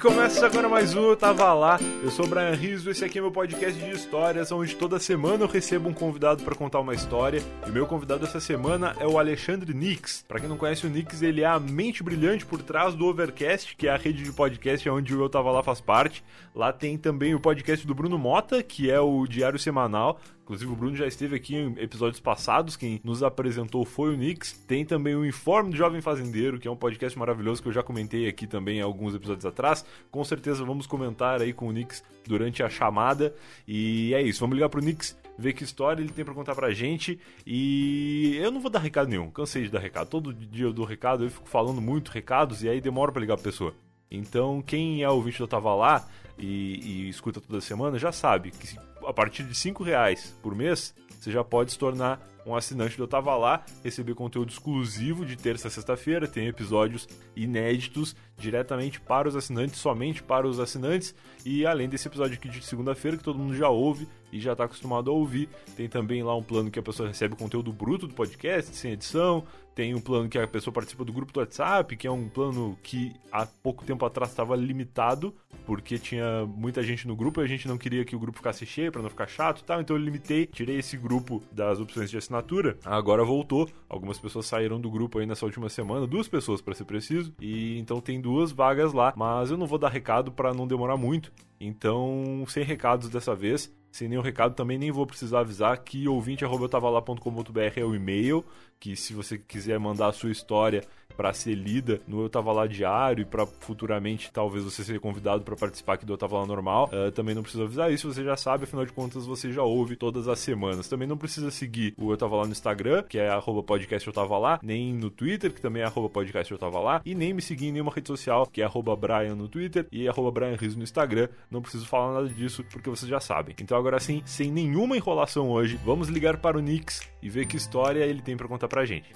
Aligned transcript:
começa 0.00 0.46
agora 0.46 0.66
mais 0.66 0.94
um 0.94 1.10
Eu 1.10 1.16
Tava 1.16 1.52
Lá. 1.52 1.78
Eu 2.02 2.10
sou 2.10 2.24
o 2.24 2.28
Brian 2.28 2.54
Rizzo, 2.54 2.88
esse 2.88 3.04
aqui 3.04 3.18
é 3.18 3.20
meu 3.20 3.30
podcast 3.30 3.78
de 3.78 3.90
histórias, 3.90 4.50
onde 4.50 4.74
toda 4.74 4.98
semana 4.98 5.44
eu 5.44 5.48
recebo 5.48 5.90
um 5.90 5.92
convidado 5.92 6.42
para 6.42 6.54
contar 6.54 6.80
uma 6.80 6.94
história. 6.94 7.42
E 7.66 7.70
meu 7.70 7.86
convidado 7.86 8.24
essa 8.24 8.40
semana 8.40 8.96
é 8.98 9.06
o 9.06 9.18
Alexandre 9.18 9.74
Nix. 9.74 10.24
Para 10.26 10.40
quem 10.40 10.48
não 10.48 10.56
conhece 10.56 10.86
o 10.86 10.90
Nix, 10.90 11.20
ele 11.20 11.42
é 11.42 11.46
a 11.46 11.60
mente 11.60 12.02
brilhante 12.02 12.46
por 12.46 12.62
trás 12.62 12.94
do 12.94 13.04
Overcast, 13.04 13.76
que 13.76 13.88
é 13.88 13.90
a 13.90 13.98
rede 13.98 14.22
de 14.22 14.32
podcast 14.32 14.88
onde 14.88 15.14
o 15.14 15.20
Eu 15.20 15.28
Tava 15.28 15.50
Lá 15.50 15.62
faz 15.62 15.82
parte. 15.82 16.24
Lá 16.54 16.72
tem 16.72 16.96
também 16.96 17.34
o 17.34 17.40
podcast 17.40 17.86
do 17.86 17.94
Bruno 17.94 18.16
Mota, 18.16 18.62
que 18.62 18.90
é 18.90 18.98
o 18.98 19.26
Diário 19.26 19.58
Semanal. 19.58 20.18
Inclusive, 20.50 20.72
o 20.72 20.74
Bruno 20.74 20.96
já 20.96 21.06
esteve 21.06 21.36
aqui 21.36 21.54
em 21.54 21.78
episódios 21.78 22.18
passados. 22.18 22.74
Quem 22.74 23.00
nos 23.04 23.22
apresentou 23.22 23.84
foi 23.84 24.12
o 24.12 24.16
Nix. 24.16 24.52
Tem 24.66 24.84
também 24.84 25.14
o 25.14 25.24
Informe 25.24 25.70
do 25.70 25.76
Jovem 25.76 26.00
Fazendeiro, 26.00 26.58
que 26.58 26.66
é 26.66 26.70
um 26.70 26.74
podcast 26.74 27.16
maravilhoso 27.16 27.62
que 27.62 27.68
eu 27.68 27.72
já 27.72 27.84
comentei 27.84 28.26
aqui 28.26 28.48
também 28.48 28.80
alguns 28.80 29.14
episódios 29.14 29.46
atrás. 29.46 29.84
Com 30.10 30.24
certeza 30.24 30.64
vamos 30.64 30.88
comentar 30.88 31.40
aí 31.40 31.52
com 31.52 31.68
o 31.68 31.72
Nix 31.72 32.02
durante 32.26 32.64
a 32.64 32.68
chamada. 32.68 33.32
E 33.64 34.12
é 34.12 34.20
isso, 34.22 34.40
vamos 34.40 34.56
ligar 34.56 34.68
pro 34.68 34.82
Nix 34.82 35.16
ver 35.38 35.52
que 35.52 35.62
história 35.62 36.02
ele 36.02 36.12
tem 36.12 36.24
para 36.24 36.34
contar 36.34 36.56
pra 36.56 36.72
gente. 36.72 37.20
E 37.46 38.36
eu 38.42 38.50
não 38.50 38.60
vou 38.60 38.72
dar 38.72 38.80
recado 38.80 39.08
nenhum, 39.08 39.30
cansei 39.30 39.62
de 39.62 39.70
dar 39.70 39.78
recado. 39.78 40.08
Todo 40.08 40.34
dia 40.34 40.64
eu 40.64 40.72
dou 40.72 40.84
recado, 40.84 41.22
eu 41.22 41.30
fico 41.30 41.48
falando 41.48 41.80
muito 41.80 42.08
recados 42.08 42.64
e 42.64 42.68
aí 42.68 42.80
demora 42.80 43.12
para 43.12 43.20
ligar 43.20 43.36
pra 43.36 43.44
pessoa. 43.44 43.72
Então, 44.10 44.60
quem 44.60 45.02
é 45.02 45.08
ouvinte 45.08 45.38
do 45.38 45.46
Tava 45.46 45.74
Lá 45.74 46.08
e, 46.38 46.80
e 47.06 47.08
escuta 47.08 47.40
toda 47.40 47.60
semana 47.60 47.98
já 47.98 48.10
sabe 48.10 48.50
que 48.50 48.76
a 49.06 49.12
partir 49.12 49.44
de 49.44 49.54
5 49.54 49.82
reais 49.82 50.36
por 50.42 50.54
mês 50.54 50.94
você 51.20 51.30
já 51.30 51.44
pode 51.44 51.72
se 51.72 51.78
tornar 51.78 52.20
um 52.50 52.56
assinante 52.56 52.96
do 52.96 53.04
Eu 53.04 53.08
Tava 53.08 53.36
Lá, 53.36 53.64
receber 53.82 54.14
conteúdo 54.14 54.50
exclusivo 54.50 55.24
de 55.24 55.36
terça 55.36 55.68
a 55.68 55.70
sexta-feira, 55.70 56.26
tem 56.26 56.46
episódios 56.46 57.08
inéditos 57.36 58.14
diretamente 58.36 59.00
para 59.00 59.28
os 59.28 59.36
assinantes, 59.36 59.78
somente 59.78 60.22
para 60.22 60.46
os 60.46 60.58
assinantes, 60.58 61.14
e 61.44 61.66
além 61.66 61.88
desse 61.88 62.08
episódio 62.08 62.34
aqui 62.34 62.48
de 62.48 62.62
segunda-feira 62.62 63.16
que 63.16 63.22
todo 63.22 63.38
mundo 63.38 63.54
já 63.54 63.68
ouve 63.68 64.08
e 64.32 64.40
já 64.40 64.52
está 64.52 64.64
acostumado 64.64 65.10
a 65.10 65.14
ouvir, 65.14 65.48
tem 65.76 65.88
também 65.88 66.22
lá 66.22 66.34
um 66.36 66.42
plano 66.42 66.70
que 66.70 66.78
a 66.78 66.82
pessoa 66.82 67.08
recebe 67.08 67.36
conteúdo 67.36 67.72
bruto 67.72 68.06
do 68.06 68.14
podcast, 68.14 68.74
sem 68.74 68.92
edição, 68.92 69.44
tem 69.74 69.94
um 69.94 70.00
plano 70.00 70.28
que 70.28 70.38
a 70.38 70.46
pessoa 70.46 70.74
participa 70.74 71.04
do 71.04 71.12
grupo 71.12 71.32
do 71.32 71.40
WhatsApp, 71.40 71.96
que 71.96 72.06
é 72.06 72.10
um 72.10 72.28
plano 72.28 72.78
que 72.82 73.14
há 73.30 73.46
pouco 73.46 73.84
tempo 73.84 74.04
atrás 74.04 74.30
estava 74.30 74.56
limitado, 74.56 75.34
porque 75.64 75.98
tinha 75.98 76.44
muita 76.46 76.82
gente 76.82 77.06
no 77.06 77.14
grupo 77.14 77.40
e 77.40 77.44
a 77.44 77.46
gente 77.46 77.68
não 77.68 77.78
queria 77.78 78.04
que 78.04 78.16
o 78.16 78.18
grupo 78.18 78.38
ficasse 78.38 78.66
cheio 78.66 78.90
para 78.90 79.02
não 79.02 79.10
ficar 79.10 79.26
chato 79.26 79.60
e 79.60 79.64
tal, 79.64 79.80
então 79.80 79.96
eu 79.96 80.02
limitei, 80.02 80.46
tirei 80.46 80.78
esse 80.78 80.96
grupo 80.96 81.42
das 81.52 81.78
opções 81.78 82.10
de 82.10 82.16
assinatura. 82.16 82.39
Agora 82.84 83.24
voltou, 83.24 83.68
algumas 83.88 84.18
pessoas 84.18 84.46
saíram 84.46 84.80
do 84.80 84.90
grupo 84.90 85.18
aí 85.18 85.26
nessa 85.26 85.44
última 85.44 85.68
semana, 85.68 86.06
duas 86.06 86.28
pessoas 86.28 86.60
para 86.60 86.74
ser 86.74 86.84
preciso, 86.84 87.32
e 87.40 87.78
então 87.78 88.00
tem 88.00 88.20
duas 88.20 88.52
vagas 88.52 88.92
lá, 88.92 89.12
mas 89.16 89.50
eu 89.50 89.56
não 89.56 89.66
vou 89.66 89.78
dar 89.78 89.88
recado 89.88 90.32
para 90.32 90.52
não 90.54 90.66
demorar 90.66 90.96
muito. 90.96 91.32
Então, 91.60 92.44
sem 92.48 92.64
recados 92.64 93.08
dessa 93.08 93.34
vez, 93.34 93.72
sem 93.92 94.08
nenhum 94.08 94.22
recado, 94.22 94.54
também 94.54 94.78
nem 94.78 94.90
vou 94.90 95.06
precisar 95.06 95.40
avisar 95.40 95.76
que 95.78 96.06
ouvinte.com.br 96.06 97.60
é 97.76 97.84
o 97.84 97.94
e-mail, 97.94 98.44
que 98.78 98.96
se 98.96 99.12
você 99.12 99.36
quiser 99.36 99.78
mandar 99.78 100.08
a 100.08 100.12
sua 100.12 100.30
história 100.30 100.82
para 101.20 101.34
ser 101.34 101.54
lida 101.54 102.00
no 102.08 102.22
Eu 102.22 102.30
Tava 102.30 102.50
Lá 102.50 102.66
Diário 102.66 103.20
e 103.20 103.24
para 103.26 103.44
futuramente 103.44 104.30
talvez 104.32 104.64
você 104.64 104.82
seja 104.82 104.98
convidado 104.98 105.42
para 105.44 105.54
participar 105.54 105.92
aqui 105.92 106.06
do 106.06 106.14
Eu 106.14 106.16
Tava 106.16 106.38
Lá 106.38 106.46
Normal, 106.46 106.88
uh, 106.90 107.12
também 107.12 107.34
não 107.34 107.42
precisa 107.42 107.64
avisar 107.64 107.92
isso, 107.92 108.10
você 108.10 108.24
já 108.24 108.38
sabe, 108.38 108.64
afinal 108.64 108.86
de 108.86 108.92
contas 108.94 109.26
você 109.26 109.52
já 109.52 109.62
ouve 109.62 109.96
todas 109.96 110.26
as 110.26 110.38
semanas. 110.38 110.88
Também 110.88 111.06
não 111.06 111.18
precisa 111.18 111.50
seguir 111.50 111.92
o 111.98 112.10
Eu 112.10 112.16
Tava 112.16 112.36
Lá 112.36 112.46
no 112.46 112.52
Instagram, 112.52 113.02
que 113.02 113.18
é 113.18 113.28
arroba 113.28 113.62
podcast 113.62 114.08
Eu 114.08 114.14
Tava 114.14 114.38
Lá, 114.38 114.58
nem 114.62 114.94
no 114.94 115.10
Twitter, 115.10 115.52
que 115.52 115.60
também 115.60 115.82
é 115.82 115.84
arroba 115.84 116.08
podcast 116.08 116.50
Eu 116.50 116.58
Tava 116.58 116.80
Lá, 116.80 117.02
e 117.04 117.14
nem 117.14 117.34
me 117.34 117.42
seguir 117.42 117.66
em 117.66 117.72
nenhuma 117.72 117.92
rede 117.94 118.08
social, 118.08 118.46
que 118.46 118.62
é 118.62 118.64
arroba 118.64 118.96
Brian 118.96 119.34
no 119.34 119.46
Twitter 119.46 119.86
e 119.92 120.08
arroba 120.08 120.30
Brian 120.30 120.56
no 120.74 120.82
Instagram. 120.82 121.28
Não 121.50 121.60
preciso 121.60 121.86
falar 121.86 122.14
nada 122.14 122.30
disso, 122.30 122.64
porque 122.72 122.88
vocês 122.88 123.10
já 123.10 123.20
sabem. 123.20 123.54
Então 123.60 123.76
agora 123.76 124.00
sim, 124.00 124.22
sem 124.24 124.50
nenhuma 124.50 124.96
enrolação 124.96 125.50
hoje, 125.50 125.78
vamos 125.84 126.08
ligar 126.08 126.38
para 126.38 126.56
o 126.56 126.62
Nix 126.62 127.02
e 127.20 127.28
ver 127.28 127.44
que 127.44 127.58
história 127.58 128.04
ele 128.04 128.22
tem 128.22 128.38
para 128.38 128.48
contar 128.48 128.68
pra 128.68 128.86
gente. 128.86 129.12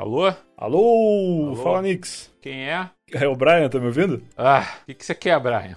Alô? 0.00 0.28
Alô? 0.28 0.34
Alô? 0.56 1.56
Fala, 1.56 1.82
Nix. 1.82 2.34
Quem 2.40 2.70
é? 2.70 2.88
É 3.12 3.28
o 3.28 3.36
Brian, 3.36 3.68
tá 3.68 3.78
me 3.78 3.84
ouvindo? 3.84 4.22
Ah, 4.34 4.66
o 4.82 4.86
que, 4.86 4.94
que 4.94 5.04
você 5.04 5.14
quer, 5.14 5.38
Brian? 5.38 5.76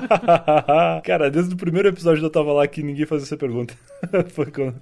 Cara, 1.04 1.30
desde 1.30 1.52
o 1.52 1.56
primeiro 1.58 1.88
episódio 1.88 2.24
eu 2.24 2.30
tava 2.30 2.54
lá 2.54 2.66
que 2.66 2.82
ninguém 2.82 3.04
fazia 3.04 3.26
essa 3.26 3.36
pergunta. 3.36 3.74
Foi 4.32 4.46
quando... 4.50 4.80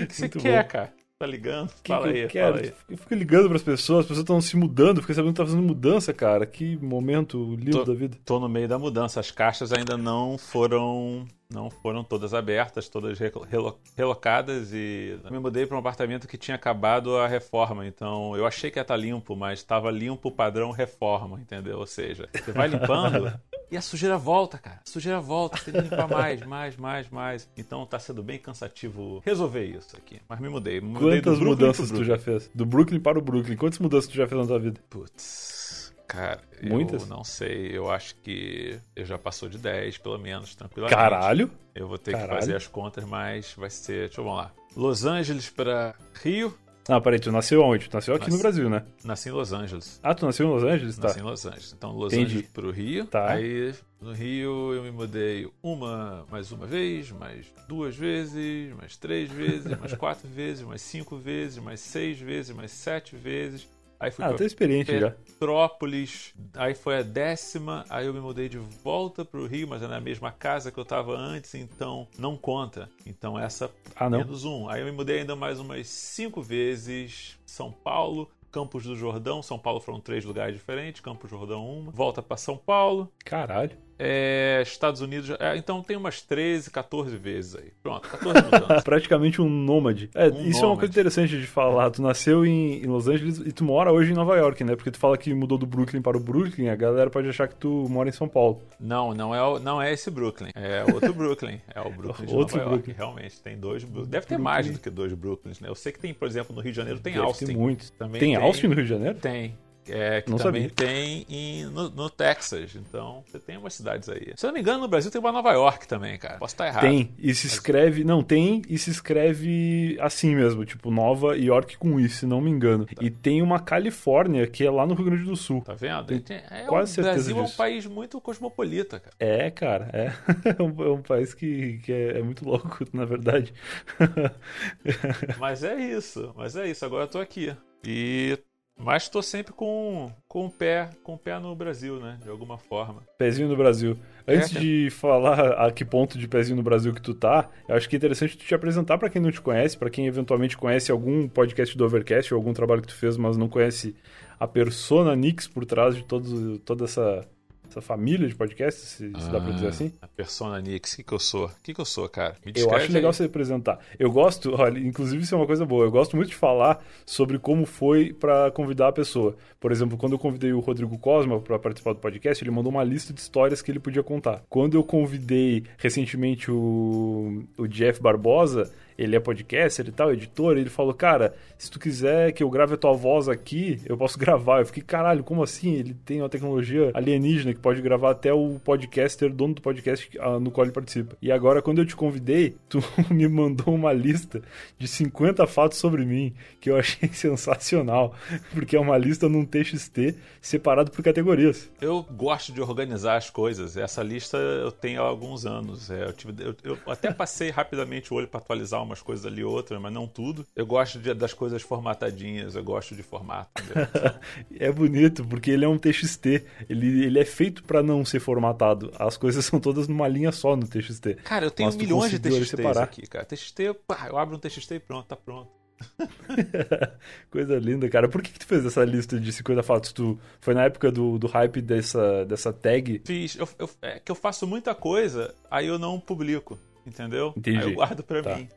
O 0.00 0.06
que 0.08 0.14
você 0.16 0.22
Muito 0.22 0.40
quer, 0.40 0.64
bom. 0.64 0.68
cara? 0.68 0.92
Tá 1.20 1.26
ligando? 1.26 1.68
Que 1.82 1.88
fala 1.92 2.04
que 2.06 2.14
aí, 2.14 2.20
eu 2.20 2.28
quero? 2.28 2.54
fala 2.54 2.66
aí. 2.66 2.72
Eu 2.88 2.96
fico 2.96 3.14
ligando 3.14 3.48
pras 3.48 3.62
pessoas, 3.62 4.00
as 4.00 4.06
pessoas 4.06 4.22
estão 4.22 4.40
se 4.40 4.56
mudando, 4.56 5.00
fiquei 5.00 5.16
sabendo 5.16 5.32
que 5.32 5.38
tá 5.38 5.44
fazendo 5.44 5.62
mudança, 5.64 6.12
cara. 6.14 6.46
Que 6.46 6.76
momento 6.76 7.56
lindo 7.56 7.72
Tô- 7.78 7.84
da 7.86 7.92
vida. 7.94 8.16
Tô 8.24 8.38
no 8.38 8.48
meio 8.48 8.68
da 8.68 8.78
mudança. 8.78 9.18
As 9.18 9.28
caixas 9.32 9.72
ainda 9.72 9.96
não 9.98 10.38
foram 10.38 11.26
não 11.52 11.70
foram 11.70 12.04
todas 12.04 12.34
abertas, 12.34 12.88
todas 12.90 13.18
relo- 13.18 13.42
relo- 13.50 13.80
relocadas 13.96 14.70
e 14.72 15.18
eu 15.24 15.30
me 15.32 15.38
mudei 15.38 15.64
para 15.66 15.76
um 15.76 15.80
apartamento 15.80 16.28
que 16.28 16.36
tinha 16.36 16.54
acabado 16.54 17.16
a 17.16 17.26
reforma. 17.26 17.84
Então 17.84 18.36
eu 18.36 18.46
achei 18.46 18.70
que 18.70 18.78
ia 18.78 18.82
estar 18.82 18.96
limpo, 18.96 19.34
mas 19.34 19.58
estava 19.58 19.90
limpo 19.90 20.30
padrão 20.30 20.70
reforma, 20.70 21.40
entendeu? 21.40 21.78
Ou 21.78 21.86
seja, 21.86 22.28
você 22.32 22.52
vai 22.52 22.68
limpando 22.68 23.32
e 23.70 23.76
a 23.76 23.82
sujeira 23.82 24.16
volta, 24.16 24.58
cara. 24.58 24.80
A 24.86 24.90
sujeira 24.90 25.20
volta, 25.20 25.58
tem 25.64 25.74
que 25.74 25.80
limpar 25.80 26.08
mais, 26.08 26.42
mais, 26.44 26.76
mais, 26.76 27.10
mais. 27.10 27.48
Então 27.56 27.84
tá 27.86 27.98
sendo 27.98 28.22
bem 28.22 28.38
cansativo 28.38 29.22
resolver 29.24 29.64
isso 29.64 29.96
aqui. 29.96 30.20
Mas 30.28 30.40
me 30.40 30.48
mudei. 30.48 30.80
Me 30.80 30.88
mudei 30.88 31.20
Quantas 31.20 31.38
mudanças 31.40 31.90
tu 31.90 32.04
já 32.04 32.18
fez? 32.18 32.50
Do 32.54 32.64
Brooklyn 32.64 33.00
para 33.00 33.18
o 33.18 33.22
Brooklyn. 33.22 33.56
Quantas 33.56 33.78
mudanças 33.78 34.08
tu 34.08 34.16
já 34.16 34.26
fez 34.26 34.40
na 34.40 34.46
tua 34.46 34.58
vida? 34.58 34.80
Putz, 34.88 35.92
cara, 36.06 36.40
Muitas? 36.62 37.02
eu 37.02 37.08
não 37.08 37.22
sei. 37.24 37.76
Eu 37.76 37.90
acho 37.90 38.14
que 38.16 38.78
eu 38.96 39.04
já 39.04 39.18
passou 39.18 39.48
de 39.48 39.58
10, 39.58 39.98
pelo 39.98 40.18
menos, 40.18 40.54
tranquilamente. 40.54 40.96
Caralho! 40.98 41.50
Eu 41.74 41.86
vou 41.86 41.98
ter 41.98 42.12
Caralho. 42.12 42.30
que 42.30 42.36
fazer 42.40 42.56
as 42.56 42.66
contas, 42.66 43.04
mas 43.04 43.54
vai 43.56 43.70
ser. 43.70 44.06
Deixa 44.06 44.20
eu 44.20 44.24
vamos 44.24 44.40
lá. 44.40 44.52
Los 44.76 45.04
Angeles 45.04 45.50
para 45.50 45.94
Rio. 46.22 46.56
Ah, 46.88 47.00
peraí, 47.00 47.20
tu 47.20 47.30
nasceu 47.30 47.62
onde? 47.62 47.88
Tu 47.88 47.94
nasceu 47.94 48.14
aqui 48.14 48.24
Nasci- 48.24 48.36
no 48.36 48.42
Brasil, 48.42 48.70
né? 48.70 48.82
Nasci 49.04 49.28
em 49.28 49.32
Los 49.32 49.52
Angeles. 49.52 50.00
Ah, 50.02 50.14
tu 50.14 50.24
nasceu 50.24 50.46
em 50.46 50.50
Los 50.50 50.62
Angeles? 50.64 50.96
Tá. 50.96 51.08
Nasci 51.08 51.20
em 51.20 51.22
Los 51.22 51.44
Angeles. 51.46 51.74
Então, 51.76 51.92
Los 51.92 52.12
Entendi. 52.14 52.30
Angeles 52.32 52.50
pro 52.50 52.70
Rio. 52.70 53.04
Tá. 53.04 53.30
Aí, 53.30 53.74
no 54.00 54.12
Rio, 54.12 54.72
eu 54.72 54.82
me 54.82 54.90
mudei 54.90 55.46
uma, 55.62 56.24
mais 56.30 56.50
uma 56.50 56.66
vez, 56.66 57.10
mais 57.12 57.44
duas 57.68 57.94
vezes, 57.94 58.74
mais 58.74 58.96
três 58.96 59.30
vezes, 59.30 59.78
mais 59.78 59.92
quatro 59.94 60.26
vezes, 60.34 60.64
mais 60.64 60.80
cinco 60.80 61.16
vezes, 61.18 61.58
mais 61.58 61.80
seis 61.80 62.18
vezes, 62.18 62.56
mais 62.56 62.70
sete 62.70 63.14
vezes. 63.16 63.68
Aí 64.00 64.10
fui 64.10 64.24
Ah, 64.24 64.32
pra 64.32 64.46
experiente 64.46 64.96
já. 64.98 65.10
Petrópolis, 65.10 66.32
aí 66.54 66.74
foi 66.74 66.98
a 66.98 67.02
décima, 67.02 67.84
aí 67.90 68.06
eu 68.06 68.14
me 68.14 68.20
mudei 68.20 68.48
de 68.48 68.58
volta 68.58 69.24
pro 69.24 69.46
Rio, 69.46 69.66
mas 69.68 69.82
é 69.82 69.88
na 69.88 70.00
mesma 70.00 70.30
casa 70.30 70.70
que 70.70 70.78
eu 70.78 70.84
tava 70.84 71.16
antes, 71.16 71.54
então 71.54 72.06
não 72.18 72.36
conta. 72.36 72.88
Então 73.06 73.38
essa 73.38 73.70
Ah, 73.96 74.08
não? 74.08 74.18
menos 74.18 74.44
um. 74.44 74.68
Aí 74.68 74.80
eu 74.80 74.86
me 74.86 74.92
mudei 74.92 75.20
ainda 75.20 75.34
mais 75.34 75.58
umas 75.58 75.86
cinco 75.88 76.40
vezes. 76.42 77.36
São 77.44 77.72
Paulo, 77.72 78.30
Campos 78.52 78.84
do 78.84 78.94
Jordão. 78.94 79.42
São 79.42 79.58
Paulo 79.58 79.80
foram 79.80 80.00
três 80.00 80.24
lugares 80.24 80.54
diferentes. 80.54 81.00
Campos 81.00 81.30
do 81.30 81.36
Jordão, 81.36 81.66
uma. 81.68 81.90
Volta 81.90 82.22
para 82.22 82.36
São 82.36 82.56
Paulo. 82.56 83.10
Caralho. 83.24 83.72
É, 83.98 84.62
Estados 84.62 85.00
Unidos. 85.00 85.30
é, 85.40 85.56
então 85.56 85.82
tem 85.82 85.96
umas 85.96 86.22
13, 86.22 86.70
14 86.70 87.16
vezes 87.16 87.56
aí. 87.56 87.72
Pronto, 87.82 88.08
14 88.08 88.42
mudanças. 88.44 88.82
Praticamente 88.84 89.42
um 89.42 89.48
nômade. 89.48 90.08
É, 90.14 90.28
Um 90.28 90.42
isso 90.46 90.58
é 90.60 90.62
uma 90.62 90.68
nômade. 90.68 90.78
coisa 90.80 90.90
interessante 90.92 91.38
de 91.40 91.46
falar. 91.46 91.90
Tu 91.90 92.00
nasceu 92.00 92.46
em, 92.46 92.82
em 92.82 92.86
Los 92.86 93.08
Angeles 93.08 93.38
e 93.44 93.50
tu 93.52 93.64
mora 93.64 93.92
hoje 93.92 94.12
em 94.12 94.14
Nova 94.14 94.36
York, 94.36 94.62
né? 94.62 94.76
Porque 94.76 94.90
tu 94.90 94.98
fala 94.98 95.18
que 95.18 95.34
mudou 95.34 95.58
do 95.58 95.66
Brooklyn 95.66 96.00
para 96.00 96.16
o 96.16 96.20
Brooklyn, 96.20 96.68
a 96.68 96.76
galera 96.76 97.10
pode 97.10 97.28
achar 97.28 97.48
que 97.48 97.56
tu 97.56 97.86
mora 97.88 98.08
em 98.08 98.12
São 98.12 98.28
Paulo. 98.28 98.62
Não, 98.78 99.12
não 99.14 99.34
é, 99.34 99.42
o- 99.42 99.58
não 99.58 99.82
é 99.82 99.92
esse 99.92 100.10
Brooklyn. 100.10 100.50
É 100.54 100.84
outro 100.92 101.12
Brooklyn. 101.12 101.60
É 101.74 101.80
o 101.80 101.90
Brooklyn 101.90 102.26
de 102.26 102.34
Outro 102.34 102.56
Nova 102.58 102.70
York. 102.70 102.84
Brooklyn. 102.84 102.94
Realmente, 102.96 103.40
tem 103.40 103.58
dois 103.58 103.82
Brooklyn. 103.84 104.10
Deve 104.10 104.26
ter 104.26 104.34
Brooklyn. 104.36 104.44
mais 104.44 104.70
do 104.70 104.78
que 104.78 104.90
dois 104.90 105.12
Brooklyns, 105.12 105.60
né? 105.60 105.68
Eu 105.68 105.74
sei 105.74 105.90
que 105.92 105.98
tem, 105.98 106.14
por 106.14 106.28
exemplo, 106.28 106.54
no 106.54 106.60
Rio 106.62 106.70
de 106.72 106.76
Janeiro 106.76 107.00
tem 107.00 107.14
Deve 107.14 107.24
Austin. 107.24 107.46
ter 107.46 107.56
muitos. 107.56 107.90
Também 107.90 108.20
tem 108.20 108.34
tem- 108.34 108.42
Austin 108.42 108.68
no 108.68 108.74
Rio 108.74 108.84
de 108.84 108.90
Janeiro? 108.90 109.18
Tem. 109.18 109.56
É, 109.90 110.22
que 110.22 110.30
Não 110.30 110.38
também 110.38 110.68
sabia. 110.68 110.74
tem 110.74 111.26
em- 111.28 111.64
no, 111.66 111.88
no 111.90 112.10
Texas. 112.10 112.74
Então, 112.76 113.22
você 113.26 113.38
tem 113.38 113.56
umas 113.56 113.74
cidades 113.74 114.08
aí. 114.08 114.32
Se 114.36 114.44
eu 114.46 114.48
não 114.48 114.54
me 114.54 114.60
engano, 114.60 114.80
no 114.80 114.88
Brasil 114.88 115.10
tem 115.10 115.20
uma 115.20 115.32
Nova 115.32 115.52
York 115.52 115.86
também, 115.88 116.18
cara. 116.18 116.38
Posso 116.38 116.54
estar 116.54 116.66
errado. 116.66 116.82
Tem, 116.82 117.12
e 117.18 117.34
se 117.34 117.46
escreve. 117.46 118.04
Não, 118.04 118.22
tem 118.22 118.62
e 118.68 118.76
se 118.78 118.90
escreve 118.90 119.96
assim 120.00 120.34
mesmo, 120.34 120.64
tipo 120.64 120.90
Nova 120.90 121.36
York 121.36 121.76
com 121.78 121.98
I, 122.00 122.08
se 122.08 122.26
não 122.26 122.40
me 122.40 122.50
engano. 122.50 122.86
E 123.00 123.10
tem 123.10 123.42
uma 123.42 123.60
Califórnia 123.60 124.46
que 124.46 124.64
é 124.64 124.70
lá 124.70 124.86
no 124.86 124.94
Rio 124.94 125.06
Grande 125.06 125.24
do 125.24 125.36
Sul. 125.36 125.62
Tá 125.62 125.74
vendo? 125.74 126.20
Tem- 126.20 126.36
É, 126.50 126.64
quase 126.66 126.98
o 127.00 127.02
Brasil 127.02 127.36
é 127.36 127.40
um 127.40 127.44
disso. 127.44 127.56
país 127.56 127.86
muito 127.86 128.20
cosmopolita, 128.20 129.00
cara. 129.00 129.14
É, 129.18 129.50
cara, 129.50 129.90
é. 129.92 130.12
É 130.58 130.62
um, 130.62 130.82
é 130.82 130.90
um 130.90 131.02
país 131.02 131.34
que, 131.34 131.78
que 131.84 131.92
é, 131.92 132.18
é 132.18 132.22
muito 132.22 132.44
louco, 132.44 132.84
na 132.92 133.04
verdade. 133.04 133.52
Mas 135.38 135.62
é 135.64 135.74
isso, 135.76 136.32
mas 136.36 136.56
é 136.56 136.68
isso. 136.68 136.84
Agora 136.84 137.04
eu 137.04 137.08
tô 137.08 137.18
aqui. 137.18 137.54
E 137.84 138.38
Mas 138.78 139.04
estou 139.04 139.22
sempre 139.22 139.52
com, 139.52 140.10
com 140.28 140.46
o 140.46 140.50
pé 140.50 140.90
com 141.02 141.14
o 141.14 141.18
pé 141.18 141.38
no 141.38 141.54
Brasil, 141.54 141.98
né? 141.98 142.18
De 142.22 142.30
alguma 142.30 142.56
forma. 142.56 143.02
Pezinho 143.18 143.48
no 143.48 143.56
Brasil. 143.56 143.98
Antes 144.26 144.54
é, 144.54 144.60
de 144.60 144.88
falar 144.90 145.66
a 145.66 145.72
que 145.72 145.84
ponto 145.84 146.16
de 146.16 146.28
pezinho 146.28 146.56
no 146.56 146.62
Brasil 146.62 146.94
que 146.94 147.02
tu 147.02 147.14
tá, 147.14 147.48
eu 147.68 147.74
acho 147.74 147.88
que 147.88 147.96
é 147.96 147.98
interessante 147.98 148.36
tu 148.36 148.44
te 148.44 148.54
apresentar 148.54 148.96
para 148.96 149.10
quem 149.10 149.20
não 149.20 149.32
te 149.32 149.40
conhece, 149.40 149.76
para 149.76 149.90
quem 149.90 150.06
eventualmente 150.06 150.56
conhece 150.56 150.92
algum 150.92 151.28
podcast 151.28 151.76
do 151.76 151.84
Overcast 151.84 152.32
ou 152.32 152.38
algum 152.38 152.52
trabalho 152.52 152.82
que 152.82 152.88
tu 152.88 152.94
fez, 152.94 153.16
mas 153.16 153.36
não 153.36 153.48
conhece 153.48 153.96
a 154.38 154.46
persona 154.46 155.16
Nix 155.16 155.48
por 155.48 155.64
trás 155.64 155.96
de 155.96 156.04
todo, 156.04 156.58
toda 156.60 156.84
essa 156.84 157.26
essa 157.68 157.80
família 157.80 158.28
de 158.28 158.34
podcasts, 158.34 158.82
se, 158.82 159.10
ah, 159.14 159.20
se 159.20 159.30
dá 159.30 159.40
pra 159.40 159.52
dizer 159.52 159.66
ah, 159.66 159.70
assim? 159.70 159.92
A 160.00 160.08
persona 160.08 160.60
Nix, 160.60 160.92
o 160.92 160.96
que, 160.96 161.02
que 161.02 161.12
eu 161.12 161.18
sou? 161.18 161.46
O 161.46 161.50
que, 161.62 161.74
que 161.74 161.80
eu 161.80 161.84
sou, 161.84 162.08
cara? 162.08 162.36
eu 162.54 162.74
acho 162.74 162.92
legal 162.92 163.10
aí. 163.10 163.16
você 163.16 163.24
apresentar. 163.24 163.78
Eu 163.98 164.10
gosto, 164.10 164.54
olha, 164.58 164.78
inclusive 164.78 165.22
isso 165.22 165.34
é 165.34 165.38
uma 165.38 165.46
coisa 165.46 165.64
boa, 165.64 165.84
eu 165.84 165.90
gosto 165.90 166.16
muito 166.16 166.30
de 166.30 166.34
falar 166.36 166.84
sobre 167.04 167.38
como 167.38 167.66
foi 167.66 168.12
para 168.12 168.50
convidar 168.50 168.88
a 168.88 168.92
pessoa. 168.92 169.36
Por 169.60 169.72
exemplo, 169.72 169.96
quando 169.96 170.12
eu 170.12 170.18
convidei 170.18 170.52
o 170.52 170.60
Rodrigo 170.60 170.98
Cosma 170.98 171.40
para 171.40 171.58
participar 171.58 171.92
do 171.92 172.00
podcast, 172.00 172.42
ele 172.42 172.50
mandou 172.50 172.72
uma 172.72 172.84
lista 172.84 173.12
de 173.12 173.20
histórias 173.20 173.62
que 173.62 173.70
ele 173.70 173.80
podia 173.80 174.02
contar. 174.02 174.42
Quando 174.48 174.74
eu 174.74 174.84
convidei 174.84 175.64
recentemente 175.76 176.50
o, 176.50 177.44
o 177.56 177.66
Jeff 177.66 178.00
Barbosa, 178.00 178.70
ele 178.98 179.14
é 179.14 179.20
podcaster 179.20 179.86
e 179.86 179.92
tal, 179.92 180.12
editor, 180.12 180.56
e 180.56 180.60
ele 180.60 180.68
falou, 180.68 180.92
cara, 180.92 181.34
se 181.56 181.70
tu 181.70 181.78
quiser 181.78 182.32
que 182.32 182.42
eu 182.42 182.50
grave 182.50 182.74
a 182.74 182.76
tua 182.76 182.92
voz 182.92 183.28
aqui, 183.28 183.80
eu 183.86 183.96
posso 183.96 184.18
gravar. 184.20 184.60
Eu 184.60 184.66
fiquei, 184.66 184.82
caralho, 184.82 185.22
como 185.22 185.42
assim? 185.42 185.74
Ele 185.74 185.94
tem 186.04 186.20
uma 186.20 186.28
tecnologia 186.28 186.90
alienígena 186.92 187.54
que 187.54 187.60
pode 187.60 187.80
gravar 187.80 188.10
até 188.10 188.32
o 188.32 188.60
podcaster, 188.64 189.32
dono 189.32 189.54
do 189.54 189.62
podcast 189.62 190.10
ah, 190.18 190.40
no 190.40 190.50
qual 190.50 190.64
ele 190.64 190.72
participa. 190.72 191.16
E 191.22 191.30
agora, 191.30 191.62
quando 191.62 191.78
eu 191.78 191.86
te 191.86 191.94
convidei, 191.94 192.56
tu 192.68 192.82
me 193.08 193.28
mandou 193.28 193.72
uma 193.72 193.92
lista 193.92 194.42
de 194.76 194.88
50 194.88 195.46
fatos 195.46 195.78
sobre 195.78 196.04
mim, 196.04 196.34
que 196.60 196.68
eu 196.68 196.76
achei 196.76 197.08
sensacional, 197.14 198.14
porque 198.52 198.74
é 198.74 198.80
uma 198.80 198.98
lista 198.98 199.28
num 199.28 199.44
TXT 199.44 200.16
separado 200.40 200.90
por 200.90 201.04
categorias. 201.04 201.70
Eu 201.80 202.02
gosto 202.02 202.52
de 202.52 202.60
organizar 202.60 203.16
as 203.16 203.30
coisas. 203.30 203.76
Essa 203.76 204.02
lista 204.02 204.36
eu 204.36 204.72
tenho 204.72 205.02
há 205.02 205.06
alguns 205.06 205.46
anos. 205.46 205.88
É, 205.88 206.04
eu, 206.04 206.12
tive, 206.12 206.34
eu, 206.42 206.56
eu 206.64 206.78
até 206.86 207.12
passei 207.12 207.50
rapidamente 207.50 208.12
o 208.12 208.16
olho 208.16 208.26
para 208.26 208.40
atualizar 208.40 208.80
umas 208.88 209.02
coisas 209.02 209.24
ali 209.24 209.44
outras, 209.44 209.80
mas 209.80 209.92
não 209.92 210.06
tudo. 210.06 210.46
Eu 210.56 210.66
gosto 210.66 210.98
de, 210.98 211.14
das 211.14 211.32
coisas 211.32 211.62
formatadinhas, 211.62 212.54
eu 212.54 212.64
gosto 212.64 212.94
de 212.94 213.02
formato. 213.02 213.62
é 214.58 214.72
bonito, 214.72 215.24
porque 215.24 215.50
ele 215.50 215.64
é 215.64 215.68
um 215.68 215.78
TXT. 215.78 216.26
Ele, 216.68 217.04
ele 217.04 217.18
é 217.18 217.24
feito 217.24 217.62
para 217.62 217.82
não 217.82 218.04
ser 218.04 218.20
formatado. 218.20 218.92
As 218.98 219.16
coisas 219.16 219.44
são 219.46 219.60
todas 219.60 219.86
numa 219.86 220.08
linha 220.08 220.32
só 220.32 220.56
no 220.56 220.66
TXT. 220.66 221.22
Cara, 221.24 221.46
eu 221.46 221.50
tenho 221.50 221.72
milhões 221.74 222.10
de 222.10 222.18
TXTs 222.18 222.48
separar. 222.48 222.82
aqui, 222.82 223.06
cara. 223.06 223.24
TXT, 223.24 223.74
pá, 223.86 224.06
eu 224.08 224.18
abro 224.18 224.36
um 224.36 224.38
TXT 224.38 224.72
e 224.72 224.80
pronto, 224.80 225.06
tá 225.06 225.16
pronto. 225.16 225.58
Coisa 227.30 227.58
linda, 227.58 227.88
cara. 227.88 228.08
Por 228.08 228.22
que, 228.22 228.32
que 228.32 228.38
tu 228.38 228.46
fez 228.46 228.64
essa 228.64 228.84
lista 228.84 229.18
de 229.18 229.32
50 229.32 229.62
fatos? 229.62 229.92
Tu 229.92 230.18
foi 230.40 230.54
na 230.54 230.64
época 230.64 230.90
do, 230.90 231.18
do 231.18 231.26
hype 231.26 231.60
dessa, 231.60 232.24
dessa 232.24 232.52
tag? 232.52 233.02
Fiz. 233.04 233.36
Eu, 233.36 233.48
eu, 233.58 233.70
é 233.82 233.98
que 233.98 234.10
eu 234.10 234.16
faço 234.16 234.46
muita 234.46 234.74
coisa, 234.74 235.34
aí 235.50 235.66
eu 235.66 235.78
não 235.78 236.00
publico, 236.00 236.58
entendeu? 236.86 237.32
Entendi. 237.36 237.58
Aí 237.58 237.64
eu 237.64 237.74
guardo 237.74 238.02
pra 238.02 238.22
tá. 238.22 238.36
mim. 238.36 238.48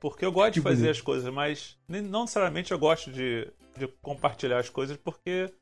Porque 0.00 0.24
eu 0.24 0.32
gosto 0.32 0.54
que 0.54 0.60
de 0.60 0.62
fazer 0.62 0.76
bonito. 0.76 0.96
as 0.96 1.00
coisas, 1.00 1.32
mas 1.32 1.78
não 1.86 2.22
necessariamente 2.22 2.72
eu 2.72 2.78
gosto 2.78 3.12
de, 3.12 3.46
de 3.76 3.86
compartilhar 4.00 4.58
as 4.58 4.70
coisas, 4.70 4.96
porque 4.96 5.52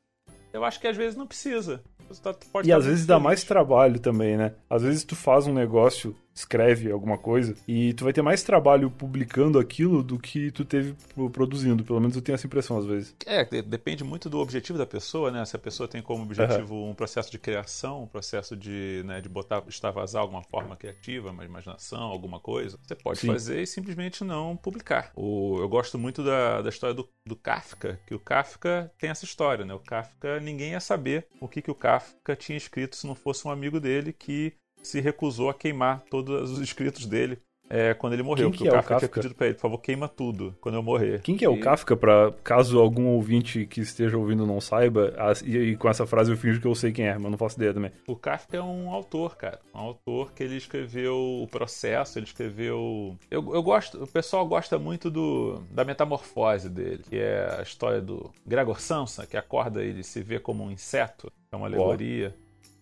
eu 0.53 0.63
acho 0.63 0.79
que 0.79 0.87
às 0.87 0.95
vezes 0.95 1.17
não 1.17 1.27
precisa. 1.27 1.83
Tá, 2.23 2.33
e 2.63 2.71
às 2.71 2.85
vezes 2.85 3.05
dá 3.05 3.19
mais 3.19 3.43
trabalho 3.43 3.99
também, 3.99 4.35
né? 4.35 4.55
Às 4.67 4.81
vezes 4.81 5.03
tu 5.03 5.15
faz 5.15 5.45
um 5.45 5.53
negócio 5.53 6.15
escreve 6.39 6.91
alguma 6.91 7.17
coisa 7.17 7.55
e 7.67 7.93
tu 7.93 8.05
vai 8.05 8.13
ter 8.13 8.21
mais 8.21 8.43
trabalho 8.43 8.89
publicando 8.89 9.59
aquilo 9.59 10.01
do 10.01 10.17
que 10.17 10.51
tu 10.51 10.63
teve 10.63 10.95
produzindo. 11.33 11.83
Pelo 11.83 11.99
menos 11.99 12.15
eu 12.15 12.21
tenho 12.21 12.35
essa 12.35 12.47
impressão 12.47 12.77
às 12.77 12.85
vezes. 12.85 13.15
É, 13.25 13.43
depende 13.61 14.03
muito 14.03 14.29
do 14.29 14.39
objetivo 14.39 14.77
da 14.77 14.85
pessoa, 14.85 15.31
né? 15.31 15.43
Se 15.45 15.55
a 15.55 15.59
pessoa 15.59 15.87
tem 15.87 16.01
como 16.01 16.23
objetivo 16.23 16.75
uhum. 16.75 16.91
um 16.91 16.95
processo 16.95 17.29
de 17.29 17.37
criação, 17.37 18.03
um 18.03 18.07
processo 18.07 18.55
de, 18.55 19.03
né, 19.05 19.19
de 19.19 19.27
botar, 19.27 19.63
extravasar 19.67 20.21
alguma 20.21 20.41
forma 20.43 20.75
criativa, 20.75 21.31
uma 21.31 21.43
imaginação, 21.43 22.03
alguma 22.03 22.39
coisa, 22.39 22.79
você 22.81 22.95
pode 22.95 23.19
Sim. 23.19 23.27
fazer 23.27 23.61
e 23.61 23.67
simplesmente 23.67 24.23
não 24.23 24.55
publicar. 24.55 25.11
O, 25.15 25.57
eu 25.59 25.67
gosto 25.67 25.97
muito 25.97 26.23
da, 26.23 26.61
da 26.61 26.69
história 26.69 26.93
do, 26.93 27.07
do 27.25 27.35
Kafka, 27.35 27.99
que 28.07 28.15
o 28.15 28.19
Kafka 28.19 28.91
tem 28.97 29.09
essa 29.09 29.25
história, 29.25 29.65
né? 29.65 29.73
O 29.73 29.79
Kafka, 29.79 30.39
ninguém 30.39 30.71
ia 30.71 30.79
saber 30.79 31.27
o 31.41 31.47
que, 31.47 31.61
que 31.61 31.71
o 31.71 31.75
Kafka 31.75 32.35
tinha 32.35 32.57
escrito 32.57 32.95
se 32.95 33.05
não 33.05 33.15
fosse 33.15 33.47
um 33.47 33.51
amigo 33.51 33.79
dele 33.79 34.13
que 34.13 34.53
se 34.81 34.99
recusou 34.99 35.49
a 35.49 35.53
queimar 35.53 36.03
todos 36.09 36.51
os 36.51 36.59
escritos 36.59 37.05
dele 37.05 37.39
é, 37.69 37.93
quando 37.93 38.13
ele 38.13 38.23
morreu. 38.23 38.49
Quem 38.49 38.51
porque 38.51 38.63
que 38.63 38.69
o, 38.69 38.73
Kafka 38.73 38.93
é 38.93 38.97
o 38.97 38.99
Kafka 38.99 39.07
tinha 39.07 39.21
pedido 39.21 39.35
pra 39.35 39.45
ele, 39.45 39.55
por 39.55 39.61
favor, 39.61 39.77
queima 39.77 40.07
tudo 40.07 40.55
quando 40.59 40.75
eu 40.75 40.83
morrer. 40.83 41.21
Quem 41.21 41.37
que 41.37 41.45
é 41.45 41.47
e... 41.47 41.51
o 41.51 41.59
Kafka, 41.59 41.95
pra 41.95 42.31
caso 42.43 42.79
algum 42.79 43.07
ouvinte 43.07 43.65
que 43.67 43.79
esteja 43.79 44.17
ouvindo 44.17 44.45
não 44.45 44.59
saiba, 44.59 45.13
e, 45.45 45.55
e, 45.55 45.77
com 45.77 45.87
essa 45.87 46.07
frase 46.07 46.31
eu 46.31 46.37
finjo 46.37 46.59
que 46.59 46.65
eu 46.65 46.73
sei 46.73 46.91
quem 46.91 47.05
é, 47.05 47.17
mas 47.17 47.29
não 47.31 47.37
faço 47.37 47.57
ideia 47.57 47.73
também. 47.73 47.91
O 48.07 48.15
Kafka 48.15 48.57
é 48.57 48.61
um 48.61 48.89
autor, 48.89 49.37
cara. 49.37 49.59
Um 49.73 49.79
autor 49.79 50.33
que 50.33 50.41
ele 50.41 50.57
escreveu 50.57 51.15
o 51.15 51.47
processo, 51.47 52.17
ele 52.17 52.25
escreveu. 52.25 53.15
Eu, 53.29 53.53
eu 53.53 53.61
gosto, 53.61 54.03
o 54.03 54.07
pessoal 54.07 54.47
gosta 54.47 54.79
muito 54.79 55.11
do, 55.11 55.61
da 55.69 55.85
metamorfose 55.85 56.69
dele, 56.69 57.03
que 57.07 57.17
é 57.17 57.57
a 57.59 57.61
história 57.61 58.01
do 58.01 58.31
Gregor 58.45 58.81
Samsa, 58.81 59.27
que 59.27 59.37
acorda 59.37 59.83
e 59.83 59.89
ele 59.89 60.03
se 60.03 60.23
vê 60.23 60.39
como 60.39 60.63
um 60.63 60.71
inseto. 60.71 61.31
É 61.51 61.55
uma 61.55 61.67
alegoria. 61.67 62.35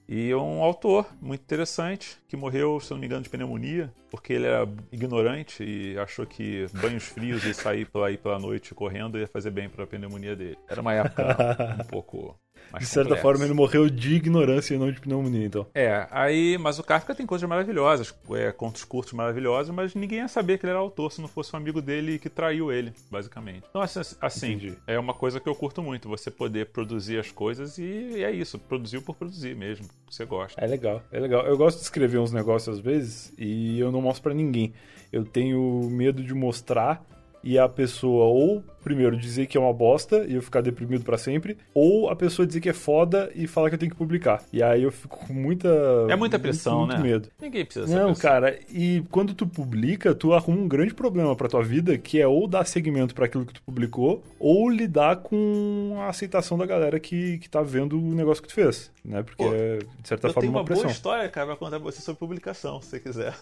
E 0.07 0.31
é 0.31 0.37
um 0.37 0.63
autor 0.63 1.05
muito 1.21 1.41
interessante 1.41 2.17
que 2.29 2.37
morreu, 2.37 2.79
se 2.79 2.91
não 2.91 2.97
me 2.97 3.05
engano, 3.05 3.23
de 3.23 3.29
pneumonia, 3.29 3.93
porque 4.09 4.31
ele 4.31 4.45
era 4.45 4.67
ignorante 4.89 5.63
e 5.63 5.99
achou 5.99 6.25
que 6.25 6.65
banhos 6.73 7.03
frios 7.03 7.43
e 7.43 7.53
sair 7.53 7.85
pela, 7.85 8.07
aí 8.07 8.17
pela 8.17 8.39
noite 8.39 8.73
correndo 8.73 9.19
ia 9.19 9.27
fazer 9.27 9.51
bem 9.51 9.67
para 9.67 9.83
a 9.83 9.87
pneumonia 9.87 10.33
dele. 10.33 10.57
Era 10.69 10.79
uma 10.79 10.93
época 10.93 11.77
um 11.81 11.87
pouco 11.87 12.39
de 12.77 12.85
certa 12.85 13.09
complexo. 13.09 13.21
forma, 13.21 13.45
ele 13.45 13.53
morreu 13.53 13.89
de 13.89 14.15
ignorância 14.15 14.73
e 14.73 14.77
não 14.77 14.91
de 14.91 14.99
pneumonia, 14.99 15.45
então. 15.45 15.65
É, 15.73 16.07
aí, 16.11 16.57
mas 16.57 16.79
o 16.79 16.83
Kafka 16.83 17.15
tem 17.15 17.25
coisas 17.25 17.47
maravilhosas, 17.47 18.13
é, 18.31 18.51
contos 18.51 18.83
curtos 18.83 19.13
maravilhosos, 19.13 19.73
mas 19.73 19.95
ninguém 19.95 20.19
ia 20.19 20.27
saber 20.27 20.57
que 20.57 20.65
ele 20.65 20.71
era 20.71 20.79
autor 20.79 21.11
se 21.11 21.21
não 21.21 21.27
fosse 21.27 21.53
um 21.53 21.57
amigo 21.57 21.81
dele 21.81 22.19
que 22.19 22.29
traiu 22.29 22.71
ele, 22.71 22.93
basicamente. 23.09 23.63
Então, 23.69 23.81
assim, 23.81 24.01
assim 24.21 24.75
é 24.85 24.97
uma 24.99 25.13
coisa 25.13 25.39
que 25.39 25.47
eu 25.47 25.55
curto 25.55 25.81
muito, 25.81 26.09
você 26.09 26.29
poder 26.29 26.67
produzir 26.67 27.19
as 27.19 27.31
coisas 27.31 27.77
e 27.77 28.23
é 28.23 28.31
isso, 28.31 28.57
produziu 28.59 29.01
por 29.01 29.15
produzir 29.15 29.55
mesmo, 29.55 29.87
você 30.09 30.25
gosta. 30.25 30.59
É 30.59 30.67
legal, 30.67 31.01
é 31.11 31.19
legal. 31.19 31.45
Eu 31.45 31.57
gosto 31.57 31.77
de 31.77 31.83
escrever 31.83 32.19
uns 32.19 32.31
negócios 32.31 32.77
às 32.77 32.83
vezes 32.83 33.33
e 33.37 33.79
eu 33.79 33.91
não 33.91 34.01
mostro 34.01 34.23
para 34.23 34.33
ninguém. 34.33 34.73
Eu 35.11 35.23
tenho 35.23 35.87
medo 35.89 36.23
de 36.23 36.33
mostrar 36.33 37.03
e 37.47 37.57
a 37.57 37.69
pessoa 37.69 38.25
ou 38.25 38.61
primeiro 38.83 39.15
dizer 39.17 39.47
que 39.47 39.57
é 39.57 39.59
uma 39.59 39.71
bosta 39.73 40.25
e 40.27 40.35
eu 40.35 40.41
ficar 40.41 40.59
deprimido 40.61 41.03
para 41.03 41.17
sempre, 41.17 41.57
ou 41.73 42.09
a 42.09 42.15
pessoa 42.15 42.45
dizer 42.45 42.59
que 42.59 42.69
é 42.69 42.73
foda 42.73 43.29
e 43.35 43.47
falar 43.47 43.69
que 43.69 43.75
eu 43.75 43.79
tenho 43.79 43.91
que 43.91 43.97
publicar. 43.97 44.43
E 44.51 44.61
aí 44.63 44.83
eu 44.83 44.91
fico 44.91 45.17
com 45.27 45.33
muita 45.33 45.69
É 46.09 46.15
muita 46.15 46.37
pressão, 46.37 46.79
muito, 46.79 46.91
muito 46.91 47.03
né? 47.03 47.09
medo. 47.11 47.29
Ninguém 47.41 47.65
precisa 47.65 47.87
Não, 47.87 48.13
cara, 48.13 48.57
e 48.69 49.01
quando 49.11 49.33
tu 49.33 49.45
publica, 49.47 50.13
tu 50.13 50.33
arruma 50.33 50.59
um 50.59 50.67
grande 50.67 50.93
problema 50.93 51.35
para 51.35 51.47
tua 51.49 51.63
vida, 51.63 51.97
que 51.97 52.19
é 52.21 52.27
ou 52.27 52.47
dar 52.47 52.65
seguimento 52.65 53.15
para 53.15 53.25
aquilo 53.25 53.45
que 53.45 53.53
tu 53.53 53.61
publicou, 53.61 54.23
ou 54.39 54.69
lidar 54.69 55.17
com 55.17 55.95
a 55.99 56.07
aceitação 56.07 56.57
da 56.57 56.65
galera 56.65 56.99
que, 56.99 57.37
que 57.39 57.49
tá 57.49 57.61
vendo 57.61 57.97
o 57.97 58.13
negócio 58.13 58.41
que 58.41 58.49
tu 58.49 58.55
fez, 58.55 58.91
né? 59.03 59.23
Porque 59.23 59.43
Pô, 59.43 59.53
é, 59.53 59.79
de 60.01 60.07
certa 60.07 60.29
forma, 60.31 60.49
uma, 60.49 60.59
uma 60.59 60.65
pressão. 60.65 60.83
boa 60.85 60.93
história, 60.93 61.29
cara, 61.29 61.47
pra 61.47 61.55
contar 61.55 61.79
pra 61.79 61.91
você 61.91 62.01
sobre 62.01 62.19
publicação, 62.19 62.81
se 62.81 62.89
você 62.89 62.99
quiser. 62.99 63.33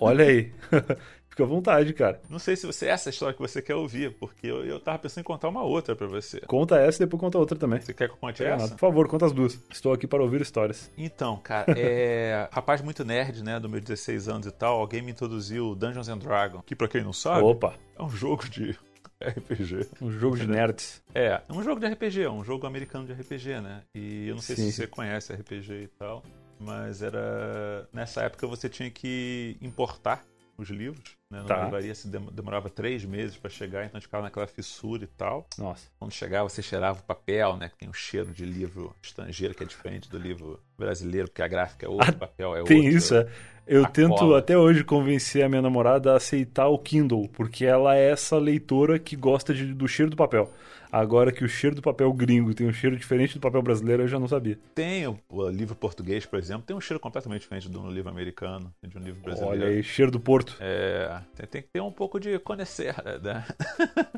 Olha 0.00 0.24
aí. 0.24 0.52
Fica 1.36 1.44
à 1.44 1.46
vontade, 1.46 1.92
cara. 1.92 2.18
Não 2.30 2.38
sei 2.38 2.56
se 2.56 2.66
você 2.66 2.86
é 2.86 2.88
essa 2.88 3.10
história 3.10 3.34
que 3.34 3.42
você 3.42 3.60
quer 3.60 3.74
ouvir, 3.74 4.10
porque 4.14 4.46
eu, 4.46 4.64
eu 4.64 4.80
tava 4.80 5.00
pensando 5.00 5.20
em 5.20 5.24
contar 5.24 5.50
uma 5.50 5.62
outra 5.62 5.94
para 5.94 6.06
você. 6.06 6.40
Conta 6.40 6.78
essa 6.78 7.02
e 7.02 7.04
depois 7.04 7.20
conta 7.20 7.36
outra 7.36 7.58
também. 7.58 7.78
Você 7.78 7.92
quer 7.92 8.08
que 8.08 8.14
eu 8.14 8.16
conte 8.16 8.42
é, 8.42 8.52
essa? 8.52 8.68
Por 8.68 8.78
favor, 8.78 9.06
conta 9.06 9.26
as 9.26 9.32
duas. 9.32 9.60
Estou 9.70 9.92
aqui 9.92 10.06
para 10.06 10.22
ouvir 10.22 10.40
histórias. 10.40 10.90
Então, 10.96 11.36
cara, 11.36 11.78
é. 11.78 12.48
Rapaz 12.50 12.80
muito 12.80 13.04
nerd, 13.04 13.44
né? 13.44 13.60
Do 13.60 13.68
meu 13.68 13.82
16 13.82 14.28
anos 14.30 14.46
e 14.46 14.50
tal, 14.50 14.80
alguém 14.80 15.02
me 15.02 15.10
introduziu 15.10 15.74
Dungeons 15.74 16.08
and 16.08 16.16
Dragons, 16.16 16.62
que 16.64 16.74
pra 16.74 16.88
quem 16.88 17.04
não 17.04 17.12
sabe. 17.12 17.42
Opa! 17.42 17.74
É 17.98 18.02
um 18.02 18.08
jogo 18.08 18.48
de 18.48 18.74
RPG. 19.22 19.88
Um 20.00 20.10
jogo 20.10 20.38
de 20.38 20.46
nerds. 20.46 21.02
É, 21.14 21.42
um 21.50 21.62
jogo 21.62 21.78
de 21.78 21.86
RPG, 21.86 22.22
é 22.22 22.30
um 22.30 22.44
jogo 22.44 22.66
americano 22.66 23.04
de 23.04 23.12
RPG, 23.12 23.60
né? 23.60 23.82
E 23.94 24.28
eu 24.28 24.36
não 24.36 24.42
sei 24.42 24.56
Sim. 24.56 24.70
se 24.70 24.72
você 24.72 24.86
conhece 24.86 25.34
RPG 25.34 25.82
e 25.82 25.88
tal, 25.98 26.22
mas 26.58 27.02
era. 27.02 27.86
Nessa 27.92 28.22
época 28.22 28.46
você 28.46 28.70
tinha 28.70 28.90
que 28.90 29.58
importar 29.60 30.24
os 30.56 30.70
livros. 30.70 31.15
Né? 31.30 31.40
Na 31.40 31.44
tá. 31.44 31.64
livraria 31.64 31.94
se 31.94 32.08
demorava 32.08 32.70
três 32.70 33.04
meses 33.04 33.36
para 33.36 33.50
chegar, 33.50 33.84
então 33.84 33.96
a 33.96 33.98
gente 33.98 34.06
ficava 34.06 34.22
naquela 34.22 34.46
fissura 34.46 35.04
e 35.04 35.08
tal. 35.08 35.46
Nossa. 35.58 35.88
Quando 35.98 36.12
chegava, 36.12 36.48
você 36.48 36.62
cheirava 36.62 37.00
o 37.00 37.02
papel, 37.02 37.56
né? 37.56 37.68
Que 37.68 37.76
tem 37.78 37.88
um 37.88 37.92
cheiro 37.92 38.32
de 38.32 38.44
livro 38.44 38.94
estrangeiro 39.02 39.54
que 39.54 39.64
é 39.64 39.66
diferente 39.66 40.08
do 40.08 40.18
livro 40.18 40.60
brasileiro, 40.78 41.28
porque 41.28 41.42
a 41.42 41.48
gráfica 41.48 41.86
é 41.86 41.88
outra, 41.88 42.12
ah, 42.12 42.14
o 42.14 42.18
papel 42.18 42.54
é 42.54 42.58
outro. 42.60 42.74
Tem 42.74 42.86
isso, 42.86 43.14
é. 43.14 43.28
Eu 43.66 43.84
a 43.84 43.88
tento 43.88 44.14
cola. 44.14 44.38
até 44.38 44.56
hoje 44.56 44.84
convencer 44.84 45.44
a 45.44 45.48
minha 45.48 45.60
namorada 45.60 46.12
a 46.12 46.16
aceitar 46.16 46.68
o 46.68 46.78
Kindle, 46.78 47.28
porque 47.32 47.64
ela 47.64 47.96
é 47.96 48.10
essa 48.10 48.38
leitora 48.38 48.98
que 48.98 49.16
gosta 49.16 49.52
de, 49.52 49.74
do 49.74 49.88
cheiro 49.88 50.10
do 50.10 50.16
papel. 50.16 50.52
Agora 50.90 51.32
que 51.32 51.44
o 51.44 51.48
cheiro 51.48 51.74
do 51.74 51.82
papel 51.82 52.12
gringo 52.12 52.54
tem 52.54 52.66
um 52.66 52.72
cheiro 52.72 52.96
diferente 52.96 53.34
do 53.34 53.40
papel 53.40 53.60
brasileiro, 53.60 54.04
eu 54.04 54.08
já 54.08 54.20
não 54.20 54.28
sabia. 54.28 54.56
Tem 54.72 55.06
o, 55.08 55.18
o 55.28 55.48
livro 55.48 55.74
português, 55.74 56.24
por 56.24 56.38
exemplo, 56.38 56.62
tem 56.62 56.76
um 56.76 56.80
cheiro 56.80 57.00
completamente 57.00 57.42
diferente 57.42 57.68
do 57.68 57.90
livro 57.90 58.08
americano, 58.08 58.72
de 58.82 58.96
um 58.96 59.00
livro 59.02 59.20
brasileiro. 59.20 59.64
Olha 59.64 59.66
aí, 59.66 59.82
cheiro 59.82 60.12
do 60.12 60.20
Porto. 60.20 60.56
É, 60.60 61.20
tem, 61.34 61.46
tem 61.46 61.62
que 61.62 61.68
ter 61.68 61.80
um 61.80 61.90
pouco 61.90 62.20
de 62.20 62.38
conhecer, 62.38 62.94
né? 63.20 63.44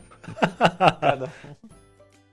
Cada 1.00 1.24
um. 1.24 1.68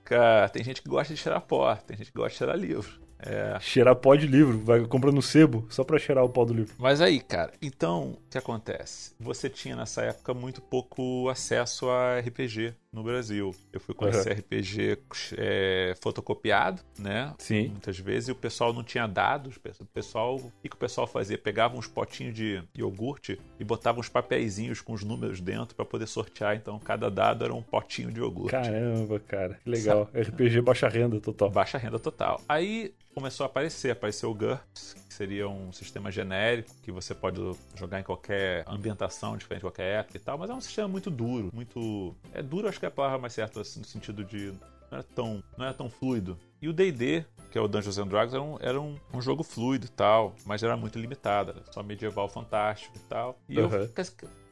Cara, 0.04 0.48
tem 0.50 0.62
gente 0.62 0.82
que 0.82 0.88
gosta 0.88 1.14
de 1.14 1.20
cheirar 1.20 1.40
pó, 1.40 1.74
tem 1.74 1.96
gente 1.96 2.12
que 2.12 2.16
gosta 2.16 2.30
de 2.30 2.36
cheirar 2.36 2.56
livro. 2.56 3.05
É. 3.18 3.58
Cheirar 3.60 3.96
pó 3.96 4.14
de 4.14 4.26
livro, 4.26 4.58
vai 4.58 4.84
comprando 4.86 5.20
sebo 5.22 5.66
só 5.68 5.82
pra 5.84 5.98
cheirar 5.98 6.24
o 6.24 6.28
pó 6.28 6.44
do 6.44 6.54
livro. 6.54 6.74
Mas 6.78 7.00
aí, 7.00 7.20
cara, 7.20 7.52
então 7.60 8.10
o 8.10 8.18
que 8.30 8.38
acontece? 8.38 9.12
Você 9.18 9.48
tinha 9.48 9.74
nessa 9.74 10.02
época 10.02 10.34
muito 10.34 10.60
pouco 10.60 11.28
acesso 11.28 11.88
a 11.88 12.18
RPG 12.20 12.74
no 12.96 13.02
Brasil. 13.02 13.54
Eu 13.72 13.78
fui 13.78 13.94
conhecer 13.94 14.30
uhum. 14.30 14.38
RPG 14.38 14.98
é, 15.36 15.94
fotocopiado, 16.00 16.80
né? 16.98 17.34
Sim. 17.38 17.68
Muitas 17.68 17.98
vezes 17.98 18.30
e 18.30 18.32
o 18.32 18.34
pessoal 18.34 18.72
não 18.72 18.82
tinha 18.82 19.06
dados. 19.06 19.56
O 19.56 19.84
pessoal, 19.84 20.36
o 20.36 20.52
que, 20.62 20.68
que 20.68 20.76
o 20.76 20.78
pessoal 20.78 21.06
fazia? 21.06 21.36
Pegava 21.36 21.76
uns 21.76 21.86
potinhos 21.86 22.34
de 22.34 22.62
iogurte 22.74 23.38
e 23.60 23.64
botava 23.64 24.00
uns 24.00 24.08
papeizinhos 24.08 24.80
com 24.80 24.94
os 24.94 25.04
números 25.04 25.40
dentro 25.40 25.74
para 25.74 25.84
poder 25.84 26.06
sortear. 26.06 26.56
Então 26.56 26.78
cada 26.78 27.10
dado 27.10 27.44
era 27.44 27.52
um 27.52 27.62
potinho 27.62 28.10
de 28.10 28.20
iogurte. 28.20 28.52
Caramba, 28.52 29.20
cara, 29.20 29.60
que 29.62 29.68
legal. 29.68 30.08
Sabe? 30.12 30.28
RPG 30.28 30.60
baixa 30.62 30.88
renda 30.88 31.20
total. 31.20 31.50
Baixa 31.50 31.76
renda 31.76 31.98
total. 31.98 32.40
Aí 32.48 32.94
começou 33.16 33.44
a 33.44 33.46
aparecer. 33.46 33.90
Apareceu 33.90 34.30
o 34.30 34.34
GURPS, 34.34 34.94
que 35.08 35.14
seria 35.14 35.48
um 35.48 35.72
sistema 35.72 36.12
genérico 36.12 36.70
que 36.82 36.92
você 36.92 37.14
pode 37.14 37.40
jogar 37.74 37.98
em 37.98 38.02
qualquer 38.02 38.62
ambientação, 38.68 39.38
diferente 39.38 39.60
de 39.60 39.64
qualquer 39.64 40.00
época 40.00 40.18
e 40.18 40.20
tal, 40.20 40.36
mas 40.36 40.50
é 40.50 40.54
um 40.54 40.60
sistema 40.60 40.86
muito 40.86 41.10
duro, 41.10 41.50
muito... 41.52 42.14
É 42.32 42.42
duro, 42.42 42.68
acho 42.68 42.78
que 42.78 42.84
é 42.84 42.88
a 42.88 42.92
palavra 42.92 43.18
mais 43.18 43.32
certa, 43.32 43.62
assim, 43.62 43.80
no 43.80 43.86
sentido 43.86 44.22
de... 44.22 44.52
Não 44.90 44.98
é 44.98 45.02
tão, 45.02 45.42
não 45.56 45.66
é 45.66 45.72
tão 45.72 45.90
fluido. 45.90 46.38
E 46.62 46.68
o 46.68 46.72
D&D, 46.72 47.24
que 47.50 47.58
é 47.58 47.60
o 47.60 47.66
Dungeons 47.66 47.98
and 47.98 48.06
Dragons, 48.06 48.34
era 48.34 48.42
um, 48.42 48.58
era 48.60 48.80
um, 48.80 48.96
um 49.12 49.20
jogo 49.20 49.42
fluido 49.42 49.86
e 49.86 49.88
tal, 49.88 50.34
mas 50.44 50.62
era 50.62 50.76
muito 50.76 50.98
limitado, 50.98 51.50
era 51.50 51.62
só 51.72 51.82
medieval 51.82 52.28
fantástico 52.28 52.96
e 52.96 53.00
tal. 53.08 53.36
E 53.48 53.58
uhum. 53.58 53.64
eu 53.64 53.88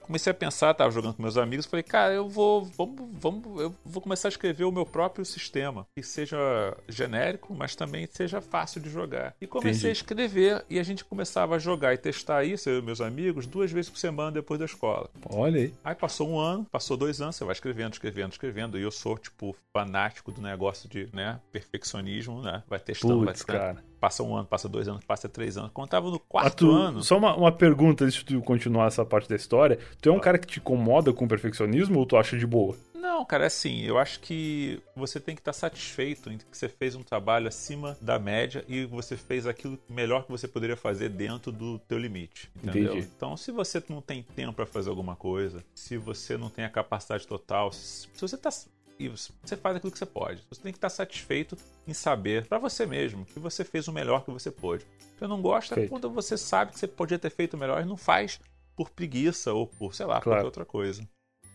comecei 0.04 0.30
a 0.30 0.34
pensar, 0.34 0.75
tava 0.75 0.90
jogando 0.90 1.14
com 1.14 1.23
meus 1.23 1.37
amigos, 1.37 1.66
falei, 1.66 1.82
cara, 1.82 2.12
eu 2.12 2.28
vou, 2.28 2.64
vamos, 2.64 3.08
vamos, 3.12 3.61
eu 3.61 3.75
vou 3.84 4.02
começar 4.02 4.28
a 4.28 4.30
escrever 4.30 4.64
o 4.64 4.73
meu 4.73 4.84
próprio 4.84 5.25
sistema, 5.25 5.87
que 5.96 6.02
seja 6.02 6.37
genérico, 6.88 7.54
mas 7.54 7.75
também 7.75 8.06
seja 8.11 8.40
fácil 8.40 8.80
de 8.80 8.90
jogar. 8.90 9.34
E 9.40 9.46
comecei 9.46 9.73
Entendi. 9.73 9.88
a 9.88 9.92
escrever 9.92 10.64
e 10.68 10.78
a 10.78 10.82
gente 10.82 11.04
começava 11.04 11.56
a 11.56 11.58
jogar 11.58 11.94
e 11.94 11.99
testar 11.99 12.44
isso, 12.44 12.68
eu 12.68 12.78
e 12.78 12.82
meus 12.82 13.00
amigos, 13.00 13.46
duas 13.46 13.73
vezes 13.73 13.90
por 13.90 13.99
semana 13.99 14.30
depois 14.30 14.58
da 14.58 14.66
escola. 14.66 15.08
Olha 15.30 15.61
aí. 15.61 15.75
Aí 15.82 15.94
passou 15.94 16.28
um 16.28 16.38
ano, 16.38 16.66
passou 16.70 16.96
dois 16.96 17.20
anos, 17.20 17.37
você 17.37 17.44
vai 17.44 17.52
escrevendo, 17.52 17.94
escrevendo, 17.94 18.32
escrevendo, 18.32 18.78
e 18.78 18.82
eu 18.82 18.90
sou, 18.90 19.16
tipo, 19.16 19.56
fanático 19.73 20.30
do 20.30 20.42
negócio 20.42 20.88
de, 20.88 21.08
né, 21.12 21.40
perfeccionismo, 21.50 22.42
né? 22.42 22.62
Vai 22.68 22.78
testando, 22.78 23.14
Puts, 23.14 23.25
vai 23.25 23.34
testando. 23.34 23.58
cara 23.58 23.93
passa 24.04 24.23
um 24.23 24.37
ano, 24.37 24.46
passa 24.46 24.68
dois 24.68 24.87
anos, 24.87 25.02
passa 25.02 25.30
três 25.30 25.56
anos. 25.56 25.70
Quando 25.73 25.88
tava 25.88 26.11
no 26.11 26.18
quarto 26.18 26.66
tu, 26.66 26.70
ano. 26.70 27.02
Só 27.02 27.16
uma, 27.16 27.34
uma 27.34 27.50
pergunta 27.50 28.04
antes 28.04 28.18
de 28.18 28.25
tu 28.25 28.42
continuar 28.42 28.88
essa 28.88 29.02
parte 29.02 29.26
da 29.26 29.34
história. 29.34 29.78
Tu 29.99 30.11
é 30.11 30.12
um 30.12 30.20
cara 30.20 30.37
que 30.37 30.46
te 30.46 30.58
incomoda 30.58 31.11
com 31.11 31.25
o 31.25 31.28
perfeccionismo 31.28 31.99
ou 31.99 32.04
tu 32.04 32.18
acha 32.18 32.37
de 32.37 32.46
boa? 32.46 32.76
Não, 32.94 33.25
cara, 33.25 33.44
é 33.44 33.46
assim, 33.46 33.82
eu 33.82 33.96
acho 33.96 34.20
que 34.20 34.78
você 34.94 35.18
tem 35.18 35.34
que 35.34 35.40
estar 35.40 35.54
satisfeito 35.54 36.30
em 36.30 36.37
que 36.37 36.44
você 36.50 36.68
fez 36.68 36.94
um 36.94 37.02
trabalho 37.02 37.49
acima 37.49 37.96
da 38.00 38.18
média 38.18 38.62
e 38.68 38.84
você 38.84 39.16
fez 39.16 39.46
aquilo 39.46 39.78
melhor 39.88 40.25
que 40.25 40.30
você 40.30 40.46
poderia 40.46 40.76
fazer 40.76 41.08
dentro 41.08 41.50
do 41.50 41.78
teu 41.78 41.99
limite, 41.99 42.50
entendeu? 42.56 42.92
Entendi. 42.92 43.08
Então, 43.16 43.37
se 43.37 43.52
você 43.52 43.82
não 43.88 44.02
tem 44.02 44.23
tempo 44.23 44.52
para 44.52 44.66
fazer 44.66 44.90
alguma 44.90 45.16
coisa, 45.16 45.64
se 45.75 45.96
você 45.96 46.37
não 46.37 46.50
tem 46.50 46.64
a 46.64 46.70
capacidade 46.70 47.26
total, 47.26 47.73
se 47.73 48.08
você 48.18 48.37
tá 48.37 48.50
e 48.98 49.08
você 49.08 49.56
faz 49.56 49.76
aquilo 49.76 49.92
que 49.92 49.98
você 49.98 50.06
pode. 50.06 50.42
Você 50.48 50.62
tem 50.62 50.72
que 50.72 50.78
estar 50.78 50.88
satisfeito 50.88 51.56
em 51.86 51.92
saber 51.92 52.46
para 52.46 52.58
você 52.58 52.86
mesmo 52.86 53.24
que 53.24 53.38
você 53.38 53.64
fez 53.64 53.88
o 53.88 53.92
melhor 53.92 54.24
que 54.24 54.30
você 54.30 54.50
pôde. 54.50 54.86
Você 55.18 55.26
não 55.26 55.40
gosta 55.40 55.74
Feito. 55.74 55.90
quando 55.90 56.10
você 56.10 56.36
sabe 56.36 56.72
que 56.72 56.78
você 56.78 56.86
podia 56.86 57.18
ter 57.18 57.30
feito 57.30 57.56
melhor 57.56 57.82
e 57.82 57.84
não 57.84 57.96
faz 57.96 58.40
por 58.76 58.90
preguiça 58.90 59.52
ou 59.52 59.66
por, 59.66 59.94
sei 59.94 60.06
lá, 60.06 60.20
claro. 60.20 60.24
qualquer 60.24 60.44
outra 60.44 60.64
coisa. 60.64 61.08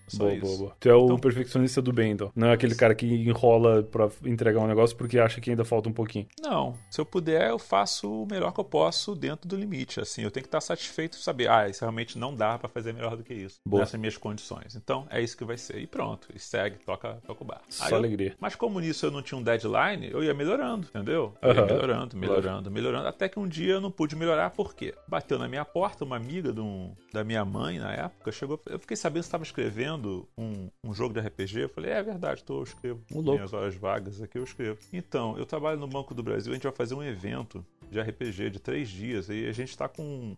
Só 0.10 0.24
boa, 0.24 0.34
isso. 0.34 0.46
boa, 0.46 0.58
boa. 0.58 0.76
Tu 0.80 0.90
é 0.90 0.96
o 0.96 1.06
então, 1.06 1.20
perfeccionista 1.20 1.82
do 1.82 1.94
bem, 1.94 2.12
então. 2.12 2.32
Não 2.36 2.48
é 2.48 2.54
aquele 2.54 2.76
cara 2.76 2.94
que 2.96 3.06
enrola 3.06 3.84
para 3.84 4.10
entregar 4.26 4.60
um 4.60 4.68
negócio 4.68 4.96
porque 4.96 5.20
acha 5.20 5.40
que 5.40 5.50
ainda 5.50 5.64
falta 5.64 5.90
um 5.90 5.94
pouquinho. 5.94 6.28
Não. 6.42 6.76
Se 6.90 7.00
eu 7.00 7.06
puder, 7.06 7.50
eu 7.50 7.60
faço 7.60 8.24
o 8.24 8.26
melhor 8.26 8.52
que 8.52 8.60
eu 8.60 8.64
posso 8.64 9.16
dentro 9.16 9.48
do 9.48 9.56
limite. 9.56 10.00
Assim, 10.00 10.24
eu 10.24 10.32
tenho 10.32 10.44
que 10.44 10.48
estar 10.48 10.62
satisfeito 10.62 11.18
de 11.18 11.24
saber, 11.24 11.50
ah, 11.50 11.68
isso 11.70 11.82
realmente 11.82 12.18
não 12.18 12.36
dá 12.36 12.58
para 12.58 12.70
fazer 12.70 12.94
melhor 12.94 13.16
do 13.16 13.24
que 13.24 13.34
isso. 13.34 13.60
Boa. 13.66 13.82
Nessas 13.82 14.00
minhas 14.00 14.18
condições. 14.18 14.76
Então, 14.76 15.08
é 15.10 15.22
isso 15.22 15.38
que 15.38 15.46
vai 15.46 15.58
ser. 15.58 15.80
E 15.80 15.88
pronto. 15.88 16.28
E 16.34 16.40
segue, 16.40 16.78
toca, 16.86 17.20
toca 17.26 17.44
o 17.44 17.46
bar. 17.46 17.62
Só 17.70 17.86
Aí 17.86 17.94
alegria. 17.94 18.30
Eu, 18.30 18.36
mas 18.40 18.56
como 18.56 18.80
nisso 18.80 19.06
eu 19.06 19.12
não 19.12 19.22
tinha 19.22 19.38
um 19.38 19.44
deadline, 19.44 20.10
eu 20.12 20.24
ia 20.24 20.34
melhorando, 20.34 20.88
entendeu? 20.88 21.34
Eu 21.42 21.56
ia 21.56 21.66
melhorando, 21.66 22.18
melhorando, 22.18 22.72
melhorando. 22.72 23.08
Até 23.08 23.30
que 23.30 23.40
um 23.40 23.48
dia 23.48 23.74
eu 23.74 23.82
não 23.82 23.92
pude 23.92 24.16
melhorar, 24.16 24.50
por 24.52 24.74
quê? 24.74 24.94
Bateu 25.08 25.38
na 25.38 25.48
minha 25.48 25.66
porta 25.66 26.04
uma 26.04 26.16
amiga 26.16 26.50
um, 26.62 26.94
da 27.14 27.24
minha 27.24 27.44
mãe 27.44 27.80
na 27.80 27.94
época, 27.94 28.32
chegou. 28.32 28.60
Eu 28.66 28.80
fiquei 28.80 28.98
sabendo 28.98 29.24
que 29.24 29.28
estava 29.28 29.44
escrevendo 29.44 29.99
um, 30.38 30.70
um 30.84 30.94
jogo 30.94 31.14
de 31.14 31.20
RPG? 31.20 31.62
Eu 31.62 31.70
falei, 31.70 31.92
é, 31.92 31.98
é 31.98 32.04
verdade, 32.04 32.44
tô, 32.44 32.60
eu 32.60 32.64
escrevo. 32.64 33.04
Um 33.14 33.22
Minhas 33.22 33.54
horas 33.54 33.76
vagas 33.76 34.22
aqui 34.22 34.38
eu 34.38 34.44
escrevo. 34.44 34.80
Então, 34.94 35.38
eu 35.38 35.46
trabalho 35.46 35.80
no 35.80 35.88
Banco 35.88 36.14
do 36.14 36.24
Brasil, 36.24 36.52
a 36.52 36.56
gente 36.56 36.64
vai 36.64 36.72
fazer 36.72 36.96
um 36.96 37.04
evento 37.04 37.66
de 37.90 38.00
RPG 38.00 38.50
de 38.52 38.60
três 38.60 38.90
dias 38.90 39.30
e 39.30 39.48
a 39.48 39.52
gente 39.52 39.70
está 39.70 39.88
com 39.88 40.36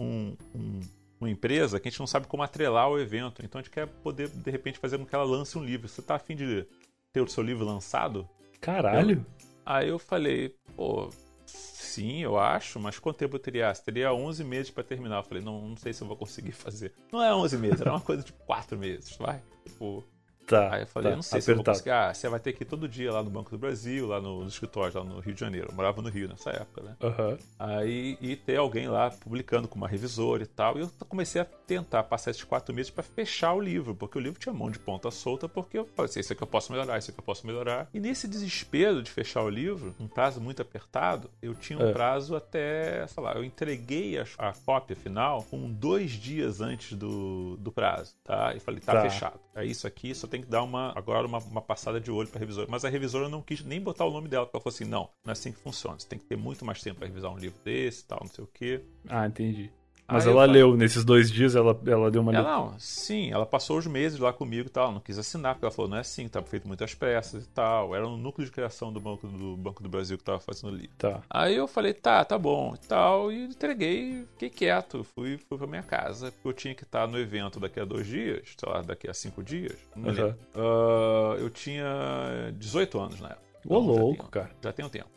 um, 0.00 0.36
um, 0.54 0.80
uma 1.20 1.30
empresa 1.30 1.78
que 1.78 1.88
a 1.88 1.90
gente 1.90 2.00
não 2.00 2.06
sabe 2.06 2.26
como 2.26 2.42
atrelar 2.42 2.88
o 2.88 2.98
evento. 2.98 3.44
Então 3.44 3.58
a 3.58 3.62
gente 3.62 3.70
quer 3.70 3.86
poder, 3.86 4.28
de 4.28 4.50
repente, 4.50 4.78
fazer 4.78 4.98
com 4.98 5.06
que 5.06 5.14
ela 5.14 5.24
lance 5.24 5.56
um 5.58 5.64
livro. 5.64 5.88
Você 5.88 6.02
tá 6.02 6.16
afim 6.16 6.34
de 6.36 6.66
ter 7.12 7.20
o 7.20 7.28
seu 7.28 7.42
livro 7.42 7.64
lançado? 7.64 8.28
Caralho! 8.60 9.18
Eu, 9.18 9.46
aí 9.64 9.88
eu 9.88 9.98
falei, 9.98 10.54
pô, 10.76 11.10
sim, 11.54 12.22
eu 12.22 12.38
acho, 12.38 12.80
mas 12.80 12.98
quanto 12.98 13.16
tempo 13.16 13.36
eu 13.36 13.40
teria? 13.40 13.72
Você 13.72 13.82
teria 13.82 14.12
11 14.12 14.44
meses 14.44 14.70
para 14.70 14.82
terminar. 14.82 15.18
Eu 15.18 15.22
falei, 15.22 15.42
não, 15.42 15.68
não 15.68 15.76
sei 15.76 15.92
se 15.92 16.02
eu 16.02 16.08
vou 16.08 16.16
conseguir 16.16 16.52
fazer. 16.52 16.92
Não 17.12 17.22
é 17.22 17.34
11 17.34 17.56
meses, 17.58 17.80
era 17.80 17.90
uma 17.90 18.00
coisa 18.00 18.22
tipo 18.22 18.42
4 18.44 18.76
meses, 18.76 19.16
vai. 19.16 19.42
Tipo, 19.64 20.04
Tá, 20.46 20.74
Aí 20.74 20.82
eu 20.82 20.86
falei, 20.86 21.10
tá, 21.10 21.16
não 21.16 21.22
sei 21.22 21.38
apertado. 21.38 21.42
se 21.44 21.50
eu 21.50 21.56
vou 21.56 21.64
conseguir. 21.64 21.90
Ah, 21.90 22.12
você 22.12 22.28
vai 22.28 22.40
ter 22.40 22.52
que 22.52 22.62
ir 22.62 22.66
todo 22.66 22.88
dia 22.88 23.12
lá 23.12 23.22
no 23.22 23.30
Banco 23.30 23.50
do 23.50 23.58
Brasil, 23.58 24.06
lá 24.06 24.20
no, 24.20 24.42
no 24.42 24.48
escritório, 24.48 24.98
lá 24.98 25.04
no 25.04 25.20
Rio 25.20 25.34
de 25.34 25.40
Janeiro. 25.40 25.68
Eu 25.70 25.74
morava 25.74 26.02
no 26.02 26.08
Rio 26.08 26.28
nessa 26.28 26.50
época, 26.50 26.82
né? 26.82 26.96
Uhum. 27.02 27.38
Aí, 27.58 28.18
e 28.20 28.36
ter 28.36 28.56
alguém 28.56 28.88
lá 28.88 29.10
publicando 29.10 29.66
com 29.66 29.76
uma 29.76 29.88
revisora 29.88 30.42
e 30.42 30.46
tal. 30.46 30.76
E 30.76 30.82
eu 30.82 30.90
comecei 31.08 31.40
a 31.40 31.44
tentar 31.44 32.04
passar 32.04 32.30
esses 32.30 32.44
quatro 32.44 32.74
meses 32.74 32.90
para 32.90 33.02
fechar 33.02 33.54
o 33.54 33.60
livro, 33.60 33.94
porque 33.94 34.18
o 34.18 34.20
livro 34.20 34.38
tinha 34.38 34.52
mão 34.52 34.70
de 34.70 34.78
ponta 34.78 35.10
solta, 35.10 35.48
porque 35.48 35.78
eu 35.78 35.86
falei 35.86 36.10
assim, 36.10 36.20
isso 36.20 36.32
aqui 36.32 36.42
eu 36.42 36.46
posso 36.46 36.72
melhorar, 36.72 36.98
isso 36.98 37.10
aqui 37.10 37.20
eu 37.20 37.24
posso 37.24 37.46
melhorar. 37.46 37.88
E 37.94 38.00
nesse 38.00 38.28
desespero 38.28 39.02
de 39.02 39.10
fechar 39.10 39.42
o 39.42 39.48
livro, 39.48 39.94
um 39.98 40.06
prazo 40.06 40.40
muito 40.40 40.60
apertado, 40.60 41.30
eu 41.40 41.54
tinha 41.54 41.78
um 41.78 41.88
é. 41.88 41.92
prazo 41.92 42.36
até, 42.36 43.06
sei 43.06 43.22
lá, 43.22 43.32
eu 43.34 43.44
entreguei 43.44 44.18
a, 44.18 44.26
a 44.38 44.52
cópia 44.52 44.96
final 44.96 45.42
com 45.44 45.70
dois 45.70 46.12
dias 46.12 46.60
antes 46.60 46.96
do, 46.96 47.56
do 47.56 47.72
prazo, 47.72 48.14
tá? 48.22 48.54
E 48.54 48.60
falei, 48.60 48.80
tá, 48.80 48.92
tá, 48.92 49.02
fechado. 49.02 49.40
É 49.54 49.64
isso 49.64 49.86
aqui, 49.86 50.14
só 50.14 50.26
tem 50.26 50.33
que 50.40 50.46
dar 50.46 50.62
uma 50.62 50.92
agora 50.96 51.26
uma, 51.26 51.38
uma 51.38 51.62
passada 51.62 52.00
de 52.00 52.10
olho 52.10 52.28
para 52.28 52.38
a 52.38 52.40
revisora. 52.40 52.66
Mas 52.70 52.84
a 52.84 52.88
revisora 52.88 53.28
não 53.28 53.42
quis 53.42 53.62
nem 53.64 53.80
botar 53.80 54.04
o 54.04 54.10
nome 54.10 54.28
dela, 54.28 54.46
porque 54.46 54.56
ela 54.56 54.62
falou 54.62 54.74
assim: 54.74 54.84
não, 54.84 55.10
não 55.24 55.30
é 55.30 55.32
assim 55.32 55.52
que 55.52 55.58
funciona. 55.58 55.98
Você 55.98 56.08
tem 56.08 56.18
que 56.18 56.24
ter 56.24 56.36
muito 56.36 56.64
mais 56.64 56.82
tempo 56.82 56.98
para 56.98 57.08
revisar 57.08 57.32
um 57.32 57.38
livro 57.38 57.58
desse 57.64 58.04
tal, 58.06 58.20
não 58.22 58.30
sei 58.30 58.44
o 58.44 58.48
quê. 58.48 58.82
Ah, 59.08 59.26
entendi. 59.26 59.70
Mas 60.06 60.26
Aí 60.26 60.32
ela 60.32 60.46
falei, 60.46 60.62
leu, 60.62 60.76
nesses 60.76 61.04
dois 61.04 61.30
dias 61.30 61.56
ela, 61.56 61.78
ela 61.86 62.10
deu 62.10 62.20
uma 62.20 62.34
ela, 62.34 62.48
Não, 62.48 62.78
sim, 62.78 63.32
ela 63.32 63.46
passou 63.46 63.78
os 63.78 63.86
meses 63.86 64.18
lá 64.18 64.32
comigo 64.32 64.68
e 64.68 64.70
tal, 64.70 64.92
não 64.92 65.00
quis 65.00 65.18
assinar, 65.18 65.54
porque 65.54 65.64
ela 65.64 65.72
falou, 65.72 65.90
não 65.90 65.96
é 65.96 66.00
assim, 66.00 66.28
tá 66.28 66.42
feito 66.42 66.68
muitas 66.68 66.94
peças 66.94 67.44
e 67.44 67.48
tal. 67.48 67.94
Era 67.94 68.04
no 68.04 68.16
núcleo 68.16 68.44
de 68.44 68.52
criação 68.52 68.92
do 68.92 69.00
Banco 69.00 69.26
do, 69.26 69.56
Banco 69.56 69.82
do 69.82 69.88
Brasil 69.88 70.18
que 70.18 70.24
tava 70.24 70.40
fazendo 70.40 70.72
o 70.72 70.76
livro. 70.76 70.94
Tá. 70.98 71.22
Aí 71.30 71.56
eu 71.56 71.66
falei, 71.66 71.94
tá, 71.94 72.24
tá 72.24 72.38
bom 72.38 72.74
e 72.74 72.86
tal, 72.86 73.32
e 73.32 73.44
entreguei, 73.44 74.26
fiquei 74.32 74.50
quieto, 74.50 75.04
fui, 75.14 75.38
fui 75.38 75.56
pra 75.56 75.66
minha 75.66 75.82
casa, 75.82 76.30
porque 76.30 76.48
eu 76.48 76.52
tinha 76.52 76.74
que 76.74 76.84
estar 76.84 77.08
no 77.08 77.18
evento 77.18 77.58
daqui 77.58 77.80
a 77.80 77.84
dois 77.84 78.06
dias, 78.06 78.54
sei 78.58 78.68
lá, 78.70 78.82
daqui 78.82 79.08
a 79.08 79.14
cinco 79.14 79.42
dias. 79.42 79.78
Uhum. 79.96 80.34
Uh, 80.54 81.38
eu 81.38 81.48
tinha 81.48 82.52
18 82.58 83.00
anos 83.00 83.20
na 83.20 83.28
época. 83.28 83.44
Ô, 83.66 83.78
então, 83.78 83.80
louco, 83.80 84.24
já 84.24 84.30
cara. 84.30 84.50
Já 84.62 84.72
tem 84.72 84.84
um 84.84 84.88
tempo. 84.88 85.08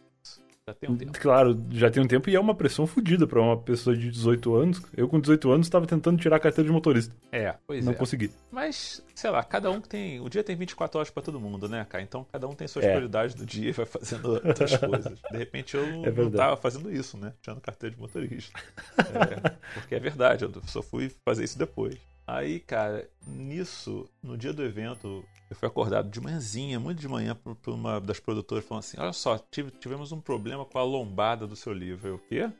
Já 0.67 0.73
tem 0.73 0.89
um 0.89 0.97
tempo. 0.97 1.19
Claro, 1.19 1.65
já 1.71 1.89
tem 1.89 2.03
um 2.03 2.07
tempo 2.07 2.29
e 2.29 2.35
é 2.35 2.39
uma 2.39 2.53
pressão 2.53 2.85
fodida 2.85 3.25
pra 3.25 3.41
uma 3.41 3.55
pessoa 3.55 3.95
de 3.95 4.11
18 4.11 4.53
anos. 4.53 4.81
Eu, 4.97 5.07
com 5.07 5.17
18 5.17 5.49
anos, 5.49 5.67
estava 5.67 5.87
tentando 5.87 6.19
tirar 6.19 6.35
a 6.35 6.39
carteira 6.41 6.67
de 6.67 6.73
motorista. 6.73 7.15
É, 7.31 7.55
pois 7.65 7.85
Não 7.85 7.93
é. 7.93 7.95
consegui. 7.95 8.29
Mas, 8.51 9.01
sei 9.15 9.29
lá, 9.29 9.41
cada 9.43 9.71
um 9.71 9.79
tem. 9.79 10.19
O 10.19 10.27
dia 10.27 10.43
tem 10.43 10.57
24 10.57 10.99
horas 10.99 11.09
pra 11.09 11.23
todo 11.23 11.39
mundo, 11.39 11.69
né, 11.69 11.85
cara? 11.87 12.03
Então 12.03 12.25
cada 12.29 12.45
um 12.49 12.53
tem 12.53 12.67
suas 12.67 12.83
é. 12.83 12.89
prioridades 12.89 13.33
do 13.33 13.45
dia 13.45 13.69
e 13.69 13.71
vai 13.71 13.85
fazendo 13.85 14.33
outras 14.33 14.75
coisas. 14.75 15.17
De 15.31 15.37
repente 15.37 15.77
eu 15.77 15.85
é 16.03 16.11
não 16.11 16.29
tava 16.31 16.57
fazendo 16.57 16.91
isso, 16.91 17.17
né? 17.17 17.31
Tirando 17.41 17.61
carteira 17.61 17.95
de 17.95 18.01
motorista. 18.01 18.59
É, 18.99 19.49
porque 19.79 19.95
é 19.95 19.99
verdade, 19.99 20.43
eu 20.43 20.51
só 20.65 20.81
fui 20.81 21.09
fazer 21.23 21.45
isso 21.45 21.57
depois. 21.57 21.97
Aí, 22.27 22.59
cara, 22.59 23.09
nisso, 23.25 24.09
no 24.21 24.37
dia 24.37 24.51
do 24.51 24.61
evento, 24.61 25.23
eu 25.49 25.55
fui 25.55 25.65
acordado 25.65 26.09
de 26.09 26.19
manhãzinha, 26.19 26.77
muito 26.77 26.99
de 26.99 27.07
manhã, 27.07 27.33
por, 27.33 27.55
por 27.55 27.73
uma 27.73 28.01
das 28.01 28.19
produtoras 28.19 28.65
falando 28.65 28.83
assim: 28.83 28.99
Olha 28.99 29.13
só, 29.13 29.37
tive, 29.37 29.71
tivemos 29.71 30.11
um 30.11 30.19
problema 30.19 30.65
com 30.65 30.77
a 30.77 30.83
lombada 30.83 31.47
do 31.47 31.55
seu 31.55 31.71
livro. 31.71 32.09
Eu, 32.09 32.15
o 32.15 32.19
quê? 32.19 32.51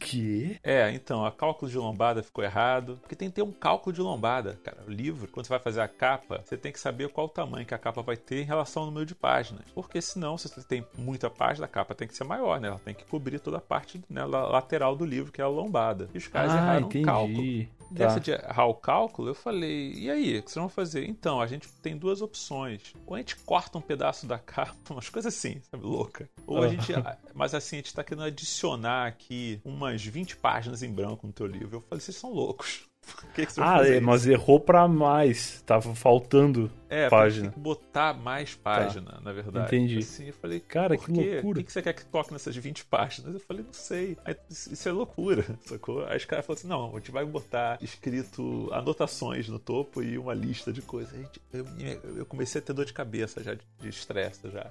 Que? 0.00 0.58
É, 0.62 0.90
então, 0.92 1.24
a 1.24 1.30
cálculo 1.30 1.70
de 1.70 1.76
lombada 1.76 2.22
ficou 2.22 2.42
errado. 2.42 2.96
Porque 3.02 3.14
tem 3.14 3.28
que 3.28 3.34
ter 3.34 3.42
um 3.42 3.52
cálculo 3.52 3.92
de 3.94 4.00
lombada, 4.00 4.58
cara. 4.64 4.84
O 4.86 4.90
livro, 4.90 5.28
quando 5.28 5.46
você 5.46 5.50
vai 5.50 5.58
fazer 5.58 5.82
a 5.82 5.88
capa, 5.88 6.42
você 6.42 6.56
tem 6.56 6.72
que 6.72 6.80
saber 6.80 7.10
qual 7.10 7.26
o 7.26 7.30
tamanho 7.30 7.66
que 7.66 7.74
a 7.74 7.78
capa 7.78 8.00
vai 8.00 8.16
ter 8.16 8.40
em 8.40 8.46
relação 8.46 8.84
ao 8.84 8.86
número 8.86 9.04
de 9.04 9.14
páginas. 9.14 9.64
Porque 9.74 10.00
senão, 10.00 10.38
se 10.38 10.48
você 10.48 10.62
tem 10.62 10.86
muita 10.96 11.28
página, 11.28 11.66
a 11.66 11.68
capa 11.68 11.94
tem 11.94 12.08
que 12.08 12.16
ser 12.16 12.24
maior, 12.24 12.58
né? 12.58 12.68
Ela 12.68 12.78
tem 12.78 12.94
que 12.94 13.04
cobrir 13.04 13.38
toda 13.38 13.58
a 13.58 13.60
parte 13.60 14.00
né, 14.08 14.24
lateral 14.24 14.96
do 14.96 15.04
livro, 15.04 15.30
que 15.30 15.42
é 15.42 15.44
a 15.44 15.48
lombada. 15.48 16.08
E 16.14 16.18
os 16.18 16.26
caras 16.26 16.52
ah, 16.52 16.56
erraram 16.56 16.86
entendi. 16.86 17.04
o 17.04 17.06
cálculo. 17.06 17.79
Dessa 17.90 18.20
de 18.20 18.30
errar 18.30 18.66
o 18.66 18.74
cálculo, 18.74 19.28
eu 19.28 19.34
falei, 19.34 19.92
e 19.92 20.10
aí, 20.10 20.38
o 20.38 20.42
que 20.42 20.50
vocês 20.50 20.60
vão 20.60 20.68
fazer? 20.68 21.08
Então, 21.08 21.40
a 21.40 21.46
gente 21.46 21.68
tem 21.82 21.96
duas 21.96 22.22
opções. 22.22 22.92
Ou 23.06 23.14
a 23.14 23.18
gente 23.18 23.36
corta 23.36 23.78
um 23.78 23.80
pedaço 23.80 24.26
da 24.26 24.38
capa, 24.40 24.94
umas 24.94 25.08
coisas 25.08 25.34
assim, 25.34 25.60
sabe, 25.70 25.84
louca. 25.84 26.28
Ou 26.46 26.62
a 26.62 26.68
gente. 26.68 26.92
Mas 27.34 27.54
assim, 27.54 27.76
a 27.76 27.78
gente 27.78 27.94
tá 27.94 28.04
querendo 28.04 28.24
adicionar 28.24 29.06
aqui 29.06 29.60
umas 29.64 30.04
20 30.04 30.36
páginas 30.36 30.82
em 30.82 30.92
branco 30.92 31.26
no 31.26 31.32
teu 31.32 31.46
livro. 31.46 31.78
Eu 31.78 31.80
falei, 31.82 32.00
vocês 32.00 32.16
são 32.16 32.32
loucos. 32.32 32.89
que 33.34 33.46
que 33.46 33.52
ah, 33.58 33.86
é, 33.86 34.00
mas 34.00 34.26
errou 34.26 34.60
pra 34.60 34.86
mais. 34.86 35.62
Tava 35.62 35.94
faltando 35.94 36.70
é, 36.88 37.08
página. 37.08 37.44
Tem 37.44 37.52
que 37.52 37.60
botar 37.60 38.12
mais 38.14 38.54
página, 38.54 39.12
tá. 39.12 39.20
na 39.20 39.32
verdade. 39.32 39.66
Entendi. 39.66 39.98
Assim, 39.98 40.26
eu 40.26 40.34
falei, 40.34 40.60
cara, 40.60 40.96
que 40.96 41.10
loucura. 41.10 41.60
O 41.60 41.64
que, 41.64 41.72
você 41.72 41.80
quer 41.80 41.92
que 41.92 42.04
toque 42.04 42.32
nessas 42.32 42.56
20 42.56 42.84
páginas? 42.86 43.34
Eu 43.34 43.40
falei, 43.40 43.64
não 43.64 43.72
sei. 43.72 44.16
Aí, 44.24 44.36
isso 44.50 44.88
é 44.88 44.92
loucura, 44.92 45.44
sacou? 45.64 46.04
Aí 46.06 46.16
os 46.16 46.24
caras 46.24 46.44
falaram 46.44 46.58
assim: 46.58 46.68
não, 46.68 46.90
a 46.90 46.98
gente 46.98 47.10
vai 47.10 47.24
botar 47.24 47.78
escrito 47.80 48.68
anotações 48.72 49.48
no 49.48 49.58
topo 49.58 50.02
e 50.02 50.18
uma 50.18 50.34
lista 50.34 50.72
de 50.72 50.82
coisas. 50.82 51.16
Gente, 51.16 51.40
eu, 51.52 51.64
eu, 52.16 52.26
comecei 52.26 52.60
a 52.60 52.64
ter 52.64 52.72
dor 52.72 52.84
de 52.84 52.92
cabeça 52.92 53.42
já, 53.42 53.54
de 53.54 53.88
estresse 53.88 54.50
já. 54.50 54.70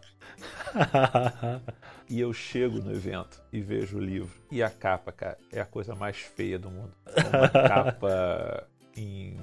e 2.10 2.20
eu 2.20 2.34
chego 2.34 2.80
no 2.80 2.92
evento 2.92 3.40
e 3.54 3.62
vejo 3.62 3.98
o 3.98 4.02
livro. 4.02 4.32
E 4.52 4.64
a 4.64 4.70
capa, 4.70 5.12
cara, 5.12 5.38
é 5.52 5.62
a 5.62 5.66
coisa 5.66 5.94
mais 5.94 6.18
feia 6.18 6.58
do 6.58 6.70
mundo. 6.70 6.92
É 7.16 7.38
uma 7.38 7.50
capa 7.70 8.68
em 8.98 9.38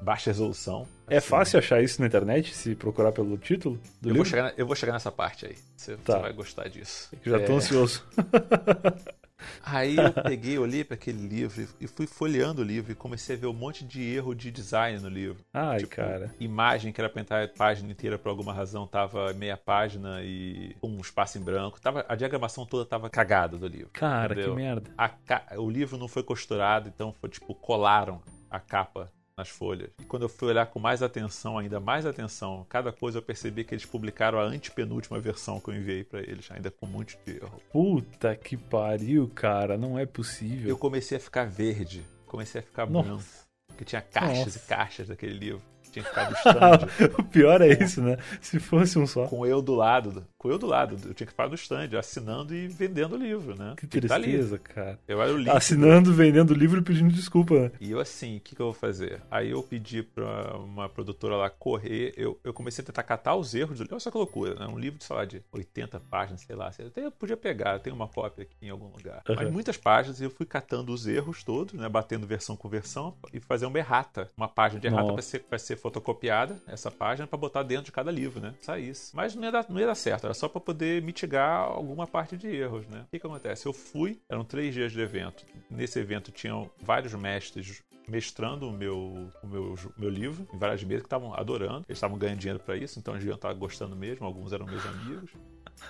baixa 0.00 0.30
resolução. 0.30 0.88
É 1.08 1.18
assim. 1.18 1.28
fácil 1.28 1.58
achar 1.58 1.82
isso 1.82 2.00
na 2.00 2.06
internet, 2.06 2.54
se 2.54 2.74
procurar 2.74 3.12
pelo 3.12 3.36
título 3.36 3.78
eu 4.02 4.08
livro? 4.08 4.16
Vou 4.16 4.24
chegar, 4.24 4.54
eu 4.56 4.66
vou 4.66 4.74
chegar 4.74 4.92
nessa 4.92 5.12
parte 5.12 5.46
aí. 5.46 5.56
Você, 5.76 5.96
tá. 5.96 6.14
você 6.14 6.22
vai 6.22 6.32
gostar 6.32 6.68
disso. 6.68 7.10
já 7.22 7.38
tô 7.40 7.52
é... 7.52 7.56
ansioso. 7.56 8.04
Aí 9.62 9.96
eu 9.96 10.12
peguei, 10.22 10.58
olhei 10.58 10.84
para 10.84 10.94
aquele 10.94 11.26
livro 11.26 11.66
e 11.80 11.86
fui 11.86 12.06
folheando 12.06 12.62
o 12.62 12.64
livro 12.64 12.92
e 12.92 12.94
comecei 12.94 13.36
a 13.36 13.38
ver 13.38 13.46
um 13.46 13.52
monte 13.52 13.84
de 13.84 14.02
erro 14.02 14.34
de 14.34 14.50
design 14.50 15.00
no 15.00 15.08
livro. 15.08 15.44
Ai, 15.52 15.80
tipo, 15.80 15.96
cara. 15.96 16.34
Imagem 16.38 16.92
que 16.92 17.00
era 17.00 17.08
pra 17.08 17.20
entrar 17.20 17.44
a 17.44 17.48
página 17.48 17.90
inteira 17.90 18.18
por 18.18 18.28
alguma 18.28 18.52
razão 18.52 18.86
tava 18.86 19.32
meia 19.34 19.56
página 19.56 20.22
e 20.22 20.76
um 20.82 21.00
espaço 21.00 21.38
em 21.38 21.42
branco. 21.42 21.80
Tava, 21.80 22.04
a 22.08 22.14
diagramação 22.14 22.66
toda 22.66 22.84
tava 22.84 23.10
cagada 23.10 23.56
do 23.56 23.66
livro. 23.66 23.90
Cara, 23.92 24.32
entendeu? 24.32 24.50
que 24.50 24.56
merda. 24.56 24.90
A, 24.96 25.10
o 25.58 25.68
livro 25.68 25.96
não 25.98 26.08
foi 26.08 26.22
costurado, 26.22 26.88
então 26.88 27.14
foi 27.20 27.30
tipo, 27.30 27.54
colaram 27.54 28.20
a 28.50 28.60
capa 28.60 29.10
nas 29.36 29.48
folhas. 29.48 29.90
E 30.00 30.04
quando 30.04 30.22
eu 30.22 30.28
fui 30.28 30.48
olhar 30.48 30.66
com 30.66 30.78
mais 30.78 31.02
atenção, 31.02 31.58
ainda 31.58 31.80
mais 31.80 32.06
atenção, 32.06 32.64
cada 32.68 32.92
coisa 32.92 33.18
eu 33.18 33.22
percebi 33.22 33.64
que 33.64 33.74
eles 33.74 33.84
publicaram 33.84 34.38
a 34.38 34.44
antepenúltima 34.44 35.18
versão 35.18 35.60
que 35.60 35.68
eu 35.70 35.74
enviei 35.74 36.04
para 36.04 36.20
eles, 36.20 36.50
ainda 36.50 36.70
com 36.70 36.86
muito 36.86 37.16
de 37.26 37.36
erro. 37.36 37.60
Puta 37.72 38.34
que 38.36 38.56
pariu, 38.56 39.30
cara, 39.34 39.76
não 39.76 39.98
é 39.98 40.06
possível. 40.06 40.68
Eu 40.68 40.78
comecei 40.78 41.18
a 41.18 41.20
ficar 41.20 41.44
verde, 41.44 42.04
comecei 42.26 42.60
a 42.60 42.64
ficar 42.64 42.88
Nossa. 42.88 43.08
branco, 43.08 43.24
porque 43.68 43.84
tinha 43.84 44.02
caixas 44.02 44.54
Nossa. 44.54 44.58
e 44.58 44.62
caixas 44.62 45.08
daquele 45.08 45.34
livro 45.34 45.73
tinha 45.94 46.04
ficado 46.04 46.34
stand. 46.34 46.88
o 47.18 47.22
pior 47.22 47.60
é 47.60 47.68
isso, 47.68 48.02
né? 48.02 48.18
Se 48.40 48.58
fosse 48.58 48.98
um 48.98 49.06
só. 49.06 49.26
Com 49.26 49.46
eu 49.46 49.62
do 49.62 49.74
lado. 49.74 50.26
Com 50.36 50.50
eu 50.50 50.58
do 50.58 50.66
lado. 50.66 50.96
Eu 51.04 51.14
tinha 51.14 51.26
que 51.26 51.32
ficar 51.32 51.48
no 51.48 51.54
stand, 51.54 51.96
assinando 51.98 52.54
e 52.54 52.66
vendendo 52.66 53.14
o 53.14 53.18
livro, 53.18 53.56
né? 53.56 53.74
Que 53.76 53.86
tristeza, 53.86 54.58
tá 54.58 54.74
cara. 54.74 54.98
Eu 55.06 55.22
era 55.22 55.32
o 55.32 55.38
link. 55.38 55.50
Assinando, 55.50 56.12
vendendo 56.12 56.50
o 56.50 56.54
livro 56.54 56.80
e 56.80 56.82
pedindo 56.82 57.12
desculpa, 57.12 57.54
né? 57.54 57.70
E 57.80 57.90
eu 57.90 58.00
assim, 58.00 58.38
o 58.38 58.40
que, 58.40 58.56
que, 58.56 58.60
eu 58.60 58.66
vou 58.66 58.74
fazer? 58.74 59.22
Aí 59.30 59.50
eu 59.50 59.62
pedi 59.62 60.02
pra 60.02 60.56
uma 60.56 60.88
produtora 60.88 61.36
lá 61.36 61.48
correr, 61.48 62.12
eu, 62.16 62.38
eu 62.42 62.52
comecei 62.52 62.82
a 62.82 62.86
tentar 62.86 63.02
catar 63.02 63.36
os 63.36 63.54
erros 63.54 63.78
do 63.78 63.82
livro. 63.82 63.94
Olha 63.94 64.00
só 64.00 64.10
que 64.10 64.18
loucura, 64.18 64.54
né? 64.54 64.66
Um 64.66 64.78
livro 64.78 64.98
de, 64.98 65.04
sei 65.04 65.16
lá, 65.16 65.24
de 65.24 65.42
80 65.52 66.00
páginas, 66.00 66.40
sei 66.40 66.56
lá. 66.56 66.70
Eu 66.78 66.88
até 66.88 67.10
podia 67.10 67.36
pegar, 67.36 67.78
tem 67.78 67.92
uma 67.92 68.08
cópia 68.08 68.42
aqui 68.42 68.66
em 68.66 68.70
algum 68.70 68.88
lugar. 68.88 69.22
Uhum. 69.28 69.36
Mas 69.36 69.50
muitas 69.50 69.76
páginas 69.76 70.20
eu 70.20 70.30
fui 70.30 70.46
catando 70.46 70.92
os 70.92 71.06
erros 71.06 71.44
todos, 71.44 71.74
né? 71.74 71.88
Batendo 71.88 72.26
versão 72.26 72.56
com 72.56 72.68
versão 72.68 73.14
e 73.32 73.40
fazer 73.40 73.66
uma 73.66 73.78
errata. 73.78 74.28
Uma 74.36 74.48
página 74.48 74.80
de 74.80 74.86
errata 74.86 75.12
para 75.12 75.22
ser, 75.22 75.40
pra 75.40 75.58
ser 75.58 75.76
fotocopiada 75.84 76.58
essa 76.66 76.90
página 76.90 77.26
para 77.26 77.36
botar 77.36 77.62
dentro 77.62 77.84
de 77.84 77.92
cada 77.92 78.10
livro, 78.10 78.40
né? 78.40 78.54
Saísse. 78.62 79.14
Mas 79.14 79.34
não 79.34 79.44
ia 79.44 79.52
dar, 79.52 79.66
não 79.68 79.78
ia 79.78 79.86
dar 79.86 79.94
certo, 79.94 80.24
era 80.24 80.32
só 80.32 80.48
para 80.48 80.58
poder 80.58 81.02
mitigar 81.02 81.60
alguma 81.60 82.06
parte 82.06 82.38
de 82.38 82.48
erros, 82.48 82.86
né? 82.88 83.02
O 83.02 83.10
que, 83.10 83.18
que 83.18 83.26
acontece? 83.26 83.66
Eu 83.66 83.72
fui, 83.74 84.18
eram 84.26 84.44
três 84.44 84.72
dias 84.72 84.92
de 84.92 85.00
evento. 85.02 85.44
Nesse 85.70 85.98
evento 85.98 86.32
tinham 86.32 86.70
vários 86.80 87.12
mestres 87.12 87.82
mestrando 88.08 88.68
o 88.68 88.72
meu, 88.72 89.30
o 89.42 89.46
meu, 89.46 89.74
meu 89.98 90.08
livro 90.08 90.46
em 90.54 90.58
várias 90.58 90.82
mesas 90.82 91.02
que 91.02 91.06
estavam 91.06 91.34
adorando. 91.34 91.84
Eles 91.86 91.98
estavam 91.98 92.16
ganhando 92.16 92.38
dinheiro 92.38 92.60
para 92.60 92.76
isso, 92.76 92.98
então 92.98 93.12
eles 93.12 93.22
deviam 93.22 93.36
estar 93.36 93.52
gostando 93.52 93.94
mesmo. 93.94 94.24
Alguns 94.24 94.54
eram 94.54 94.64
meus 94.64 94.84
amigos. 94.86 95.30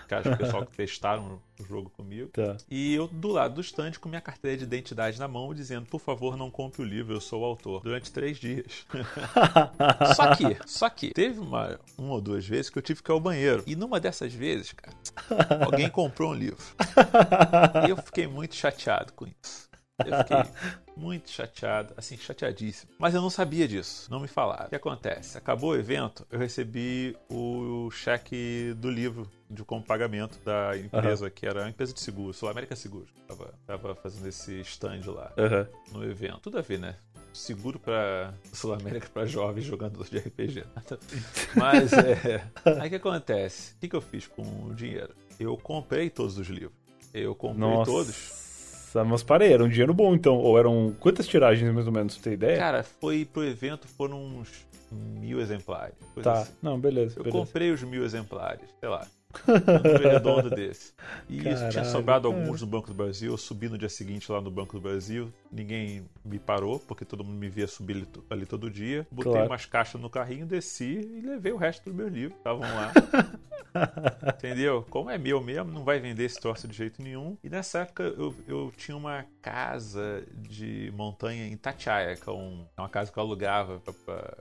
Caras, 0.08 0.26
o 0.26 0.36
pessoal 0.36 0.66
que 0.66 0.76
testaram 0.76 1.40
o 1.58 1.64
jogo 1.64 1.90
comigo. 1.90 2.30
Tá. 2.30 2.56
E 2.70 2.94
eu 2.94 3.06
do 3.06 3.28
lado 3.28 3.54
do 3.54 3.60
stand 3.60 3.92
com 4.00 4.08
minha 4.08 4.20
carteira 4.20 4.56
de 4.56 4.64
identidade 4.64 5.18
na 5.18 5.28
mão, 5.28 5.54
dizendo: 5.54 5.86
por 5.86 6.00
favor, 6.00 6.36
não 6.36 6.50
compre 6.50 6.82
o 6.82 6.84
livro, 6.84 7.14
eu 7.14 7.20
sou 7.20 7.42
o 7.42 7.44
autor. 7.44 7.82
Durante 7.82 8.12
três 8.12 8.38
dias. 8.38 8.86
só 10.16 10.34
que, 10.34 10.56
só 10.66 10.90
que, 10.90 11.10
teve 11.10 11.38
uma, 11.38 11.78
uma 11.96 12.14
ou 12.14 12.20
duas 12.20 12.46
vezes 12.46 12.70
que 12.70 12.78
eu 12.78 12.82
tive 12.82 13.02
que 13.02 13.10
ir 13.10 13.12
ao 13.12 13.20
banheiro. 13.20 13.62
E 13.66 13.76
numa 13.76 14.00
dessas 14.00 14.32
vezes, 14.32 14.72
cara, 14.72 14.96
alguém 15.64 15.88
comprou 15.88 16.30
um 16.30 16.34
livro. 16.34 16.64
E 17.86 17.90
eu 17.90 17.96
fiquei 17.96 18.26
muito 18.26 18.54
chateado 18.54 19.12
com 19.12 19.26
isso. 19.26 19.68
Eu 19.98 20.18
fiquei 20.18 20.36
muito 20.96 21.30
chateado, 21.30 21.94
assim, 21.96 22.16
chateadíssimo. 22.16 22.92
Mas 22.98 23.14
eu 23.14 23.22
não 23.22 23.30
sabia 23.30 23.68
disso, 23.68 24.10
não 24.10 24.20
me 24.20 24.26
falaram. 24.26 24.66
O 24.66 24.68
que 24.68 24.74
acontece? 24.74 25.38
Acabou 25.38 25.70
o 25.70 25.76
evento, 25.76 26.26
eu 26.30 26.38
recebi 26.38 27.16
o 27.30 27.90
cheque 27.92 28.74
do 28.76 28.90
livro 28.90 29.30
de 29.48 29.62
como 29.62 29.84
pagamento 29.84 30.38
da 30.44 30.76
empresa, 30.76 31.26
uhum. 31.26 31.30
que 31.30 31.46
era 31.46 31.66
a 31.66 31.68
empresa 31.68 31.92
de 31.92 32.00
seguros, 32.00 32.36
Sul 32.36 32.48
América 32.48 32.74
Seguros. 32.74 33.10
Tava, 33.28 33.54
tava 33.66 33.94
fazendo 33.94 34.26
esse 34.26 34.60
stand 34.60 35.02
lá 35.06 35.32
uhum. 35.36 35.98
no 35.98 36.04
evento. 36.04 36.40
Tudo 36.40 36.58
a 36.58 36.62
ver, 36.62 36.78
né? 36.78 36.96
seguro 37.32 37.80
para 37.80 38.32
Sul 38.52 38.72
América 38.72 39.08
para 39.12 39.26
jovens 39.26 39.64
jogadores 39.64 40.08
de 40.08 40.18
RPG. 40.18 40.64
Mas 41.56 41.92
é. 41.92 42.48
Aí 42.80 42.86
o 42.86 42.90
que 42.90 42.96
acontece? 42.96 43.72
O 43.74 43.78
que, 43.80 43.88
que 43.88 43.96
eu 43.96 44.00
fiz 44.00 44.26
com 44.26 44.42
o 44.42 44.72
dinheiro? 44.72 45.12
Eu 45.38 45.56
comprei 45.56 46.08
todos 46.08 46.38
os 46.38 46.46
livros. 46.46 46.78
Eu 47.12 47.34
comprei 47.34 47.68
Nossa. 47.68 47.90
todos 47.90 48.43
mas 49.02 49.22
parei, 49.22 49.52
era 49.52 49.64
um 49.64 49.68
dinheiro 49.68 49.94
bom 49.94 50.14
então. 50.14 50.36
Ou 50.36 50.58
eram 50.58 50.94
quantas 51.00 51.26
tiragens 51.26 51.72
mais 51.72 51.86
ou 51.86 51.92
menos? 51.92 52.14
Você 52.14 52.20
tem 52.20 52.34
ideia? 52.34 52.58
Cara, 52.58 52.82
foi 52.82 53.24
pro 53.24 53.44
evento 53.44 53.88
foram 53.88 54.22
uns 54.22 54.66
mil 54.92 55.40
exemplares. 55.40 55.94
Tá, 56.22 56.42
assim. 56.42 56.52
não, 56.62 56.78
beleza. 56.78 57.18
Eu 57.18 57.24
beleza. 57.24 57.44
comprei 57.44 57.70
os 57.70 57.82
mil 57.82 58.04
exemplares, 58.04 58.68
sei 58.78 58.88
lá. 58.88 59.06
Um 59.48 60.08
redondo 60.08 60.50
desse. 60.50 60.92
E 61.28 61.38
Caralho, 61.38 61.54
isso 61.54 61.68
tinha 61.70 61.84
sobrado 61.84 62.28
cara. 62.28 62.40
alguns 62.40 62.60
no 62.60 62.66
Banco 62.66 62.88
do 62.88 62.94
Brasil. 62.94 63.32
Eu 63.32 63.36
subi 63.36 63.68
no 63.68 63.78
dia 63.78 63.88
seguinte 63.88 64.30
lá 64.30 64.40
no 64.40 64.50
Banco 64.50 64.78
do 64.78 64.80
Brasil. 64.80 65.32
Ninguém 65.50 66.04
me 66.24 66.38
parou, 66.38 66.78
porque 66.78 67.04
todo 67.04 67.24
mundo 67.24 67.38
me 67.38 67.48
via 67.48 67.66
subir 67.66 68.06
ali 68.30 68.46
todo 68.46 68.70
dia. 68.70 69.06
Botei 69.10 69.32
claro. 69.32 69.48
umas 69.48 69.66
caixas 69.66 70.00
no 70.00 70.10
carrinho, 70.10 70.46
desci 70.46 71.00
e 71.00 71.20
levei 71.20 71.52
o 71.52 71.56
resto 71.56 71.84
dos 71.84 71.94
meus 71.94 72.12
livros. 72.12 72.36
Estavam 72.38 72.62
lá. 72.62 72.92
Entendeu? 74.38 74.84
Como 74.88 75.10
é 75.10 75.18
meu 75.18 75.40
mesmo, 75.40 75.72
não 75.72 75.84
vai 75.84 75.98
vender 75.98 76.24
esse 76.24 76.40
troço 76.40 76.68
de 76.68 76.76
jeito 76.76 77.02
nenhum. 77.02 77.36
E 77.42 77.50
nessa 77.50 77.80
época 77.80 78.04
eu, 78.04 78.34
eu 78.46 78.72
tinha 78.76 78.96
uma 78.96 79.26
casa 79.42 80.24
de 80.36 80.92
montanha 80.96 81.46
em 81.46 81.56
Tatiaia, 81.56 82.16
que 82.16 82.28
é, 82.28 82.32
um, 82.32 82.66
é 82.76 82.80
uma 82.80 82.88
casa 82.88 83.10
que 83.10 83.18
eu 83.18 83.22
alugava 83.22 83.80
pra, 83.80 83.92
pra... 83.92 84.38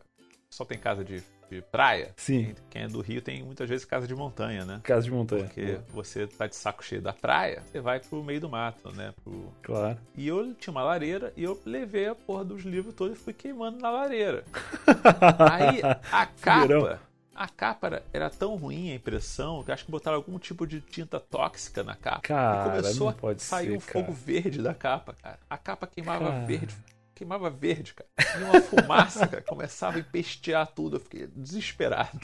Só 0.49 0.63
tem 0.63 0.77
casa 0.77 1.03
de 1.03 1.23
de 1.53 1.61
praia. 1.61 2.11
Sim. 2.15 2.55
Quem 2.69 2.83
é 2.83 2.87
do 2.87 3.01
Rio 3.01 3.21
tem 3.21 3.43
muitas 3.43 3.69
vezes 3.69 3.85
casa 3.85 4.07
de 4.07 4.15
montanha, 4.15 4.65
né? 4.65 4.81
Casa 4.83 5.03
de 5.03 5.11
montanha. 5.11 5.45
Porque 5.45 5.79
você 5.89 6.27
tá 6.27 6.47
de 6.47 6.55
saco 6.55 6.83
cheio 6.83 7.01
da 7.01 7.13
praia, 7.13 7.61
você 7.65 7.79
vai 7.79 7.99
pro 7.99 8.23
meio 8.23 8.41
do 8.41 8.49
mato, 8.49 8.91
né? 8.91 9.13
Pro... 9.23 9.53
Claro. 9.61 9.97
E 10.15 10.27
eu 10.27 10.53
tinha 10.55 10.71
uma 10.71 10.83
lareira 10.83 11.33
e 11.35 11.43
eu 11.43 11.59
levei 11.65 12.07
a 12.07 12.15
porra 12.15 12.43
dos 12.43 12.63
livros 12.63 12.93
todos 12.93 13.17
e 13.17 13.19
fui 13.19 13.33
queimando 13.33 13.79
na 13.79 13.89
lareira. 13.89 14.43
Aí 15.51 15.81
a 16.11 16.25
capa. 16.25 16.99
A 17.35 17.47
capa 17.47 17.87
era, 17.87 18.03
era, 18.13 18.29
tão 18.29 18.55
ruim 18.55 18.91
a 18.91 18.95
impressão 18.95 19.63
que 19.63 19.71
acho 19.71 19.85
que 19.85 19.91
botaram 19.91 20.17
algum 20.17 20.37
tipo 20.37 20.67
de 20.67 20.79
tinta 20.81 21.19
tóxica 21.19 21.83
na 21.83 21.95
capa. 21.95 22.21
Cara, 22.21 22.77
e 22.77 22.81
começou 22.81 23.09
a 23.09 23.15
sair 23.39 23.69
ser, 23.69 23.77
um 23.77 23.79
cara. 23.79 23.91
fogo 23.91 24.11
verde 24.11 24.61
da 24.61 24.75
capa, 24.75 25.15
cara. 25.19 25.39
A 25.49 25.57
capa 25.57 25.87
queimava 25.87 26.25
cara. 26.25 26.45
verde 26.45 26.75
queimava 27.13 27.49
verde, 27.49 27.93
cara. 27.93 28.09
E 28.39 28.43
uma 28.43 28.61
fumaça, 28.61 29.27
cara, 29.27 29.41
começava 29.43 29.97
a 29.97 29.99
empestear 29.99 30.67
tudo. 30.67 30.97
Eu 30.97 30.99
fiquei 30.99 31.27
desesperado. 31.27 32.19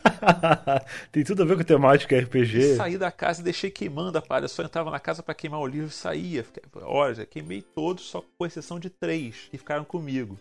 Tem 1.10 1.24
tudo 1.24 1.42
a 1.42 1.46
ver 1.46 1.56
com 1.56 1.64
temática 1.64 2.18
RPG. 2.18 2.76
Saí 2.76 2.98
da 2.98 3.10
casa 3.10 3.40
e 3.40 3.44
deixei 3.44 3.70
queimando 3.70 4.18
a 4.18 4.22
palha. 4.22 4.44
Eu 4.44 4.48
só 4.48 4.62
entrava 4.62 4.90
na 4.90 5.00
casa 5.00 5.22
para 5.22 5.34
queimar 5.34 5.60
o 5.60 5.66
livro 5.66 5.88
e 5.88 5.92
saía. 5.92 6.44
Fiquei, 6.44 6.62
olha, 6.82 7.26
queimei 7.26 7.62
todos, 7.62 8.04
só 8.04 8.22
com 8.36 8.46
exceção 8.46 8.78
de 8.78 8.90
três 8.90 9.48
que 9.50 9.58
ficaram 9.58 9.84
comigo. 9.84 10.38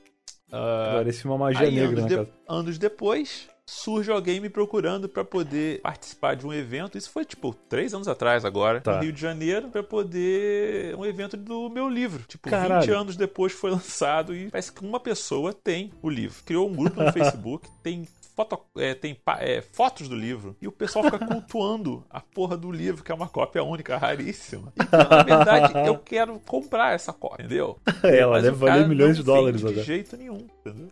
Uh, 0.47 0.95
Parecia 0.95 1.29
uma 1.29 1.37
magia 1.37 1.69
negra 1.69 2.01
anos, 2.01 2.07
de, 2.07 2.33
anos 2.47 2.77
depois, 2.77 3.47
surge 3.69 4.11
alguém 4.11 4.39
me 4.39 4.49
procurando 4.49 5.07
para 5.07 5.23
poder 5.23 5.79
participar 5.81 6.35
de 6.35 6.45
um 6.45 6.51
evento. 6.51 6.97
Isso 6.97 7.11
foi 7.11 7.23
tipo 7.23 7.53
três 7.53 7.93
anos 7.93 8.07
atrás 8.07 8.43
agora, 8.43 8.81
tá. 8.81 8.95
no 8.95 9.03
Rio 9.03 9.13
de 9.13 9.21
Janeiro, 9.21 9.69
para 9.69 9.83
poder 9.83 10.95
um 10.95 11.05
evento 11.05 11.37
do 11.37 11.69
meu 11.69 11.87
livro. 11.87 12.23
Tipo, 12.27 12.49
Caralho. 12.49 12.81
20 12.81 12.91
anos 12.91 13.15
depois 13.15 13.53
foi 13.53 13.69
lançado 13.71 14.35
e 14.35 14.49
parece 14.49 14.71
que 14.71 14.83
uma 14.83 14.99
pessoa 14.99 15.53
tem 15.53 15.91
o 16.01 16.09
livro. 16.09 16.43
Criou 16.43 16.67
um 16.67 16.73
grupo 16.73 17.01
no 17.01 17.11
Facebook, 17.13 17.69
tem 17.83 18.07
foto, 18.35 18.59
é, 18.77 18.93
tem 18.95 19.15
é, 19.39 19.61
fotos 19.61 20.07
do 20.07 20.15
livro 20.15 20.55
e 20.61 20.67
o 20.67 20.71
pessoal 20.71 21.05
fica 21.05 21.19
cultuando 21.19 22.03
a 22.09 22.21
porra 22.21 22.57
do 22.57 22.71
livro, 22.71 23.03
que 23.03 23.11
é 23.11 23.15
uma 23.15 23.27
cópia 23.27 23.63
única, 23.63 23.97
raríssima. 23.97 24.73
Então, 24.79 25.09
na 25.09 25.23
verdade, 25.23 25.73
eu 25.87 25.97
quero 25.97 26.39
comprar 26.39 26.95
essa 26.95 27.13
cópia, 27.13 27.43
entendeu? 27.43 27.77
Ela 28.03 28.33
Mas 28.33 28.43
deve 28.43 28.57
valer 28.57 28.87
milhões 28.87 29.17
de 29.17 29.23
dólares 29.23 29.61
agora. 29.61 29.75
De 29.75 29.83
jeito 29.83 30.17
nenhum, 30.17 30.47
entendeu? 30.59 30.89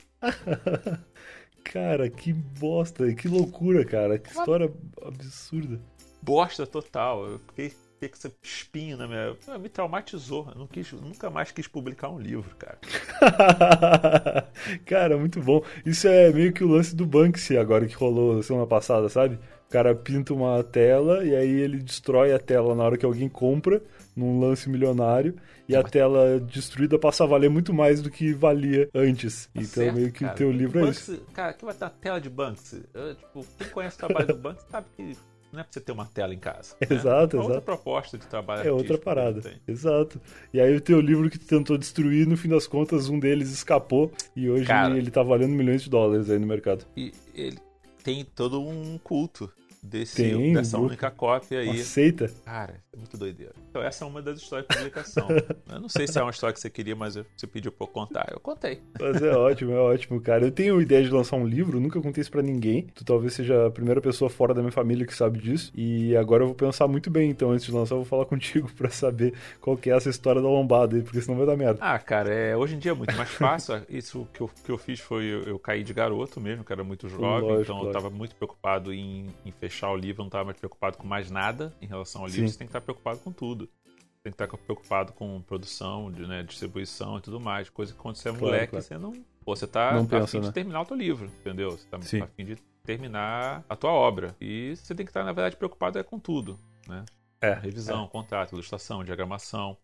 Cara, 1.72 2.10
que 2.10 2.34
bosta, 2.34 3.14
que 3.14 3.28
loucura, 3.28 3.86
cara. 3.86 4.18
Que 4.18 4.30
história 4.30 4.72
absurda. 5.02 5.80
Bosta 6.22 6.66
total. 6.66 7.26
Eu 7.26 7.40
fiquei 7.40 7.72
fiquei 7.98 8.10
com 8.10 8.16
esse 8.16 8.32
espinho 8.44 8.98
na 8.98 9.08
minha. 9.08 9.36
Me 9.60 9.70
traumatizou. 9.70 10.48
Eu 10.54 10.60
não 10.60 10.68
quis, 10.68 10.92
nunca 10.94 11.30
mais 11.30 11.52
quis 11.52 11.68
publicar 11.68 12.10
um 12.10 12.20
livro, 12.20 12.56
cara. 12.56 12.78
cara, 14.86 15.18
muito 15.18 15.42
bom. 15.42 15.64
Isso 15.86 16.08
é 16.08 16.32
meio 16.32 16.54
que 16.54 16.64
o 16.64 16.68
lance 16.68 16.96
do 16.96 17.06
Banksy 17.06 17.58
agora 17.58 17.86
que 17.86 17.96
rolou 17.96 18.42
semana 18.44 18.68
passada, 18.68 19.10
sabe? 19.10 19.36
O 19.68 19.70
cara 19.70 19.94
pinta 19.94 20.34
uma 20.34 20.64
tela 20.64 21.26
e 21.26 21.36
aí 21.36 21.50
ele 21.50 21.80
destrói 21.80 22.32
a 22.32 22.40
tela 22.40 22.74
na 22.74 22.84
hora 22.84 22.98
que 22.98 23.06
alguém 23.06 23.28
compra, 23.28 23.82
num 24.18 24.40
lance 24.40 24.68
milionário, 24.68 25.36
e 25.70 25.76
a 25.76 25.84
tela 25.84 26.40
destruída 26.40 26.98
passa 26.98 27.24
a 27.24 27.28
valer 27.28 27.50
muito 27.50 27.74
mais 27.74 28.02
do 28.02 28.10
que 28.10 28.34
valia 28.34 28.90
antes. 28.94 29.46
Tá 29.46 29.52
então 29.62 29.84
certo, 29.84 29.96
meio 29.96 30.12
que 30.12 30.26
o 30.26 30.34
teu 30.34 30.52
livro 30.52 30.82
Banksy, 30.82 31.12
é 31.12 31.14
isso. 31.16 31.26
Cara, 31.34 31.54
que 31.54 31.64
vai 31.64 31.76
dar 31.76 31.90
tela 31.92 32.20
de 32.20 32.30
Banksy? 32.30 32.84
Eu, 32.94 33.16
tipo, 33.16 33.46
quem 33.58 33.70
conhece 33.70 33.96
o 33.96 34.00
trabalho 34.00 34.28
do 34.28 34.36
Banksy 34.36 34.66
sabe 34.70 34.88
que 34.98 35.18
não 35.54 35.62
é 35.62 35.64
pra 35.64 35.72
você 35.72 35.80
ter 35.80 35.92
uma 35.92 36.06
tela 36.06 36.34
em 36.34 36.40
casa. 36.40 36.76
Né? 36.82 36.96
Exato, 36.96 37.38
é 37.38 37.40
outra 37.40 37.62
proposta 37.62 38.18
de 38.18 38.28
trabalho. 38.28 38.68
É 38.68 38.72
outra 38.72 38.98
parada. 38.98 39.42
Exato. 39.68 40.20
E 40.54 40.60
aí 40.60 40.76
o 40.76 40.82
teu 40.82 41.00
livro 41.00 41.30
que 41.30 41.40
tentou 41.40 41.78
destruir, 41.78 42.28
no 42.28 42.36
fim 42.36 42.50
das 42.50 42.68
contas, 42.68 43.08
um 43.08 43.20
deles 43.20 43.52
escapou 43.52 44.12
e 44.36 44.50
hoje 44.50 44.66
Cara, 44.66 44.98
ele 44.98 45.12
tá 45.12 45.24
valendo 45.24 45.52
milhões 45.52 45.84
de 45.84 45.90
dólares 45.90 46.30
aí 46.30 46.40
no 46.40 46.48
mercado. 46.48 46.86
E 46.98 47.14
ele 47.34 47.60
tem 48.04 48.26
todo 48.26 48.60
um 48.62 48.98
culto 48.98 49.52
desse, 49.82 50.16
Tem, 50.16 50.54
dessa 50.54 50.78
única 50.78 51.10
cópia 51.10 51.60
aí. 51.60 51.70
Aceita? 51.82 52.30
Cara, 52.44 52.76
muito 52.98 53.18
doideira. 53.18 53.54
Então, 53.70 53.82
essa 53.82 54.04
é 54.04 54.08
uma 54.08 54.22
das 54.22 54.40
histórias 54.40 54.68
de 54.68 54.76
publicação. 54.76 55.28
eu 55.70 55.80
não 55.80 55.90
sei 55.90 56.08
se 56.08 56.18
é 56.20 56.22
uma 56.22 56.32
história 56.32 56.54
que 56.54 56.60
você 56.60 56.70
queria, 56.70 56.96
mas 56.96 57.16
você 57.16 57.48
pediu 57.48 57.72
pra 57.72 57.86
eu 57.86 57.92
contar. 57.92 58.28
Eu 58.32 58.40
contei. 58.40 58.82
Mas 59.00 59.22
é 59.22 59.36
ótimo, 59.36 59.72
é 59.72 59.80
ótimo, 59.80 60.20
cara. 60.22 60.46
Eu 60.46 60.52
tenho 60.52 60.82
ideia 60.82 61.04
de 61.04 61.10
lançar 61.10 61.38
um 61.38 61.48
livro, 61.48 61.80
nunca 61.80 62.02
contei 62.02 62.22
isso 62.22 62.32
pra 62.32 62.42
ninguém. 62.42 62.88
Tu 62.94 63.06
talvez 63.06 63.34
seja 63.34 63.68
a 63.68 63.72
primeira 63.72 64.02
pessoa 64.02 64.30
fora 64.30 64.54
da 64.54 64.62
minha 64.62 64.72
família 64.72 65.06
que 65.06 65.14
sabe 65.14 65.40
disso. 65.40 65.72
E 65.76 66.16
agora 66.16 66.44
eu 66.44 66.48
vou 66.48 66.56
pensar 66.56 66.88
muito 66.88 67.10
bem, 67.10 67.30
então, 67.30 67.52
antes 67.52 67.66
de 67.66 67.72
lançar, 67.72 67.96
eu 67.96 68.00
vou 68.00 68.06
falar 68.06 68.26
contigo 68.28 68.70
pra 68.74 68.90
saber 68.90 69.34
qual 69.62 69.78
que 69.78 69.90
é 69.90 69.96
essa 69.96 70.10
história 70.10 70.42
da 70.42 70.48
lombada 70.48 70.96
aí, 70.96 71.02
porque 71.02 71.22
senão 71.22 71.38
vai 71.38 71.46
dar 71.46 71.58
merda. 71.58 71.80
Ah, 71.82 72.00
cara, 72.00 72.34
é, 72.34 72.56
hoje 72.56 72.76
em 72.76 72.80
dia 72.80 72.92
é 72.92 72.96
muito 72.96 73.16
mais 73.16 73.30
fácil. 73.30 73.82
Isso 73.90 74.28
que 74.34 74.42
eu, 74.42 74.50
que 74.66 74.72
eu 74.72 74.78
fiz 74.78 75.00
foi 75.00 75.26
eu, 75.26 75.44
eu 75.44 75.60
caí 75.60 75.84
de 75.84 75.94
garoto 75.94 76.40
mesmo, 76.40 76.64
que 76.64 76.72
era 76.72 76.84
muito 76.84 77.08
jovem, 77.08 77.50
lógico, 77.50 77.62
então 77.62 77.76
lógico. 77.78 77.90
eu 77.90 77.94
tava 77.94 78.10
muito 78.10 78.36
preocupado 78.36 78.94
em, 78.94 79.28
em 79.46 79.52
fechar 79.52 79.92
o 79.92 79.96
livro, 79.96 80.24
não 80.24 80.30
tava 80.30 80.46
mais 80.46 80.58
preocupado 80.58 80.98
com 80.98 81.08
mais 81.08 81.30
nada 81.30 81.74
em 81.82 81.88
relação 81.88 82.22
ao 82.22 82.28
livro, 82.28 82.48
Sim. 82.48 82.54
você 82.54 82.58
tem 82.58 82.68
que 82.68 82.72
estar 82.72 82.82
preocupado 82.88 83.20
com 83.20 83.32
tudo. 83.32 83.70
Tem 84.24 84.32
que 84.34 84.44
estar 84.44 84.48
preocupado 84.58 85.14
com 85.14 85.42
produção, 85.42 86.12
de, 86.12 86.26
né, 86.26 86.44
distribuição 86.44 87.18
e 87.18 87.22
tudo 87.22 87.40
mais. 87.40 87.70
Coisa 87.70 87.94
que 87.94 88.00
quando 88.00 88.16
você 88.16 88.30
é 88.30 88.32
claro, 88.32 88.46
moleque, 88.46 88.72
claro. 88.72 88.86
você 88.86 88.98
não. 88.98 89.14
Pô, 89.44 89.56
você 89.56 89.68
tá, 89.68 89.94
não 89.94 90.06
tá 90.06 90.20
pensa, 90.20 90.24
a 90.24 90.28
fim 90.28 90.40
né? 90.40 90.48
de 90.48 90.54
terminar 90.54 90.82
o 90.82 90.86
teu 90.86 90.98
livro, 90.98 91.26
entendeu? 91.28 91.72
Você 91.72 91.88
tá 91.88 92.02
Sim. 92.02 92.22
a 92.22 92.28
fim 92.28 92.46
de 92.46 92.56
terminar 92.84 93.64
a 93.70 93.76
tua 93.76 93.92
obra. 93.92 94.36
E 94.42 94.76
você 94.76 94.94
tem 94.94 95.06
que 95.06 95.10
estar, 95.10 95.24
na 95.24 95.32
verdade, 95.32 95.56
preocupado 95.56 95.98
é 95.98 96.04
com 96.04 96.20
tudo, 96.20 96.60
né? 96.88 97.06
É. 97.40 97.54
Revisão, 97.54 98.06
é. 98.06 98.08
contrato, 98.08 98.54
ilustração, 98.54 99.04
diagramação, 99.04 99.78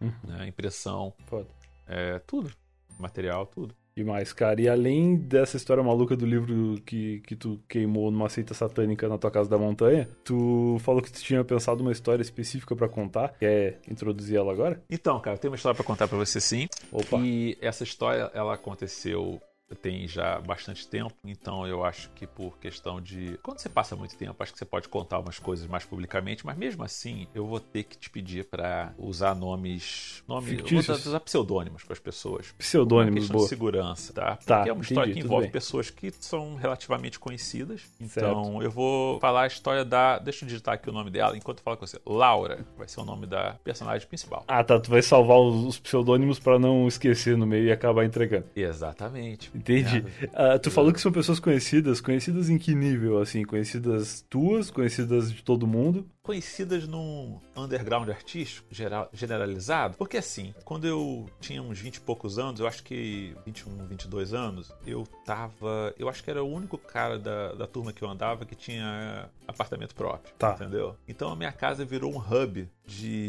uhum. 0.00 0.12
né, 0.24 0.46
impressão. 0.46 1.12
Pode. 1.28 1.48
É, 1.86 2.18
tudo. 2.20 2.52
Material, 2.98 3.46
tudo. 3.46 3.74
E 4.00 4.04
mais, 4.04 4.32
cara. 4.32 4.60
E 4.60 4.68
além 4.68 5.16
dessa 5.16 5.56
história 5.56 5.82
maluca 5.82 6.16
do 6.16 6.24
livro 6.24 6.80
que, 6.86 7.20
que 7.20 7.36
tu 7.36 7.60
queimou 7.68 8.10
numa 8.10 8.28
seita 8.28 8.54
satânica 8.54 9.08
na 9.08 9.18
tua 9.18 9.30
casa 9.30 9.48
da 9.48 9.58
montanha, 9.58 10.08
tu 10.24 10.78
falou 10.80 11.02
que 11.02 11.12
tu 11.12 11.20
tinha 11.20 11.44
pensado 11.44 11.82
uma 11.82 11.92
história 11.92 12.22
específica 12.22 12.74
para 12.74 12.88
contar. 12.88 13.34
Quer 13.38 13.78
introduzir 13.88 14.38
ela 14.38 14.52
agora? 14.52 14.82
Então, 14.90 15.20
cara, 15.20 15.36
eu 15.36 15.40
tenho 15.40 15.52
uma 15.52 15.56
história 15.56 15.76
para 15.76 15.84
contar 15.84 16.08
para 16.08 16.16
você 16.16 16.40
sim. 16.40 16.66
Opa. 16.90 17.18
E 17.18 17.58
essa 17.60 17.84
história, 17.84 18.30
ela 18.32 18.54
aconteceu 18.54 19.40
tem 19.74 20.06
já 20.06 20.40
bastante 20.40 20.86
tempo, 20.86 21.14
então 21.24 21.66
eu 21.66 21.84
acho 21.84 22.10
que 22.10 22.26
por 22.26 22.58
questão 22.58 23.00
de. 23.00 23.38
Quando 23.42 23.58
você 23.58 23.68
passa 23.68 23.96
muito 23.96 24.16
tempo, 24.16 24.42
acho 24.42 24.52
que 24.52 24.58
você 24.58 24.64
pode 24.64 24.88
contar 24.88 25.18
umas 25.18 25.38
coisas 25.38 25.66
mais 25.66 25.84
publicamente, 25.84 26.44
mas 26.44 26.56
mesmo 26.56 26.82
assim 26.82 27.26
eu 27.34 27.46
vou 27.46 27.60
ter 27.60 27.84
que 27.84 27.96
te 27.96 28.10
pedir 28.10 28.44
para 28.44 28.92
usar 28.98 29.34
nomes. 29.34 30.22
Nome, 30.26 30.48
Fictícios. 30.48 30.86
vou 30.86 30.96
usar 30.96 31.20
pseudônimos 31.20 31.82
para 31.84 31.92
as 31.92 31.98
pessoas. 31.98 32.52
Pseudônimos, 32.58 33.28
boa. 33.28 33.44
de 33.44 33.48
segurança, 33.48 34.12
tá? 34.12 34.36
tá 34.36 34.56
Porque 34.56 34.70
é 34.70 34.72
uma 34.72 34.82
história 34.82 35.10
entendi, 35.10 35.20
que 35.20 35.26
envolve 35.26 35.48
pessoas 35.48 35.90
que 35.90 36.10
são 36.20 36.56
relativamente 36.56 37.18
conhecidas. 37.18 37.82
Então 38.00 38.44
certo. 38.44 38.62
eu 38.62 38.70
vou 38.70 39.20
falar 39.20 39.42
a 39.42 39.46
história 39.46 39.84
da. 39.84 40.18
Deixa 40.18 40.44
eu 40.44 40.48
digitar 40.48 40.74
aqui 40.74 40.88
o 40.88 40.92
nome 40.92 41.10
dela 41.10 41.36
enquanto 41.36 41.58
eu 41.58 41.64
falo 41.64 41.76
com 41.76 41.86
você. 41.86 42.00
Laura 42.04 42.64
vai 42.76 42.88
ser 42.88 43.00
o 43.00 43.04
nome 43.04 43.26
da 43.26 43.56
personagem 43.64 44.06
principal. 44.06 44.44
Ah, 44.48 44.64
tá. 44.64 44.78
Tu 44.80 44.90
vai 44.90 45.02
salvar 45.02 45.38
os 45.38 45.78
pseudônimos 45.78 46.38
para 46.38 46.58
não 46.58 46.88
esquecer 46.88 47.36
no 47.36 47.46
meio 47.46 47.66
e 47.66 47.72
acabar 47.72 48.04
entregando. 48.04 48.46
Exatamente. 48.54 49.50
Entendi. 49.60 49.98
Uh, 50.24 50.58
tu 50.60 50.70
falou 50.70 50.92
que 50.92 51.00
são 51.00 51.12
pessoas 51.12 51.38
conhecidas. 51.38 52.00
Conhecidas 52.00 52.48
em 52.48 52.56
que 52.56 52.74
nível, 52.74 53.20
assim? 53.20 53.44
Conhecidas 53.44 54.24
tuas, 54.28 54.70
conhecidas 54.70 55.30
de 55.30 55.42
todo 55.42 55.66
mundo? 55.66 56.08
Conhecidas 56.22 56.88
num 56.88 57.38
underground 57.54 58.08
artístico 58.08 58.66
geral, 58.70 59.10
generalizado. 59.12 59.96
Porque 59.98 60.16
assim, 60.16 60.54
quando 60.64 60.86
eu 60.86 61.26
tinha 61.40 61.62
uns 61.62 61.78
20 61.78 61.96
e 61.96 62.00
poucos 62.00 62.38
anos, 62.38 62.60
eu 62.60 62.66
acho 62.66 62.82
que 62.82 63.34
21, 63.44 63.86
22 63.86 64.32
anos, 64.32 64.72
eu 64.86 65.06
tava. 65.26 65.94
Eu 65.98 66.08
acho 66.08 66.24
que 66.24 66.30
era 66.30 66.42
o 66.42 66.50
único 66.50 66.78
cara 66.78 67.18
da, 67.18 67.52
da 67.52 67.66
turma 67.66 67.92
que 67.92 68.02
eu 68.02 68.08
andava 68.08 68.46
que 68.46 68.54
tinha 68.54 69.28
apartamento 69.46 69.94
próprio. 69.94 70.32
Tá. 70.38 70.54
Entendeu? 70.54 70.96
Então 71.06 71.30
a 71.30 71.36
minha 71.36 71.52
casa 71.52 71.84
virou 71.84 72.14
um 72.14 72.18
hub 72.18 72.66
de 72.86 73.28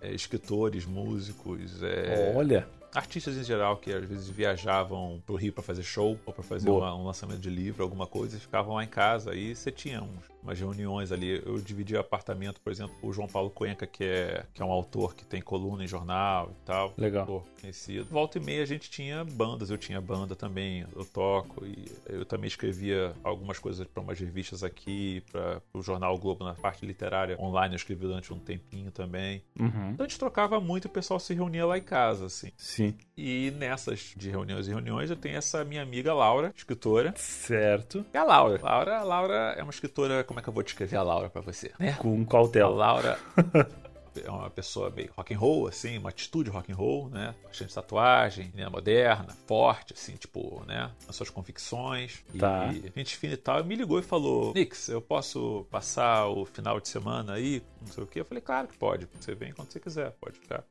é, 0.00 0.12
escritores, 0.14 0.86
músicos. 0.86 1.82
É, 1.82 2.32
Olha! 2.36 2.68
Artistas 2.94 3.36
em 3.36 3.44
geral 3.44 3.76
que 3.76 3.92
às 3.92 4.04
vezes 4.04 4.28
viajavam 4.28 5.22
pro 5.26 5.34
Rio 5.34 5.52
para 5.52 5.62
fazer 5.62 5.82
show 5.82 6.18
ou 6.24 6.32
para 6.32 6.42
fazer 6.42 6.70
uma, 6.70 6.94
um 6.94 7.04
lançamento 7.04 7.40
de 7.40 7.50
livro, 7.50 7.82
alguma 7.82 8.06
coisa, 8.06 8.36
e 8.36 8.40
ficavam 8.40 8.74
lá 8.74 8.84
em 8.84 8.88
casa. 8.88 9.32
Aí 9.32 9.54
você 9.54 9.70
tinha 9.70 10.02
uns 10.02 10.33
umas 10.44 10.60
reuniões 10.60 11.10
ali. 11.10 11.42
Eu 11.44 11.58
dividi 11.58 11.96
apartamento, 11.96 12.60
por 12.60 12.70
exemplo, 12.70 12.94
com 13.00 13.08
o 13.08 13.12
João 13.12 13.26
Paulo 13.26 13.50
Cuenca, 13.50 13.86
que 13.86 14.04
é, 14.04 14.44
que 14.52 14.62
é 14.62 14.64
um 14.64 14.70
autor 14.70 15.14
que 15.14 15.24
tem 15.24 15.40
coluna 15.40 15.82
em 15.82 15.88
jornal 15.88 16.50
e 16.50 16.66
tal. 16.66 16.94
Legal. 16.96 17.44
Conhecido. 17.60 18.06
Volta 18.10 18.38
e 18.38 18.40
meia 18.42 18.62
a 18.62 18.66
gente 18.66 18.90
tinha 18.90 19.24
bandas, 19.24 19.70
eu 19.70 19.78
tinha 19.78 20.00
banda 20.00 20.36
também, 20.36 20.86
eu 20.94 21.04
toco 21.04 21.64
e 21.64 21.90
eu 22.06 22.24
também 22.24 22.46
escrevia 22.46 23.14
algumas 23.24 23.58
coisas 23.58 23.86
para 23.86 24.02
umas 24.02 24.20
revistas 24.20 24.62
aqui, 24.62 25.22
para 25.32 25.62
o 25.72 25.82
jornal 25.82 26.16
Globo 26.18 26.44
na 26.44 26.54
parte 26.54 26.84
literária 26.84 27.40
online, 27.40 27.74
eu 27.74 27.76
escrevi 27.76 28.02
durante 28.02 28.32
um 28.32 28.38
tempinho 28.38 28.90
também. 28.90 29.42
Uhum. 29.58 29.92
Então 29.92 30.04
a 30.04 30.08
gente 30.08 30.18
trocava 30.18 30.60
muito 30.60 30.84
e 30.84 30.88
o 30.88 30.90
pessoal 30.90 31.18
se 31.18 31.32
reunia 31.32 31.64
lá 31.64 31.78
em 31.78 31.82
casa, 31.82 32.26
assim. 32.26 32.52
Sim. 32.58 32.94
E 33.16 33.50
nessas 33.52 34.12
de 34.14 34.28
reuniões 34.28 34.66
e 34.66 34.70
reuniões 34.70 35.08
eu 35.08 35.16
tenho 35.16 35.36
essa 35.36 35.64
minha 35.64 35.82
amiga 35.82 36.12
Laura, 36.12 36.52
escritora. 36.54 37.14
Certo. 37.16 38.04
É 38.12 38.18
a 38.18 38.24
Laura. 38.24 38.60
Laura, 38.62 39.02
Laura 39.02 39.54
é 39.56 39.62
uma 39.62 39.70
escritora 39.70 40.22
como 40.34 40.40
é 40.40 40.42
que 40.42 40.48
eu 40.48 40.52
vou 40.52 40.62
descrever 40.64 40.96
a 40.96 41.02
Laura 41.02 41.30
para 41.30 41.40
você? 41.40 41.70
Né? 41.78 41.92
Com 41.92 42.24
cautela. 42.26 42.66
A 42.66 42.76
Laura 42.76 43.18
é 44.22 44.28
uma 44.28 44.50
pessoa 44.50 44.90
meio 44.90 45.12
rock 45.16 45.32
and 45.32 45.38
roll, 45.38 45.68
assim, 45.68 45.96
uma 45.96 46.08
atitude 46.08 46.50
rock 46.50 46.72
and 46.72 46.74
roll, 46.74 47.08
né? 47.08 47.36
Bastante 47.44 47.72
tatuagem, 47.72 48.46
menina 48.48 48.68
moderna, 48.68 49.28
forte, 49.46 49.94
assim, 49.94 50.16
tipo, 50.16 50.64
né? 50.66 50.90
Nas 51.06 51.14
suas 51.14 51.30
convicções. 51.30 52.24
Tá. 52.36 52.72
E 52.72 52.92
gente 52.96 53.16
fina 53.16 53.34
e 53.34 53.36
tal. 53.36 53.60
E 53.60 53.62
me 53.62 53.76
ligou 53.76 54.00
e 54.00 54.02
falou: 54.02 54.52
Nix, 54.54 54.88
eu 54.88 55.00
posso 55.00 55.68
passar 55.70 56.26
o 56.26 56.44
final 56.44 56.80
de 56.80 56.88
semana 56.88 57.34
aí? 57.34 57.62
Não 57.80 57.92
sei 57.92 58.02
o 58.02 58.06
quê. 58.06 58.20
Eu 58.20 58.24
falei: 58.24 58.40
Claro 58.40 58.66
que 58.66 58.76
pode. 58.76 59.08
Você 59.20 59.36
vem 59.36 59.52
quando 59.52 59.70
você 59.70 59.78
quiser, 59.78 60.10
pode 60.20 60.36
ficar. 60.36 60.64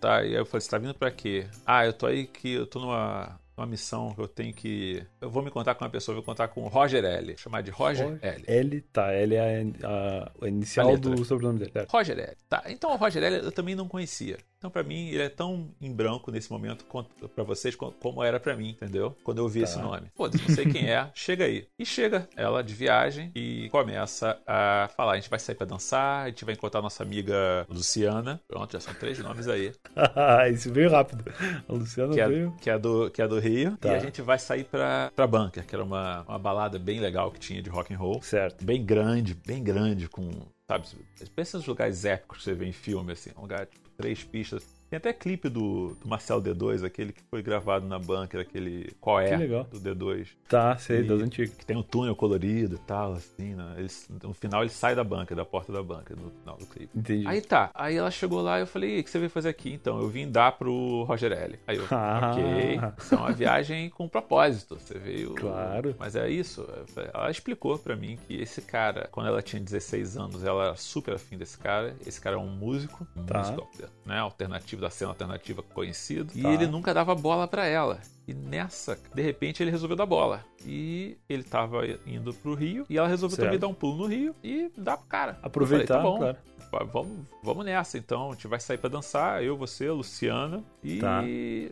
Tá, 0.00 0.22
e 0.22 0.28
aí 0.28 0.34
eu 0.34 0.46
falei: 0.46 0.60
Você 0.60 0.70
tá 0.70 0.78
vindo 0.78 0.94
pra 0.94 1.10
quê? 1.10 1.48
Ah, 1.66 1.84
eu 1.84 1.92
tô 1.92 2.06
aí 2.06 2.24
que 2.28 2.52
eu 2.52 2.68
tô 2.68 2.78
numa 2.78 3.36
uma 3.56 3.66
missão 3.66 4.12
que 4.14 4.20
eu 4.20 4.28
tenho 4.28 4.52
que. 4.52 5.04
Eu 5.20 5.30
vou 5.30 5.42
me 5.42 5.50
contar 5.50 5.74
com 5.74 5.84
uma 5.84 5.90
pessoa, 5.90 6.14
vou 6.14 6.22
contar 6.22 6.48
com 6.48 6.64
o 6.64 6.68
Roger 6.68 7.04
L. 7.04 7.36
Chamar 7.38 7.62
de 7.62 7.70
Roger, 7.70 8.06
Roger 8.06 8.18
L. 8.22 8.44
L, 8.46 8.80
tá. 8.92 9.12
L 9.12 9.34
é 9.34 9.40
a, 9.40 9.88
a, 9.88 10.32
a 10.44 10.48
inicial 10.48 10.92
a 10.92 10.96
do 10.96 11.24
sobrenome 11.24 11.60
dele. 11.60 11.72
Certo. 11.72 11.90
Roger 11.90 12.18
L. 12.18 12.36
Tá. 12.48 12.64
Então 12.66 12.92
o 12.92 12.96
Roger 12.96 13.22
L 13.22 13.36
eu 13.36 13.52
também 13.52 13.74
não 13.74 13.88
conhecia. 13.88 14.36
Então, 14.66 14.70
para 14.72 14.82
mim, 14.82 15.10
ele 15.10 15.22
é 15.22 15.28
tão 15.28 15.68
em 15.80 15.92
branco 15.92 16.32
nesse 16.32 16.50
momento 16.50 16.84
para 17.32 17.44
vocês 17.44 17.76
como 17.76 18.24
era 18.24 18.40
para 18.40 18.56
mim, 18.56 18.70
entendeu? 18.70 19.16
Quando 19.22 19.38
eu 19.38 19.44
ouvi 19.44 19.60
tá. 19.60 19.64
esse 19.64 19.78
nome. 19.78 20.10
Pô, 20.12 20.26
não 20.26 20.54
sei 20.54 20.66
quem 20.66 20.90
é, 20.90 21.08
chega 21.14 21.44
aí. 21.44 21.68
E 21.78 21.86
chega 21.86 22.28
ela 22.36 22.64
de 22.64 22.74
viagem 22.74 23.30
e 23.32 23.68
começa 23.70 24.36
a 24.44 24.90
falar: 24.96 25.12
a 25.12 25.14
gente 25.16 25.30
vai 25.30 25.38
sair 25.38 25.54
para 25.54 25.68
dançar, 25.68 26.24
a 26.24 26.28
gente 26.30 26.44
vai 26.44 26.54
encontrar 26.54 26.82
nossa 26.82 27.04
amiga 27.04 27.64
Luciana. 27.68 28.40
Pronto, 28.48 28.72
já 28.72 28.80
são 28.80 28.92
três 28.94 29.20
nomes 29.20 29.46
aí. 29.46 29.72
Isso 30.52 30.72
veio 30.72 30.90
rápido. 30.90 31.24
A 31.68 31.72
Luciana 31.72 32.12
que 32.12 32.20
é, 32.20 32.26
veio. 32.26 32.56
Que 32.60 32.68
é 32.68 32.76
do, 32.76 33.08
que 33.08 33.22
é 33.22 33.28
do 33.28 33.38
Rio. 33.38 33.76
Tá. 33.76 33.92
E 33.92 33.94
a 33.94 33.98
gente 34.00 34.20
vai 34.20 34.38
sair 34.38 34.64
pra, 34.64 35.12
pra 35.14 35.28
Bunker, 35.28 35.64
que 35.64 35.76
era 35.76 35.84
uma, 35.84 36.22
uma 36.22 36.40
balada 36.40 36.76
bem 36.76 36.98
legal 36.98 37.30
que 37.30 37.38
tinha 37.38 37.62
de 37.62 37.70
rock 37.70 37.94
and 37.94 37.98
roll. 37.98 38.20
Certo. 38.20 38.64
Bem 38.64 38.84
grande, 38.84 39.32
bem 39.32 39.62
grande, 39.62 40.08
com. 40.08 40.28
Sabe, 40.68 40.88
pensa 41.36 41.58
nos 41.58 41.66
lugares 41.68 42.04
épicos 42.04 42.38
que 42.38 42.44
você 42.44 42.52
vê 42.52 42.66
em 42.66 42.72
filme, 42.72 43.12
assim. 43.12 43.30
Um 43.36 43.42
lugar, 43.42 43.66
tipo, 43.66 43.85
três 43.96 44.22
pistas 44.24 44.75
Tem 44.88 44.96
até 44.98 45.12
clipe 45.12 45.48
do, 45.48 45.96
do 46.00 46.08
Marcel 46.08 46.40
D2, 46.40 46.84
aquele 46.84 47.12
que 47.12 47.22
foi 47.30 47.42
gravado 47.42 47.86
na 47.86 47.98
bunker, 47.98 48.40
aquele 48.40 48.92
Qual 49.00 49.18
é? 49.20 49.30
Que 49.30 49.36
legal. 49.36 49.64
Do 49.64 49.80
D2. 49.80 50.28
Tá, 50.48 50.76
sei, 50.76 51.02
das 51.02 51.20
antigas. 51.20 51.54
Que 51.54 51.66
tem 51.66 51.76
um 51.76 51.82
túnel 51.82 52.14
colorido 52.14 52.76
e 52.76 52.78
tal, 52.78 53.14
assim, 53.14 53.54
né? 53.54 53.74
Eles, 53.78 54.08
no 54.22 54.32
final 54.32 54.62
ele 54.62 54.70
sai 54.70 54.94
da 54.94 55.02
banca, 55.02 55.34
da 55.34 55.44
porta 55.44 55.72
da 55.72 55.82
banca, 55.82 56.14
no 56.14 56.30
final 56.30 56.56
do 56.56 56.66
clipe. 56.66 56.96
Entendi. 56.96 57.26
Aí 57.26 57.40
tá, 57.40 57.70
aí 57.74 57.96
ela 57.96 58.10
chegou 58.10 58.40
lá 58.40 58.58
e 58.58 58.62
eu 58.62 58.66
falei, 58.66 58.98
"E, 58.98 59.00
o 59.00 59.04
que 59.04 59.10
você 59.10 59.18
veio 59.18 59.30
fazer 59.30 59.48
aqui? 59.48 59.72
Então, 59.72 60.00
eu 60.00 60.08
vim 60.08 60.30
dar 60.30 60.52
pro 60.52 61.02
Roger 61.02 61.32
L. 61.32 61.58
Aí 61.66 61.76
eu, 61.76 61.84
Ah. 61.90 62.32
ok, 62.32 62.80
isso 62.98 63.14
é 63.14 63.18
uma 63.18 63.32
viagem 63.32 63.90
com 63.90 64.08
propósito, 64.08 64.76
você 64.78 64.98
veio... 64.98 65.34
Claro. 65.34 65.94
Mas 65.98 66.14
é 66.14 66.28
isso, 66.30 66.60
Eu 66.60 66.86
falei- 66.88 67.10
ela 67.12 67.30
explicou 67.30 67.78
pra 67.78 67.96
mim 67.96 68.18
que 68.26 68.34
esse 68.40 68.62
cara, 68.62 69.08
quando 69.10 69.26
ela 69.26 69.42
tinha 69.42 69.60
16 69.60 70.16
anos, 70.16 70.44
ela 70.44 70.66
era 70.66 70.76
super 70.76 71.14
afim 71.14 71.36
desse 71.36 71.58
cara, 71.58 71.96
esse 72.06 72.20
cara 72.20 72.36
é 72.36 72.38
um 72.38 72.46
músico, 72.48 73.06
um 73.16 73.24
Tá. 73.24 73.38
músico 73.40 73.68
né, 74.04 74.18
alternativo, 74.18 74.75
da 74.80 74.90
cena 74.90 75.10
alternativa 75.10 75.62
conhecido, 75.62 76.32
e 76.34 76.42
Tá. 76.42 76.50
ele 76.52 76.66
nunca 76.66 76.92
dava 76.94 77.14
bola 77.14 77.46
pra 77.48 77.66
ela. 77.66 78.00
E 78.28 78.34
nessa, 78.34 78.98
de 79.14 79.22
repente, 79.22 79.62
ele 79.62 79.70
resolveu 79.70 79.96
dar 79.96 80.06
bola. 80.06 80.44
E 80.64 81.16
ele 81.28 81.44
tava 81.44 81.82
indo 82.06 82.34
pro 82.34 82.54
Rio, 82.54 82.84
e 82.90 82.98
ela 82.98 83.06
resolveu 83.08 83.36
Certo. 83.36 83.46
também 83.46 83.58
dar 83.60 83.68
um 83.68 83.74
pulo 83.74 83.98
no 83.98 84.06
Rio 84.06 84.34
e 84.42 84.70
dar 84.76 84.96
pro 84.96 85.06
cara. 85.06 85.38
Aproveitar, 85.42 85.94
falei, 86.02 86.02
tá 86.02 86.10
bom, 86.10 86.18
claro. 86.18 86.36
Vamos, 86.84 87.26
vamos 87.42 87.64
nessa, 87.64 87.98
então. 87.98 88.30
A 88.30 88.34
gente 88.34 88.46
vai 88.48 88.60
sair 88.60 88.78
pra 88.78 88.88
dançar, 88.88 89.42
eu, 89.42 89.56
você, 89.56 89.90
Luciana. 89.90 90.62
E, 90.82 90.98
Tá. 90.98 91.22
e, 91.24 91.70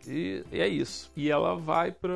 e 0.52 0.60
é 0.60 0.68
isso. 0.68 1.10
E 1.16 1.30
ela 1.30 1.54
vai 1.56 1.92
pra. 1.92 2.12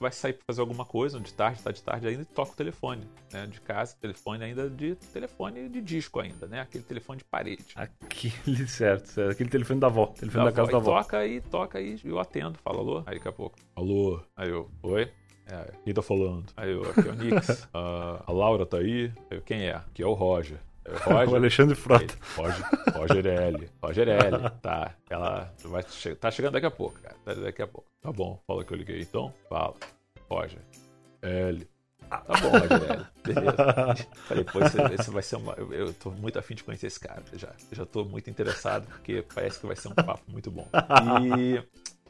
Vai 0.00 0.12
sair 0.12 0.32
pra 0.34 0.44
fazer 0.46 0.60
alguma 0.60 0.84
coisa, 0.84 1.18
de 1.20 1.32
tarde, 1.32 1.62
tá 1.62 1.70
de 1.70 1.82
tarde 1.82 2.06
ainda, 2.08 2.22
e 2.22 2.24
toca 2.24 2.52
o 2.52 2.56
telefone, 2.56 3.02
né? 3.32 3.46
De 3.46 3.60
casa, 3.60 3.96
telefone 4.00 4.44
ainda 4.44 4.68
de 4.68 4.94
telefone 5.12 5.68
de 5.68 5.80
disco 5.80 6.20
ainda, 6.20 6.46
né? 6.46 6.60
Aquele 6.60 6.84
telefone 6.84 7.18
de 7.18 7.24
parede. 7.24 7.66
Aquele 7.76 8.66
certo, 8.68 9.06
certo. 9.06 9.30
Aquele 9.32 9.50
telefone 9.50 9.80
da 9.80 9.86
avó. 9.86 10.06
Telefone 10.06 10.44
da, 10.44 10.52
casa 10.52 10.70
da 10.70 10.76
avó. 10.78 11.02
toca 11.02 11.26
e 11.26 11.40
toca 11.40 11.80
e 11.80 11.98
eu 12.04 12.18
atendo, 12.18 12.58
falo 12.58 12.78
alô. 12.80 13.02
Aí 13.06 13.16
daqui 13.16 13.28
a 13.28 13.32
pouco, 13.32 13.56
alô. 13.76 14.20
Aí 14.36 14.48
eu, 14.48 14.70
oi? 14.82 15.10
É, 15.46 15.72
quem 15.84 15.92
tá 15.92 16.00
falando? 16.02 16.44
Aí 16.56 16.70
eu, 16.70 16.82
aqui 16.88 17.08
é 17.08 17.10
o 17.10 17.14
Nix. 17.14 17.68
Ah, 17.74 18.22
a 18.26 18.32
Laura 18.32 18.64
tá 18.64 18.78
aí? 18.78 19.12
Aí 19.30 19.38
eu, 19.38 19.42
quem 19.42 19.62
é? 19.66 19.74
Aqui 19.74 20.02
é 20.02 20.06
o 20.06 20.12
Roger. 20.12 20.58
Roger. 20.88 21.28
O 21.28 21.36
Alexandre 21.36 21.74
Frota. 21.74 22.14
Roger, 22.36 22.64
Roger 22.94 23.26
L. 23.26 23.70
Roger 23.82 24.08
L. 24.08 24.50
Tá. 24.60 24.94
Ela 25.08 25.52
vai 25.64 25.82
che 25.84 26.14
tá 26.14 26.30
chegando 26.30 26.54
daqui 26.54 26.66
a 26.66 26.70
pouco, 26.70 26.98
cara. 27.00 27.16
Tá 27.24 27.34
daqui 27.34 27.62
a 27.62 27.66
pouco. 27.66 27.88
Tá 28.00 28.12
bom. 28.12 28.40
Fala 28.46 28.64
que 28.64 28.72
eu 28.72 28.76
liguei 28.76 29.00
então. 29.00 29.32
Fala. 29.48 29.74
Roger. 30.28 30.60
L. 31.22 31.68
Tá 32.08 32.24
bom, 32.40 32.50
Roger 32.50 32.90
L. 32.90 33.06
Beleza. 33.24 34.08
Falei, 34.26 34.44
pô, 34.44 34.60
esse, 34.60 35.10
vai 35.10 35.22
ser 35.22 35.36
uma. 35.36 35.52
Eu, 35.54 35.72
eu 35.72 35.94
tô 35.94 36.10
muito 36.10 36.38
afim 36.38 36.54
de 36.54 36.64
conhecer 36.64 36.88
esse 36.88 36.98
cara. 37.00 37.22
Já, 37.34 37.50
já 37.70 37.86
tô 37.86 38.04
muito 38.04 38.28
interessado, 38.28 38.86
porque 38.86 39.24
parece 39.34 39.60
que 39.60 39.66
vai 39.66 39.76
ser 39.76 39.88
um 39.88 39.94
papo 39.94 40.22
muito 40.28 40.50
bom. 40.50 40.68
E. 41.38 41.62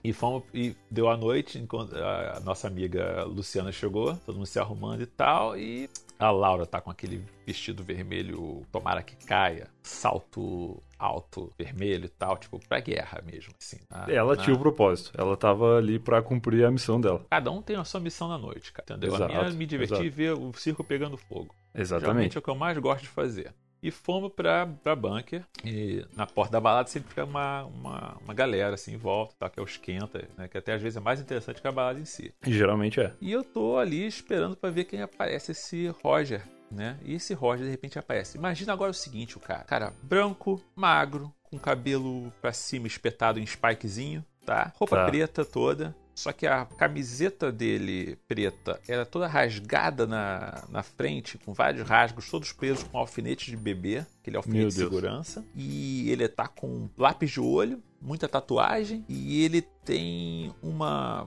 E 0.05 0.13
fomos 0.13 0.43
e 0.53 0.75
deu 0.91 1.09
a 1.09 1.17
noite, 1.17 1.59
enquanto 1.59 1.95
a 1.97 2.41
nossa 2.41 2.67
amiga 2.67 3.23
Luciana 3.25 3.71
chegou, 3.71 4.17
todo 4.27 4.35
mundo 4.37 4.47
se 4.47 4.59
arrumando 4.59 5.01
e 5.03 5.07
tal, 5.07 5.57
e 5.57 5.89
a 6.19 6.31
Laura 6.31 6.67
tá 6.67 6.81
com 6.81 6.91
aquele 6.91 7.25
vestido 7.47 7.85
vermelho, 7.85 8.63
tomara 8.73 9.01
que 9.03 9.15
caia, 9.27 9.69
salto 9.83 10.83
alto 10.99 11.53
vermelho 11.59 12.05
e 12.07 12.09
tal, 12.09 12.37
tipo, 12.37 12.61
pra 12.69 12.79
guerra 12.81 13.21
mesmo, 13.25 13.53
assim. 13.61 13.79
na- 13.91 14.07
Ela 14.09 14.37
na- 14.37 14.43
tinha 14.43 14.55
o 14.55 14.59
propósito. 14.59 15.11
Ela 15.17 15.37
tava 15.37 15.77
ali 15.79 15.99
pra 15.99 16.23
cumprir 16.23 16.65
a 16.65 16.71
missão 16.71 17.01
dela. 17.01 17.25
Cada 17.31 17.51
um 17.51 17.61
tem 17.63 17.77
a 17.77 17.85
sua 17.85 18.01
missão 18.01 18.29
na 18.29 18.39
noite, 18.39 18.73
cara, 18.73 18.85
entendeu? 18.91 19.15
Exato, 19.15 19.33
a 19.33 19.37
minha 19.37 19.49
é 19.49 19.53
me 19.53 19.67
divertir 19.67 20.05
e 20.07 20.11
ver 20.11 20.33
o 20.33 20.53
circo 20.55 20.85
pegando 20.85 21.17
fogo. 21.17 21.55
Geralmente 21.75 21.81
Exatamente. 21.83 22.37
é 22.37 22.39
o 22.39 22.43
que 22.43 22.51
eu 22.51 22.55
mais 22.55 22.79
gosto 22.79 23.03
de 23.03 23.09
fazer. 23.09 23.53
E 23.83 23.91
fomos 23.91 24.33
pra, 24.33 24.67
pra 24.83 24.95
bunker. 24.95 25.45
E 25.65 26.07
na 26.17 26.27
porta 26.27 26.53
da 26.53 26.61
balada 26.61 26.89
sempre 26.89 27.09
fica 27.09 27.25
uma, 27.25 27.65
uma, 27.65 28.17
uma 28.23 28.33
galera 28.35 28.75
assim 28.75 28.93
em 28.95 28.97
volta, 28.97 29.35
tá? 29.39 29.51
que 29.51 29.59
é 29.59 29.63
o 29.63 29.67
esquenta, 29.67 30.27
né? 30.39 30.47
Que 30.47 30.57
até 30.59 30.75
às 30.75 30.81
vezes 30.83 30.97
é 30.97 31.01
mais 31.01 31.21
interessante 31.21 31.61
que 31.61 31.67
a 31.67 31.73
balada 31.73 31.99
em 31.99 32.05
si. 32.05 32.33
Geralmente 32.47 33.01
é. 33.01 33.13
E 33.21 33.33
eu 33.33 33.43
tô 33.43 33.77
ali 33.77 34.07
esperando 34.07 34.57
pra 34.57 34.71
ver 34.71 34.85
quem 34.85 35.03
aparece 35.03 35.51
esse 35.51 35.89
Roger, 36.03 36.43
né? 36.71 36.97
E 37.05 37.15
esse 37.15 37.35
Roger 37.35 37.65
de 37.65 37.71
repente 37.73 37.99
aparece. 37.99 38.39
Imagina 38.39 38.73
agora 38.73 38.91
o 38.93 38.95
seguinte, 38.95 39.37
o 39.37 39.41
cara. 39.41 39.65
Cara 39.65 39.93
branco, 40.03 40.63
magro, 40.77 41.33
com 41.43 41.59
cabelo 41.59 42.33
pra 42.41 42.53
cima 42.53 42.87
espetado 42.87 43.41
em 43.41 43.47
spikezinho, 43.47 44.25
tá? 44.47 44.73
Roupa 44.77 44.97
Tá. 44.97 45.07
preta 45.07 45.45
toda. 45.45 45.95
Só 46.15 46.31
que 46.33 46.47
a 46.47 46.65
camiseta 46.67 47.51
dele 47.51 48.19
preta 48.29 48.79
era 48.87 49.07
toda 49.07 49.27
rasgada 49.27 50.07
na, 50.07 50.63
na 50.71 50.83
frente, 50.83 51.39
com 51.39 51.53
vários 51.55 51.87
rasgos, 51.89 52.29
todos 52.31 52.53
presos 52.53 52.83
com 52.85 52.99
alfinetes 52.99 53.47
de 53.47 53.57
bebê, 53.57 54.05
aquele 54.21 54.37
alfinete 54.37 54.61
Meu 54.61 54.69
de 54.69 54.77
Deus. 54.77 54.91
segurança. 54.91 55.45
E 55.57 56.11
ele 56.11 56.29
tá 56.29 56.47
com 56.49 56.89
lápis 56.99 57.31
de 57.31 57.41
olho, 57.41 57.83
muita 58.01 58.29
tatuagem, 58.29 59.05
e 59.09 59.43
ele 59.45 59.63
tem 59.85 60.53
uma 60.63 61.27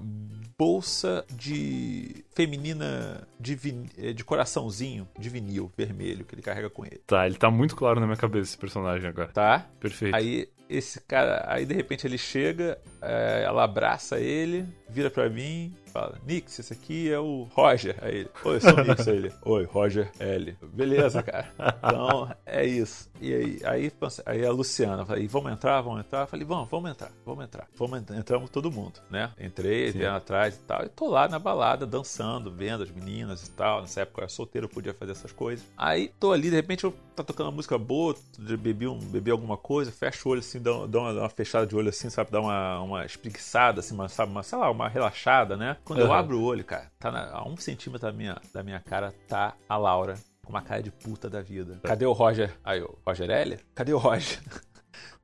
bolsa 0.57 1.25
de 1.35 2.23
feminina 2.33 3.27
de, 3.39 3.55
vin- 3.55 3.89
eh, 3.97 4.13
de 4.13 4.23
coraçãozinho, 4.23 5.07
de 5.19 5.29
vinil 5.29 5.71
vermelho, 5.75 6.23
que 6.25 6.35
ele 6.35 6.41
carrega 6.41 6.69
com 6.69 6.85
ele. 6.85 7.01
Tá, 7.05 7.25
ele 7.25 7.35
tá 7.35 7.49
muito 7.51 7.75
claro 7.75 7.99
na 7.99 8.05
minha 8.05 8.17
cabeça 8.17 8.51
esse 8.51 8.57
personagem 8.57 9.09
agora. 9.09 9.29
Tá? 9.29 9.67
Perfeito. 9.79 10.15
Aí 10.15 10.47
esse 10.69 10.99
cara, 11.01 11.43
aí 11.47 11.65
de 11.65 11.73
repente 11.73 12.07
ele 12.07 12.17
chega, 12.17 12.77
é, 13.01 13.43
ela 13.45 13.63
abraça 13.63 14.19
ele, 14.19 14.67
vira 14.89 15.09
pra 15.09 15.29
mim, 15.29 15.75
fala: 15.95 16.19
Nix, 16.27 16.59
esse 16.59 16.73
aqui 16.73 17.09
é 17.09 17.17
o 17.17 17.47
Roger. 17.53 17.95
Aí 18.01 18.15
ele: 18.19 18.29
Oi, 18.43 18.59
sou 18.59 18.73
o 18.73 18.83
Nix. 18.83 19.07
Aí 19.07 19.15
ele: 19.15 19.33
Oi, 19.43 19.63
Roger 19.63 20.11
L. 20.19 20.57
Beleza, 20.73 21.23
cara. 21.23 21.53
Então 21.77 22.35
é 22.45 22.65
isso. 22.65 23.09
E 23.21 23.33
aí, 23.33 23.59
aí, 23.63 23.91
aí 24.25 24.45
a 24.45 24.51
Luciana, 24.51 25.05
falei: 25.05 25.27
Vamos 25.27 25.51
entrar, 25.53 25.81
vamos 25.81 26.01
entrar. 26.01 26.21
Eu 26.21 26.27
falei: 26.27 26.45
Vamos, 26.45 26.69
vamos 26.69 26.91
entrar, 26.91 27.11
vamos 27.25 27.45
entrar. 27.45 27.67
Vamos. 27.75 27.95
Entramos 28.11 28.49
todo 28.49 28.69
mundo, 28.69 28.99
né? 29.09 29.31
Entrei, 29.39 29.91
Sim. 29.91 29.99
vieram 29.99 30.15
atrás 30.15 30.55
e 30.55 30.59
tal. 30.59 30.83
E 30.83 30.89
tô 30.89 31.07
lá 31.07 31.29
na 31.29 31.39
balada, 31.39 31.85
dançando, 31.85 32.51
vendo 32.51 32.83
as 32.83 32.91
meninas 32.91 33.47
e 33.47 33.51
tal. 33.51 33.81
Nessa 33.81 34.01
época 34.01 34.19
eu 34.19 34.23
era 34.23 34.29
solteiro, 34.29 34.65
eu 34.65 34.69
podia 34.69 34.93
fazer 34.93 35.13
essas 35.13 35.31
coisas. 35.31 35.65
Aí 35.77 36.11
tô 36.19 36.33
ali, 36.33 36.49
de 36.49 36.55
repente 36.55 36.83
eu 36.83 36.93
tá 37.15 37.23
tocando 37.23 37.47
uma 37.47 37.53
música 37.53 37.77
boa, 37.77 38.15
bebi, 38.37 38.87
um, 38.87 38.99
bebi 38.99 39.31
alguma 39.31 39.55
coisa, 39.55 39.91
fecho 39.91 40.27
o 40.27 40.31
olho 40.33 40.39
assim, 40.39 40.54
dá, 40.59 40.71
dá 40.87 40.99
uma, 40.99 41.11
uma 41.11 41.29
fechada 41.29 41.65
de 41.67 41.75
olho 41.75 41.89
assim, 41.89 42.09
sabe? 42.09 42.31
Dá 42.31 42.39
uma, 42.41 42.81
uma 42.81 43.05
espreguiçada, 43.05 43.79
assim, 43.79 43.93
uma, 43.93 44.07
sabe? 44.09 44.31
Uma, 44.31 44.43
sei 44.43 44.57
lá, 44.57 44.69
uma 44.71 44.87
relaxada, 44.89 45.55
né? 45.57 45.77
Quando 45.85 45.99
eu 45.99 46.07
Uhum. 46.07 46.13
abro 46.13 46.39
o 46.39 46.43
olho, 46.43 46.63
cara, 46.63 46.91
tá 46.99 47.11
na- 47.11 47.31
a 47.31 47.47
um 47.47 47.57
centímetro 47.57 48.07
da 48.07 48.13
minha, 48.13 48.37
da 48.53 48.63
minha 48.63 48.79
cara, 48.79 49.13
tá 49.27 49.55
a 49.67 49.77
Laura. 49.77 50.17
Com 50.43 50.51
uma 50.51 50.61
cara 50.61 50.83
de 50.83 50.91
puta 50.91 51.27
da 51.27 51.41
vida. 51.41 51.79
Cadê 51.83 52.05
o 52.05 52.11
Roger? 52.13 52.55
Aí 52.63 52.79
eu, 52.79 52.99
Roger 53.05 53.29
L? 53.31 53.57
Cadê 53.73 53.93
o 53.93 53.97
Roger? 53.97 54.39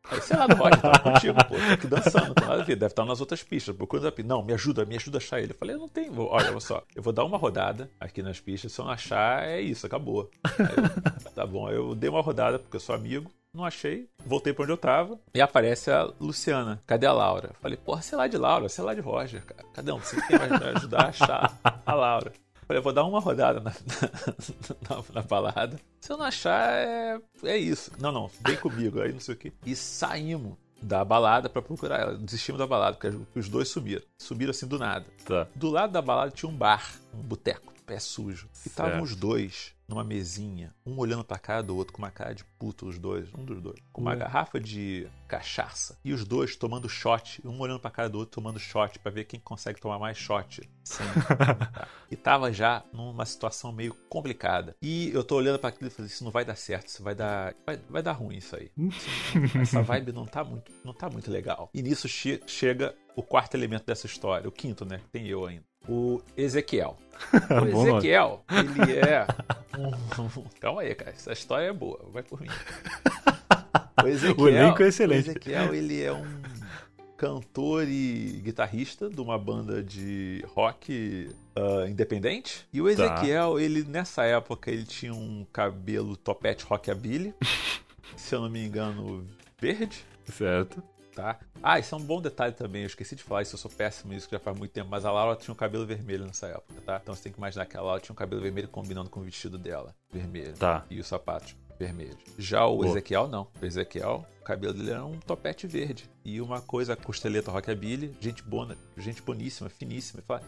Aí, 0.09 0.19
sei 0.19 0.35
lá, 0.35 0.47
do 0.47 0.55
Roger, 0.55 0.81
tava 0.81 0.99
contigo, 0.99 1.37
pô, 1.47 1.55
tô 1.55 1.73
aqui 1.73 1.87
dançando, 1.87 2.33
tem 2.35 2.45
nada 2.45 2.59
a 2.61 2.65
ver, 2.65 2.75
deve 2.75 2.91
estar 2.91 3.05
nas 3.05 3.21
outras 3.21 3.43
pistas, 3.43 3.73
procura 3.75 4.01
outra 4.01 4.11
pista. 4.11 4.27
Não, 4.27 4.43
me 4.43 4.51
ajuda, 4.51 4.83
me 4.83 4.95
ajuda 4.97 5.17
a 5.17 5.19
achar 5.19 5.39
ele. 5.39 5.51
Eu 5.53 5.55
falei, 5.55 5.75
eu 5.75 5.79
não 5.79 5.87
tenho, 5.87 6.11
olha, 6.25 6.49
olha 6.49 6.59
só, 6.59 6.83
eu 6.95 7.01
vou 7.03 7.13
dar 7.13 7.23
uma 7.23 7.37
rodada 7.37 7.89
aqui 7.99 8.21
nas 8.23 8.39
pistas, 8.39 8.71
se 8.73 8.81
eu 8.81 8.85
não 8.85 8.91
achar, 8.91 9.47
é 9.47 9.61
isso, 9.61 9.85
acabou. 9.85 10.29
Aí 10.43 10.75
eu, 10.75 11.31
tá 11.33 11.45
bom, 11.45 11.69
eu 11.69 11.93
dei 11.95 12.09
uma 12.09 12.21
rodada, 12.21 12.57
porque 12.59 12.75
eu 12.75 12.79
sou 12.81 12.93
amigo, 12.95 13.31
não 13.53 13.65
achei, 13.65 14.09
voltei 14.25 14.53
pra 14.53 14.63
onde 14.63 14.71
eu 14.71 14.77
tava, 14.77 15.19
e 15.33 15.41
aparece 15.41 15.91
a 15.91 16.03
Luciana, 16.19 16.81
cadê 16.87 17.05
a 17.05 17.13
Laura? 17.13 17.51
Falei, 17.61 17.77
porra, 17.77 18.01
sei 18.01 18.17
lá 18.17 18.27
de 18.27 18.37
Laura, 18.37 18.69
sei 18.69 18.83
lá 18.83 18.93
de 18.93 19.01
Roger, 19.01 19.43
cara, 19.45 19.63
cadê 19.73 19.91
um? 19.91 19.99
Você 19.99 20.19
quem 20.27 20.37
vai 20.37 20.49
me 20.49 20.65
ajudar 20.77 21.01
a 21.01 21.09
achar 21.09 21.59
a 21.85 21.93
Laura. 21.93 22.31
Falei, 22.65 22.79
eu 22.79 22.83
vou 22.83 22.93
dar 22.93 23.03
uma 23.03 23.19
rodada 23.19 23.59
na, 23.59 23.71
na, 24.89 25.03
na 25.13 25.21
balada. 25.21 25.77
Se 25.99 26.11
eu 26.11 26.17
não 26.17 26.25
achar, 26.25 26.71
é, 26.71 27.19
é 27.43 27.57
isso. 27.57 27.91
Não, 27.99 28.11
não, 28.11 28.31
vem 28.45 28.55
comigo, 28.55 29.01
aí 29.01 29.11
não 29.11 29.19
sei 29.19 29.35
o 29.35 29.37
quê. 29.37 29.51
E 29.65 29.75
saímos 29.75 30.55
da 30.81 31.03
balada 31.03 31.49
pra 31.49 31.61
procurar 31.61 31.99
ela. 31.99 32.17
Desistimos 32.17 32.57
da 32.57 32.65
balada, 32.65 32.97
porque 32.97 33.17
os 33.37 33.49
dois 33.49 33.67
sumiram. 33.67 34.03
Sumiram 34.17 34.51
assim 34.51 34.67
do 34.67 34.79
nada. 34.79 35.05
Tá. 35.25 35.47
Do 35.53 35.69
lado 35.69 35.91
da 35.91 36.01
balada 36.01 36.31
tinha 36.31 36.49
um 36.49 36.55
bar, 36.55 36.95
um 37.13 37.21
boteco, 37.21 37.73
pé 37.85 37.99
sujo. 37.99 38.47
E 38.65 38.69
estavam 38.69 39.01
os 39.01 39.15
dois 39.15 39.73
numa 39.91 40.03
mesinha, 40.03 40.73
um 40.85 40.97
olhando 40.97 41.23
pra 41.23 41.37
cara 41.37 41.61
do 41.61 41.75
outro, 41.75 41.93
com 41.93 42.01
uma 42.01 42.09
cara 42.09 42.33
de 42.33 42.43
puto, 42.57 42.87
os 42.87 42.97
dois, 42.97 43.27
um 43.37 43.43
dos 43.45 43.61
dois, 43.61 43.77
com 43.91 44.01
uma 44.01 44.11
Ué. 44.11 44.17
garrafa 44.17 44.59
de 44.59 45.07
cachaça. 45.27 45.97
E 46.03 46.13
os 46.13 46.25
dois 46.25 46.55
tomando 46.55 46.89
shot, 46.89 47.41
um 47.45 47.59
olhando 47.59 47.79
pra 47.79 47.91
cara 47.91 48.09
do 48.09 48.17
outro, 48.17 48.33
tomando 48.41 48.59
shot, 48.59 48.97
pra 48.99 49.11
ver 49.11 49.25
quem 49.25 49.39
consegue 49.39 49.79
tomar 49.79 49.99
mais 49.99 50.17
shot. 50.17 50.61
Vomitar. 50.97 51.89
e 52.09 52.15
tava 52.15 52.51
já 52.51 52.83
numa 52.91 53.25
situação 53.25 53.71
meio 53.71 53.93
complicada. 54.09 54.75
E 54.81 55.09
eu 55.13 55.23
tô 55.23 55.35
olhando 55.35 55.59
pra 55.59 55.69
aquilo 55.69 55.87
e 55.87 55.91
falei, 55.93 56.09
isso 56.09 56.23
não 56.23 56.31
vai 56.31 56.43
dar 56.45 56.55
certo, 56.55 56.87
isso 56.87 57.03
vai 57.03 57.13
dar. 57.15 57.53
Vai, 57.65 57.77
vai 57.89 58.01
dar 58.01 58.13
ruim 58.13 58.37
isso 58.37 58.55
aí. 58.55 58.71
Essa 59.61 59.81
vibe 59.81 60.11
não 60.11 60.25
tá 60.25 60.43
muito, 60.43 60.71
não 60.83 60.93
tá 60.93 61.09
muito 61.09 61.29
legal. 61.29 61.69
E 61.73 61.81
nisso 61.81 62.07
che- 62.07 62.41
chega 62.47 62.95
o 63.15 63.21
quarto 63.21 63.55
elemento 63.55 63.85
dessa 63.85 64.05
história, 64.05 64.47
o 64.47 64.51
quinto, 64.51 64.85
né? 64.85 64.99
que 64.99 65.09
Tem 65.09 65.27
eu 65.27 65.45
ainda. 65.45 65.63
O 65.87 66.21
Ezequiel. 66.37 66.97
O. 67.73 67.87
Ezequiel, 67.87 68.43
ele 68.49 68.93
é. 68.99 69.27
Calma 70.59 70.81
aí, 70.81 70.95
cara. 70.95 71.11
Essa 71.11 71.31
história 71.33 71.67
é 71.67 71.73
boa. 71.73 71.99
Vai 72.11 72.23
por 72.23 72.41
mim. 72.41 72.47
O, 74.03 74.07
Ezequiel, 74.07 74.45
O 74.45 74.49
elenco 74.49 74.81
é 74.83 74.87
excelente. 74.87 75.27
O 75.27 75.31
Ezequiel, 75.31 75.73
ele 75.75 76.01
é 76.01 76.11
um 76.11 76.25
cantor 77.17 77.87
e 77.87 78.41
guitarrista 78.43 79.07
de 79.09 79.21
uma 79.21 79.37
banda 79.37 79.83
de 79.83 80.43
rock 80.55 81.29
ah, 81.55 81.85
independente. 81.87 82.67
E 82.73 82.81
o 82.81 82.85
Tá. 82.85 82.91
Ezequiel, 82.91 83.59
ele 83.59 83.83
nessa 83.83 84.23
época, 84.23 84.71
ele 84.71 84.83
tinha 84.85 85.13
um 85.13 85.45
cabelo 85.53 86.17
topete 86.17 86.65
rockabilly. 86.65 87.33
se 88.17 88.33
eu 88.33 88.41
não 88.41 88.49
me 88.49 88.65
engano, 88.65 89.27
verde. 89.59 90.03
Certo. 90.25 90.81
Tá? 91.15 91.39
Ah, 91.61 91.79
isso 91.79 91.93
é 91.93 91.97
um 91.97 92.01
bom 92.01 92.21
detalhe 92.21 92.53
também. 92.53 92.81
Eu 92.83 92.87
esqueci 92.87 93.15
de 93.15 93.23
falar 93.23 93.43
isso, 93.43 93.55
eu 93.55 93.59
sou 93.59 93.69
péssimo 93.69 94.13
nisso, 94.13 94.27
que 94.27 94.35
já 94.35 94.39
faz 94.39 94.57
muito 94.57 94.71
tempo. 94.71 94.89
Mas 94.89 95.05
a 95.05 95.11
Laura 95.11 95.35
tinha 95.35 95.53
um 95.53 95.57
cabelo 95.57 95.85
vermelho 95.85 96.25
nessa 96.25 96.47
época, 96.47 96.81
tá? 96.85 96.99
Então 97.01 97.15
você 97.15 97.23
tem 97.23 97.31
que 97.31 97.37
imaginar 97.37 97.65
que 97.65 97.77
a 97.77 97.81
Laura 97.81 97.99
tinha 97.99 98.13
um 98.13 98.15
cabelo 98.15 98.41
vermelho 98.41 98.67
combinando 98.67 99.09
com 99.09 99.19
o 99.19 99.23
vestido 99.23 99.57
dela, 99.57 99.95
vermelho. 100.11 100.53
Tá. 100.53 100.85
E 100.89 100.99
os 100.99 101.07
sapatos 101.07 101.55
vermelhos. 101.77 102.17
Já 102.37 102.65
o 102.65 102.77
Boa. 102.77 102.87
Ezequiel, 102.89 103.27
não. 103.27 103.47
O 103.59 103.65
Ezequiel, 103.65 104.25
o 104.39 104.43
cabelo 104.43 104.73
dele 104.73 104.91
era 104.91 105.03
um 105.03 105.19
topete 105.19 105.65
verde. 105.65 106.09
E 106.23 106.39
uma 106.39 106.61
coisa, 106.61 106.95
costeleta 106.95 107.51
rockabilly, 107.51 108.15
gente 108.19 108.43
bona, 108.43 108.77
gente 108.95 109.21
boníssima, 109.21 109.69
finíssima. 109.69 110.21
E 110.21 110.23
fala, 110.23 110.41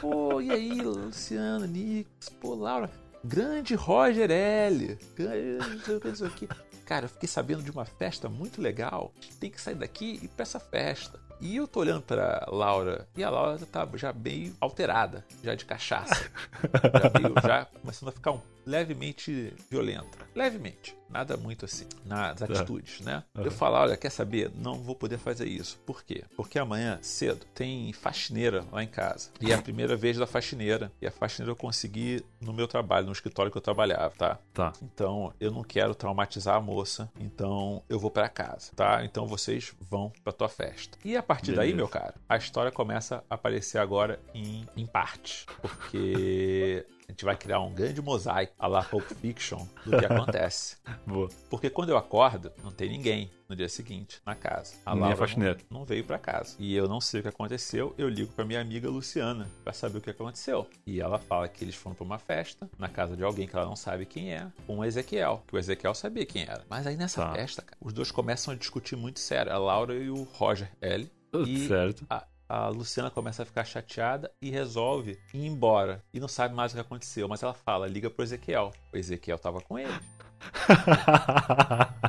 pô, 0.00 0.40
e 0.40 0.50
aí, 0.50 0.80
Luciano, 0.82 1.66
Nix, 1.66 2.28
pô, 2.40 2.54
Laura, 2.54 2.90
grande 3.24 3.74
Roger 3.74 4.30
L. 4.30 4.98
grande 5.14 6.04
não 6.04 6.14
sei 6.14 6.26
o 6.26 6.30
que, 6.30 6.48
Cara, 6.84 7.06
eu 7.06 7.08
fiquei 7.08 7.28
sabendo 7.28 7.62
de 7.62 7.70
uma 7.70 7.84
festa 7.84 8.28
muito 8.28 8.60
legal. 8.60 9.12
Tem 9.40 9.50
que 9.50 9.60
sair 9.60 9.74
daqui 9.74 10.18
e 10.20 10.24
ir 10.26 10.28
pra 10.28 10.42
essa 10.42 10.60
festa. 10.60 11.18
E 11.40 11.56
eu 11.56 11.66
tô 11.66 11.80
olhando 11.80 12.02
pra 12.02 12.46
Laura, 12.50 13.08
e 13.16 13.24
a 13.24 13.28
Laura 13.28 13.58
tá 13.66 13.86
já 13.94 14.12
meio 14.12 14.54
alterada, 14.60 15.24
já 15.42 15.54
de 15.54 15.64
cachaça. 15.64 16.30
Já, 16.72 17.20
meio, 17.20 17.34
já 17.42 17.64
começando 17.66 18.08
a 18.08 18.12
ficar 18.12 18.32
um, 18.32 18.40
levemente 18.64 19.52
violenta. 19.70 20.18
Levemente. 20.34 20.96
Nada 21.14 21.36
muito 21.36 21.64
assim, 21.64 21.86
nas 22.04 22.42
atitudes, 22.42 23.00
né? 23.00 23.22
Eu 23.36 23.52
falo, 23.52 23.76
olha, 23.76 23.96
quer 23.96 24.10
saber? 24.10 24.50
Não 24.56 24.74
vou 24.74 24.96
poder 24.96 25.16
fazer 25.16 25.46
isso. 25.46 25.78
Por 25.86 26.02
quê? 26.02 26.24
Porque 26.36 26.58
amanhã, 26.58 26.98
cedo, 27.00 27.46
tem 27.54 27.92
faxineira 27.92 28.64
lá 28.72 28.82
em 28.82 28.88
casa. 28.88 29.30
E 29.40 29.52
é 29.52 29.54
a 29.54 29.62
primeira 29.62 29.94
vez 29.96 30.16
da 30.16 30.26
faxineira. 30.26 30.90
E 31.00 31.06
a 31.06 31.12
faxineira 31.12 31.52
eu 31.52 31.56
consegui 31.56 32.24
no 32.40 32.52
meu 32.52 32.66
trabalho, 32.66 33.06
no 33.06 33.12
escritório 33.12 33.52
que 33.52 33.56
eu 33.56 33.62
trabalhava, 33.62 34.12
tá? 34.18 34.38
Tá. 34.52 34.72
Então, 34.82 35.32
eu 35.38 35.52
não 35.52 35.62
quero 35.62 35.94
traumatizar 35.94 36.56
a 36.56 36.60
moça, 36.60 37.08
então 37.20 37.80
eu 37.88 38.00
vou 38.00 38.10
pra 38.10 38.28
casa, 38.28 38.72
tá? 38.74 39.04
Então 39.04 39.24
vocês 39.26 39.72
vão 39.80 40.12
pra 40.24 40.32
tua 40.32 40.48
festa. 40.48 40.98
E 41.04 41.16
a 41.16 41.22
partir 41.22 41.52
daí, 41.52 41.68
Beleza. 41.68 41.76
meu 41.76 41.88
cara, 41.88 42.14
a 42.28 42.36
história 42.36 42.72
começa 42.72 43.22
a 43.30 43.36
aparecer 43.36 43.78
agora 43.78 44.18
em, 44.34 44.66
em 44.76 44.86
parte, 44.86 45.46
porque 45.62 46.84
a 47.08 47.12
gente 47.12 47.24
vai 47.24 47.36
criar 47.36 47.60
um 47.60 47.72
grande 47.72 48.00
mosaico 48.02 48.52
a 48.58 48.66
la 48.66 48.82
Pulp 48.82 49.04
Fiction 49.20 49.66
do 49.84 49.98
que 49.98 50.04
acontece. 50.06 50.76
Boa. 51.06 51.28
Porque 51.50 51.68
quando 51.70 51.90
eu 51.90 51.96
acordo, 51.96 52.50
não 52.62 52.70
tem 52.70 52.88
ninguém 52.88 53.30
no 53.48 53.54
dia 53.54 53.68
seguinte 53.68 54.20
na 54.24 54.34
casa. 54.34 54.74
A 54.86 54.92
a 54.92 54.94
Laura 54.94 55.16
faxineira. 55.16 55.58
Não, 55.70 55.80
não 55.80 55.84
veio 55.84 56.02
pra 56.04 56.18
casa. 56.18 56.56
E 56.58 56.74
eu 56.74 56.88
não 56.88 57.00
sei 57.00 57.20
o 57.20 57.22
que 57.22 57.28
aconteceu. 57.28 57.94
Eu 57.98 58.08
ligo 58.08 58.32
pra 58.32 58.44
minha 58.44 58.60
amiga 58.60 58.88
Luciana 58.88 59.48
pra 59.62 59.72
saber 59.72 59.98
o 59.98 60.00
que 60.00 60.10
aconteceu. 60.10 60.66
E 60.86 61.00
ela 61.00 61.18
fala 61.18 61.46
que 61.48 61.62
eles 61.62 61.74
foram 61.74 61.94
pra 61.94 62.04
uma 62.04 62.18
festa 62.18 62.68
na 62.78 62.88
casa 62.88 63.16
de 63.16 63.22
alguém 63.22 63.46
que 63.46 63.54
ela 63.54 63.66
não 63.66 63.76
sabe 63.76 64.06
quem 64.06 64.32
é, 64.32 64.46
com 64.66 64.78
o 64.78 64.84
Ezequiel, 64.84 65.42
que 65.46 65.54
o 65.54 65.58
Ezequiel 65.58 65.94
sabia 65.94 66.24
quem 66.24 66.42
era. 66.44 66.64
Mas 66.70 66.86
aí 66.86 66.96
nessa 66.96 67.22
Tá. 67.22 67.32
festa, 67.34 67.62
cara, 67.62 67.76
os 67.80 67.92
dois 67.92 68.10
começam 68.10 68.54
a 68.54 68.56
discutir 68.56 68.96
muito 68.96 69.20
sério, 69.20 69.52
a 69.52 69.58
Laura 69.58 69.94
e 69.94 70.08
o 70.10 70.22
Roger 70.32 70.70
L. 70.80 71.10
E 71.46 71.66
Certo. 71.68 72.06
a, 72.08 72.24
a 72.48 72.68
Luciana 72.68 73.10
começa 73.10 73.42
a 73.42 73.46
ficar 73.46 73.64
chateada 73.64 74.30
e 74.40 74.50
resolve 74.50 75.18
ir 75.32 75.46
embora. 75.46 76.02
E 76.12 76.20
não 76.20 76.28
sabe 76.28 76.54
mais 76.54 76.72
o 76.72 76.74
que 76.74 76.80
aconteceu. 76.80 77.28
Mas 77.28 77.42
ela 77.42 77.54
fala, 77.54 77.86
liga 77.86 78.10
pro 78.10 78.22
Ezequiel. 78.22 78.72
O 78.92 78.96
Ezequiel 78.96 79.38
tava 79.38 79.60
com 79.60 79.78
ele. 79.78 79.92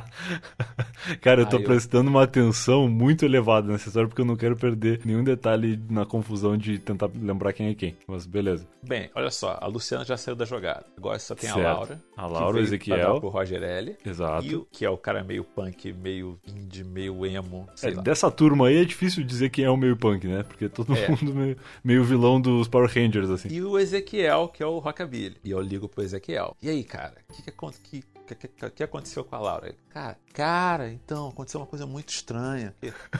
Cara, 1.20 1.42
eu 1.42 1.46
tô 1.46 1.58
eu- 1.58 1.64
prestando 1.64 2.10
uma 2.10 2.24
atenção 2.24 2.88
muito 2.88 3.24
elevada 3.24 3.68
nessa 3.70 3.88
história 3.88 4.08
porque 4.08 4.20
eu 4.20 4.26
não 4.26 4.36
quero 4.36 4.56
perder 4.56 5.00
nenhum 5.04 5.22
detalhe 5.22 5.80
na 5.88 6.04
confusão 6.04 6.56
de 6.56 6.78
tentar 6.78 7.08
lembrar 7.14 7.52
quem 7.52 7.68
é 7.68 7.74
quem. 7.74 7.96
Mas 8.08 8.26
beleza. 8.26 8.66
Bem, 8.82 9.08
olha 9.14 9.30
só, 9.30 9.56
a 9.60 9.66
Luciana 9.66 10.04
já 10.04 10.16
saiu 10.16 10.34
da 10.34 10.44
jogada. 10.44 10.84
Agora 10.96 11.18
só 11.18 11.34
tem 11.34 11.48
Certo. 11.50 11.64
a 11.66 11.72
Laura. 11.72 12.02
A 12.16 12.26
Laura, 12.26 12.56
o 12.56 12.60
Ezequiel. 12.60 12.96
pra 12.98 13.12
dar 13.12 13.20
Pro 13.20 13.28
Roger 13.28 13.62
L. 13.62 13.96
Exato. 14.04 14.44
E 14.46 14.56
o 14.56 14.66
que 14.70 14.84
é 14.84 14.90
o 14.90 14.96
cara 14.98 15.22
meio 15.22 15.44
punk, 15.44 15.92
meio 15.92 16.38
indie, 16.46 16.82
meio 16.84 17.24
emo, 17.24 17.68
É, 17.82 17.90
dessa 17.92 18.30
turma 18.30 18.66
aí 18.68 18.78
é 18.78 18.84
difícil 18.84 19.22
dizer 19.24 19.50
quem 19.50 19.64
é 19.64 19.70
o 19.70 19.76
meio 19.76 19.96
punk, 19.96 20.26
né? 20.26 20.42
Porque 20.42 20.68
todo 20.68 20.94
É. 20.96 21.08
mundo 21.08 21.32
meio, 21.34 21.56
meio 21.84 22.04
vilão 22.04 22.40
dos 22.40 22.66
Power 22.68 22.90
Rangers, 22.92 23.30
assim. 23.30 23.48
E 23.50 23.62
o 23.62 23.78
Ezequiel, 23.78 24.48
que 24.48 24.62
é 24.62 24.66
o 24.66 24.78
Rockabilly. 24.78 25.36
E 25.44 25.50
eu 25.50 25.60
ligo 25.60 25.88
pro 25.88 26.02
Ezequiel. 26.02 26.56
E 26.62 26.68
aí, 26.68 26.82
cara, 26.82 27.14
o 27.28 27.32
que, 27.34 27.42
que, 27.42 27.50
acon- 27.50 27.72
que, 27.84 28.02
que, 28.26 28.48
que, 28.48 28.70
que 28.70 28.82
aconteceu 28.82 29.24
com 29.24 29.36
a 29.36 29.38
Laura? 29.38 29.74
Cara, 29.88 30.18
cara, 30.32 30.90
então, 30.90 31.28
aconteceu 31.28 31.60
uma 31.60 31.66
coisa 31.66 31.86
muito 31.86 32.10
estranha. 32.10 32.74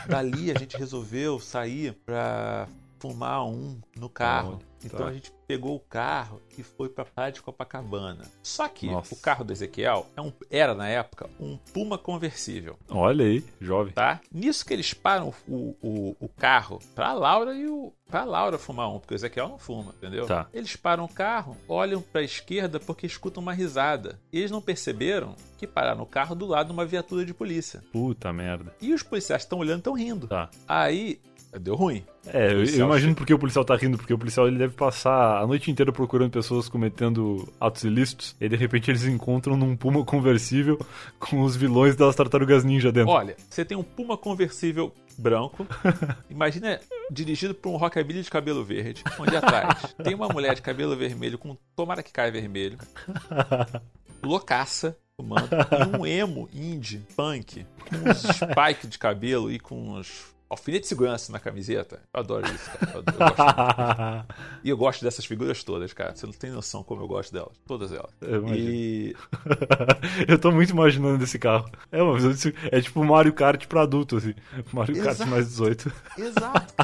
Dali 0.08 0.50
a 0.50 0.58
gente 0.58 0.76
resolveu 0.76 1.38
sair 1.38 1.92
pra 2.04 2.68
fumar 2.98 3.44
um 3.46 3.80
no 3.96 4.09
carro. 4.09 4.59
Então 4.85 5.00
Tá. 5.00 5.06
a 5.06 5.12
gente 5.12 5.32
pegou 5.48 5.74
o 5.74 5.80
carro 5.80 6.40
e 6.56 6.62
foi 6.62 6.88
pra 6.88 7.04
praia 7.04 7.32
de 7.32 7.42
Copacabana. 7.42 8.24
Só 8.42 8.68
que 8.68 8.87
Nossa. 8.87 9.14
o 9.14 9.16
carro 9.18 9.42
do 9.44 9.52
Ezequiel 9.52 10.06
é 10.16 10.20
um- 10.20 10.32
era, 10.50 10.74
na 10.74 10.87
época, 10.87 11.28
um 11.40 11.56
Puma 11.72 11.98
conversível. 11.98 12.78
Olha 12.88 13.24
aí, 13.24 13.44
jovem. 13.61 13.92
tá? 13.92 14.20
Nisso 14.30 14.64
que 14.64 14.72
eles 14.74 14.92
param 14.94 15.32
o, 15.48 15.74
o, 15.82 16.16
o 16.20 16.28
carro 16.28 16.78
pra 16.94 17.12
Laura 17.14 17.54
e 17.54 17.66
o. 17.66 17.92
Pra 18.09 18.22
Laura 18.22 18.56
fumar 18.59 18.88
um, 18.88 19.00
porque 19.00 19.14
o 19.14 19.16
Ezequiel 19.16 19.48
não 19.48 19.59
fuma, 19.59 19.92
entendeu? 19.96 20.26
Tá. 20.26 20.46
Eles 20.54 20.76
param 20.76 21.04
o 21.04 21.09
carro, 21.12 21.56
olham 21.66 22.00
pra 22.00 22.22
esquerda 22.22 22.78
porque 22.78 23.04
escutam 23.06 23.42
uma 23.42 23.52
risada. 23.52 24.20
E 24.32 24.38
eles 24.38 24.50
não 24.52 24.61
perceberam 24.62 25.35
que 25.59 25.66
pararam 25.66 26.02
o 26.02 26.06
carro 26.06 26.37
do 26.37 26.46
lado 26.46 26.66
de 26.68 26.72
uma 26.72 26.87
viatura 26.87 27.24
de 27.24 27.35
polícia. 27.35 27.82
Puta 27.90 28.32
merda. 28.32 28.72
E 28.80 28.94
os 28.94 29.02
policiais 29.02 29.42
estão 29.42 29.59
olhando, 29.59 29.78
estão 29.78 29.94
rindo. 29.94 30.28
Tá. 30.28 30.48
Aí. 30.68 31.20
Deu 31.61 31.74
ruim. 31.74 32.04
É, 32.26 32.52
eu, 32.52 32.64
eu 32.64 32.87
imagino 32.87 33.14
porque 33.14 33.32
o 33.32 33.38
policial 33.38 33.64
tá 33.64 33.74
rindo, 33.76 33.96
porque 33.96 34.12
o 34.12 34.18
policial 34.18 34.46
ele 34.46 34.59
deve 34.59 34.74
passar 34.74 35.40
a 35.40 35.46
noite 35.46 35.70
inteira 35.70 35.92
procurando 35.92 36.30
pessoas 36.30 36.68
cometendo 36.68 37.48
atos 37.61 37.85
ilícitos, 37.85 38.37
e 38.40 38.48
de 38.48 38.56
repente 38.56 38.90
eles 38.90 39.04
encontram 39.04 39.56
num 39.56 39.76
Puma 39.76 40.04
conversível 40.04 40.78
com 41.18 41.42
os 41.42 41.56
vilões 41.56 41.96
das 41.96 42.14
tartarugas 42.14 42.64
ninja 42.64 42.92
dentro. 42.92 43.11
Olha, 43.11 43.37
você 43.48 43.64
tem 43.64 43.76
um 43.76 43.82
Puma 43.82 44.16
conversível 44.16 44.92
branco. 45.16 45.66
Imagina 46.28 46.80
dirigido 47.11 47.54
por 47.54 47.70
um 47.70 47.76
rockabilly 47.76 48.22
de 48.22 48.30
cabelo 48.30 48.64
verde, 48.64 49.02
onde 49.18 49.37
atrás 49.37 49.94
tem 50.02 50.14
uma 50.14 50.28
mulher 50.28 50.54
de 50.54 50.62
cabelo 50.62 50.96
vermelho 50.96 51.38
com 51.38 51.56
tomara 51.74 52.02
que 52.02 52.12
caia 52.12 52.30
vermelho, 52.30 52.78
loucaça, 54.22 54.96
fumando, 55.16 55.48
e 55.50 55.96
um 55.96 56.06
emo 56.06 56.48
indie 56.52 57.06
punk 57.16 57.66
com 57.88 58.11
uns 58.11 58.18
spike 58.18 58.87
de 58.87 58.98
cabelo 58.98 59.50
e 59.50 59.59
com 59.59 59.92
uns 59.92 60.36
alfinete 60.48 60.82
de 60.82 60.88
segurança 60.88 61.32
na 61.32 61.38
camiseta. 61.38 62.00
Eu 62.12 62.20
adoro 62.20 62.46
isso, 62.46 62.70
cara. 62.70 62.92
Eu, 62.94 63.04
eu 63.06 63.18
gosto. 63.18 64.26
E 64.64 64.68
eu 64.68 64.76
gosto 64.76 65.04
dessas 65.04 65.24
figuras 65.24 65.62
todas, 65.62 65.92
cara. 65.92 66.14
Você 66.14 66.26
não 66.26 66.32
tem 66.32 66.50
noção 66.50 66.82
como 66.82 67.02
eu 67.02 67.06
gosto 67.06 67.32
delas. 67.32 67.52
Todas 67.66 67.92
elas. 67.92 68.11
Eu. 68.20 68.46
E 68.54 69.14
eu 70.26 70.38
tô 70.38 70.50
muito 70.50 70.70
imaginando 70.70 71.22
esse 71.22 71.38
carro. 71.38 71.70
É, 71.92 72.02
uma 72.02 72.18
é 72.72 72.80
tipo 72.80 73.04
Mario 73.04 73.32
Kart 73.32 73.64
pra 73.66 73.82
adulto, 73.82 74.16
assim. 74.16 74.35
Mario 74.72 74.96
Kart 74.96 75.14
Exato. 75.16 75.30
mais 75.30 75.46
18. 75.46 75.92
Exato. 76.18 76.74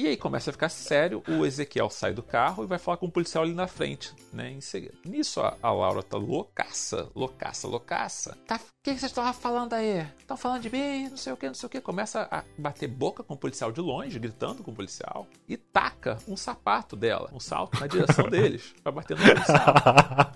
E 0.00 0.08
aí 0.08 0.16
começa 0.16 0.48
a 0.48 0.52
ficar 0.54 0.70
sério, 0.70 1.22
o 1.28 1.44
Ezequiel 1.44 1.90
sai 1.90 2.14
do 2.14 2.22
carro 2.22 2.64
e 2.64 2.66
vai 2.66 2.78
falar 2.78 2.96
com 2.96 3.04
o 3.04 3.10
policial 3.10 3.44
ali 3.44 3.52
na 3.52 3.66
frente, 3.66 4.14
né, 4.32 4.50
em 4.50 4.62
seguida. 4.62 4.94
Nisso 5.04 5.42
a, 5.42 5.58
a 5.62 5.70
Laura 5.70 6.02
tá 6.02 6.16
loucaça, 6.16 7.10
loucaça, 7.14 7.68
loucaça. 7.68 8.38
Tá, 8.46 8.56
o 8.80 8.82
que, 8.82 8.94
que 8.94 9.00
vocês 9.00 9.12
estavam 9.12 9.34
falando 9.34 9.74
aí? 9.74 10.06
Estão 10.18 10.38
falando 10.38 10.62
de 10.62 10.70
mim, 10.70 11.10
não 11.10 11.18
sei 11.18 11.34
o 11.34 11.36
que, 11.36 11.46
não 11.46 11.52
sei 11.52 11.66
o 11.66 11.68
que. 11.68 11.82
Começa 11.82 12.26
a 12.30 12.42
bater 12.56 12.88
boca 12.88 13.22
com 13.22 13.34
o 13.34 13.36
policial 13.36 13.70
de 13.70 13.78
longe, 13.82 14.18
gritando 14.18 14.62
com 14.62 14.70
o 14.70 14.74
policial, 14.74 15.26
e 15.46 15.54
taca 15.58 16.16
um 16.26 16.34
sapato 16.34 16.96
dela, 16.96 17.28
um 17.30 17.38
salto 17.38 17.78
na 17.78 17.86
direção 17.86 18.24
deles, 18.30 18.74
pra 18.82 18.90
bater 18.90 19.18
no 19.18 19.22
policial. 19.22 19.74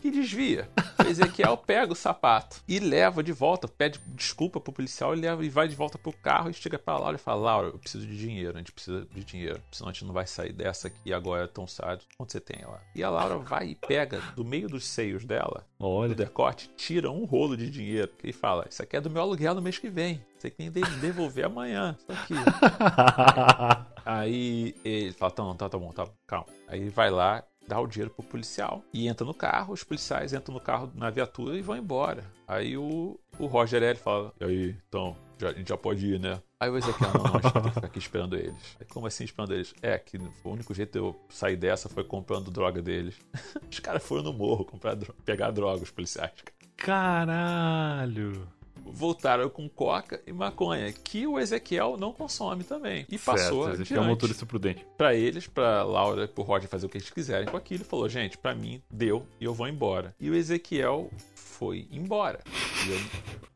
E 0.05 0.11
desvia. 0.11 0.69
O 1.03 1.09
Ezequiel 1.09 1.57
pega 1.57 1.91
o 1.91 1.97
sapato 1.97 2.63
e 2.69 2.79
leva 2.79 3.23
de 3.23 3.33
volta, 3.33 3.67
pede 3.67 3.99
desculpa 4.09 4.61
pro 4.61 4.75
policial 4.75 5.17
e 5.17 5.21
leva 5.21 5.43
e 5.43 5.49
vai 5.49 5.67
de 5.67 5.75
volta 5.75 5.97
pro 5.97 6.13
carro 6.13 6.51
e 6.51 6.53
chega 6.53 6.79
pra 6.79 6.99
Laura 6.99 7.17
e 7.17 7.19
fala: 7.19 7.41
Laura, 7.41 7.69
eu 7.69 7.79
preciso 7.79 8.07
de 8.07 8.15
dinheiro, 8.15 8.57
a 8.57 8.59
gente 8.59 8.73
precisa 8.73 9.07
de 9.11 9.25
dinheiro, 9.25 9.54
senão 9.71 9.91
a 9.91 9.93
gente 9.93 10.05
não 10.05 10.13
vai 10.13 10.27
sair 10.27 10.53
dessa 10.53 10.89
aqui 10.89 11.13
agora 11.13 11.49
tão 11.49 11.67
sábio. 11.67 12.07
Quanto 12.17 12.33
você 12.33 12.41
tem 12.41 12.65
lá? 12.65 12.81
E 12.95 13.03
a 13.03 13.11
Laura 13.11 13.39
vai 13.39 13.69
e 13.69 13.75
pega 13.75 14.21
do 14.35 14.45
meio 14.45 14.69
dos 14.69 14.87
seios 14.87 15.25
dela, 15.25 15.67
do 15.79 15.87
Olha. 15.87 16.15
decote, 16.15 16.71
tira 16.77 17.11
um 17.11 17.25
rolo 17.25 17.57
de 17.57 17.71
dinheiro 17.71 18.11
e 18.23 18.33
fala: 18.33 18.67
Isso 18.69 18.83
aqui 18.83 18.97
é 18.97 19.01
do 19.01 19.11
meu 19.11 19.23
aluguel 19.23 19.55
no 19.55 19.63
mês 19.63 19.79
que 19.79 19.89
vem. 19.89 20.25
Você 20.39 20.51
tem 20.51 20.71
que 20.71 20.91
devolver 21.01 21.47
amanhã. 21.47 21.97
Isso 21.99 22.13
aqui. 22.13 22.35
Aí 24.05 24.75
ele 24.85 25.13
fala: 25.13 25.31
tá, 25.31 25.43
não, 25.43 25.57
tá, 25.57 25.69
tá 25.69 25.79
bom, 25.79 25.91
tá, 25.93 26.07
calma. 26.27 26.47
Aí 26.69 26.81
ele 26.81 26.91
vai 26.91 27.11
lá, 27.11 27.43
dá 27.67 27.81
o 27.81 27.87
dinheiro 27.87 28.13
pro 28.13 28.23
policial 28.23 28.83
e 28.93 29.09
entra 29.09 29.25
no 29.25 29.35
carro. 29.35 29.73
Os 29.73 29.83
policiais 29.83 30.33
entram 30.33 30.55
no 30.55 30.61
carro, 30.61 30.91
na 30.95 31.11
viatura 31.11 31.57
e 31.57 31.63
vão 31.63 31.77
embora. 31.77 32.25
Aí 32.47 32.77
o, 32.77 33.19
o 33.39 33.47
Roger 33.47 33.83
L 33.83 33.99
fala: 33.99 34.33
E 34.41 34.45
aí, 34.45 34.77
então, 34.89 35.17
já, 35.39 35.49
a 35.51 35.53
gente 35.53 35.69
já 35.69 35.77
pode 35.77 36.07
ir, 36.07 36.21
né? 36.21 36.41
Aí 36.59 36.71
o 36.71 36.77
Ezequiel: 36.77 37.11
Não, 37.15 37.25
não, 37.25 37.37
a 37.37 37.41
gente 37.41 37.53
tem 37.53 37.63
que 37.63 37.71
ficar 37.71 37.87
aqui 37.87 37.99
esperando 37.99 38.37
eles. 38.37 38.77
Aí, 38.81 38.87
como 38.87 39.07
assim 39.07 39.25
esperando 39.25 39.55
eles? 39.55 39.75
É, 39.83 39.99
que 39.99 40.17
o 40.17 40.51
único 40.51 40.73
jeito 40.75 40.93
de 40.93 40.99
eu 40.99 41.17
sair 41.29 41.57
dessa 41.57 41.89
foi 41.89 42.05
comprando 42.05 42.51
droga 42.51 42.81
deles. 42.81 43.17
Os 43.71 43.79
caras 43.81 44.03
foram 44.03 44.23
no 44.23 44.33
morro 44.33 44.65
comprar, 44.65 44.97
pegar 45.25 45.51
droga, 45.51 45.83
os 45.83 45.91
policiais. 45.91 46.33
Caralho. 46.77 48.49
Voltaram 48.93 49.49
com 49.49 49.69
coca 49.69 50.23
e 50.27 50.33
maconha, 50.33 50.93
que 50.93 51.27
o 51.27 51.39
Ezequiel 51.39 51.97
não 51.99 52.13
consome 52.13 52.65
também. 52.65 53.07
E 53.11 53.19
passou 53.19 53.65
certo, 53.67 53.83
esse 53.83 53.95
é 53.95 54.01
um 54.01 54.05
motorista 54.05 54.47
prudente. 54.47 54.87
pra 54.97 55.15
eles, 55.15 55.47
pra 55.47 55.83
Laura 55.83 56.25
e 56.25 56.29
pro 56.29 56.43
Roger 56.45 56.69
fazer 56.69 56.87
o 56.87 56.89
que 56.89 56.99
eles 56.99 57.11
quiserem 57.11 57.49
com 57.49 57.57
aquilo. 57.57 57.83
Ele 57.83 57.89
falou, 57.89 58.09
gente, 58.09 58.39
pra 58.39 58.55
mim 58.55 58.83
deu 58.91 59.27
e 59.41 59.45
eu 59.45 59.55
vou 59.55 59.67
embora. 59.69 60.15
E 60.21 60.31
o 60.31 60.35
Ezequiel 60.35 61.11
foi 61.35 61.89
embora. 61.91 62.41
E 62.87 62.91
eu- 62.91 63.01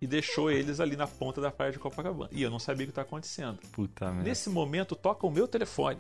e 0.01 0.07
deixou 0.07 0.51
eles 0.51 0.79
ali 0.81 0.97
na 0.97 1.07
ponta 1.07 1.41
da 1.41 1.51
praia 1.51 1.73
de 1.73 1.79
Copacabana. 1.79 2.31
E 2.33 2.43
eu 2.43 2.51
não 2.51 2.59
sabia 2.59 2.85
o 2.85 2.87
que 2.87 2.91
estava 2.93 3.07
acontecendo. 3.07 3.59
Puta 3.73 4.07
merda. 4.13 4.23
Nesse 4.29 4.49
momento, 4.49 4.95
toca 4.97 5.27
o 5.27 5.31
meu 5.31 5.47
telefone 5.49 5.99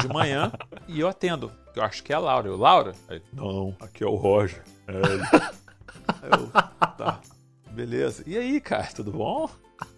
de 0.00 0.08
manhã 0.08 0.52
e 0.88 0.98
eu 1.00 1.08
atendo. 1.08 1.52
Eu 1.74 1.82
acho 1.84 2.02
que 2.02 2.12
é 2.12 2.16
a 2.16 2.18
Laura. 2.18 2.48
Eu, 2.48 2.56
Laura? 2.56 2.92
Aí, 3.08 3.22
não, 3.32 3.74
aqui 3.80 4.02
é 4.02 4.06
o 4.06 4.16
Roger. 4.16 4.62
É 4.88 4.92
ele. 4.96 5.22
Eu, 6.22 6.48
tá, 6.96 7.20
beleza. 7.72 8.22
E 8.26 8.36
aí, 8.36 8.60
cara, 8.60 8.88
tudo 8.94 9.12
bom? 9.12 9.48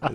"Ah, 0.00 0.10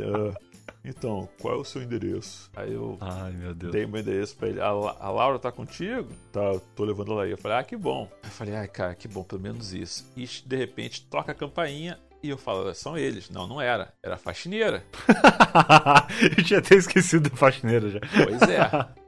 então, 0.86 1.28
qual 1.41 1.55
é 1.55 1.58
o 1.58 1.66
seu 1.66 1.82
endereço? 1.82 2.49
Aí 2.55 2.74
eu 2.74 2.97
Ai, 3.01 3.32
meu 3.34 3.53
Deus. 3.53 3.74
dei 3.74 3.86
meu 3.86 3.99
endereço 3.99 4.36
pra 4.38 4.47
ele. 4.47 4.62
A, 4.62 4.68
a 4.68 5.10
Laura 5.12 5.38
tá 5.38 5.51
contigo? 5.51 6.08
Tá, 6.32 6.41
eu 6.41 6.60
tô 6.76 6.86
levando 6.86 7.12
ela 7.12 7.24
aí. 7.24 7.32
Eu 7.32 7.38
falei, 7.38 7.58
ah, 7.58 7.64
que 7.64 7.76
bom. 7.76 8.10
Eu 8.24 8.30
falei, 8.30 8.55
ai, 8.55 8.68
cara, 8.68 8.95
que 8.95 9.08
bom, 9.08 9.24
pelo 9.24 9.41
menos 9.41 9.74
isso. 9.74 10.10
E 10.16 10.26
de 10.26 10.55
repente 10.55 11.01
toca 11.08 11.34
a 11.34 11.36
campainha 11.36 11.99
e 12.24 12.30
eu 12.30 12.38
falo, 12.38 12.74
são 12.74 12.97
eles. 12.97 13.30
Não, 13.30 13.45
não 13.47 13.60
era. 13.60 13.93
Era 14.01 14.16
a 14.16 14.18
faxineira. 14.18 14.84
eu 16.38 16.43
tinha 16.43 16.60
até 16.60 16.76
esquecido 16.76 17.30
da 17.30 17.36
faxineira 17.36 17.89
já. 17.89 17.99
Pois 17.99 18.41
é. 18.43 19.07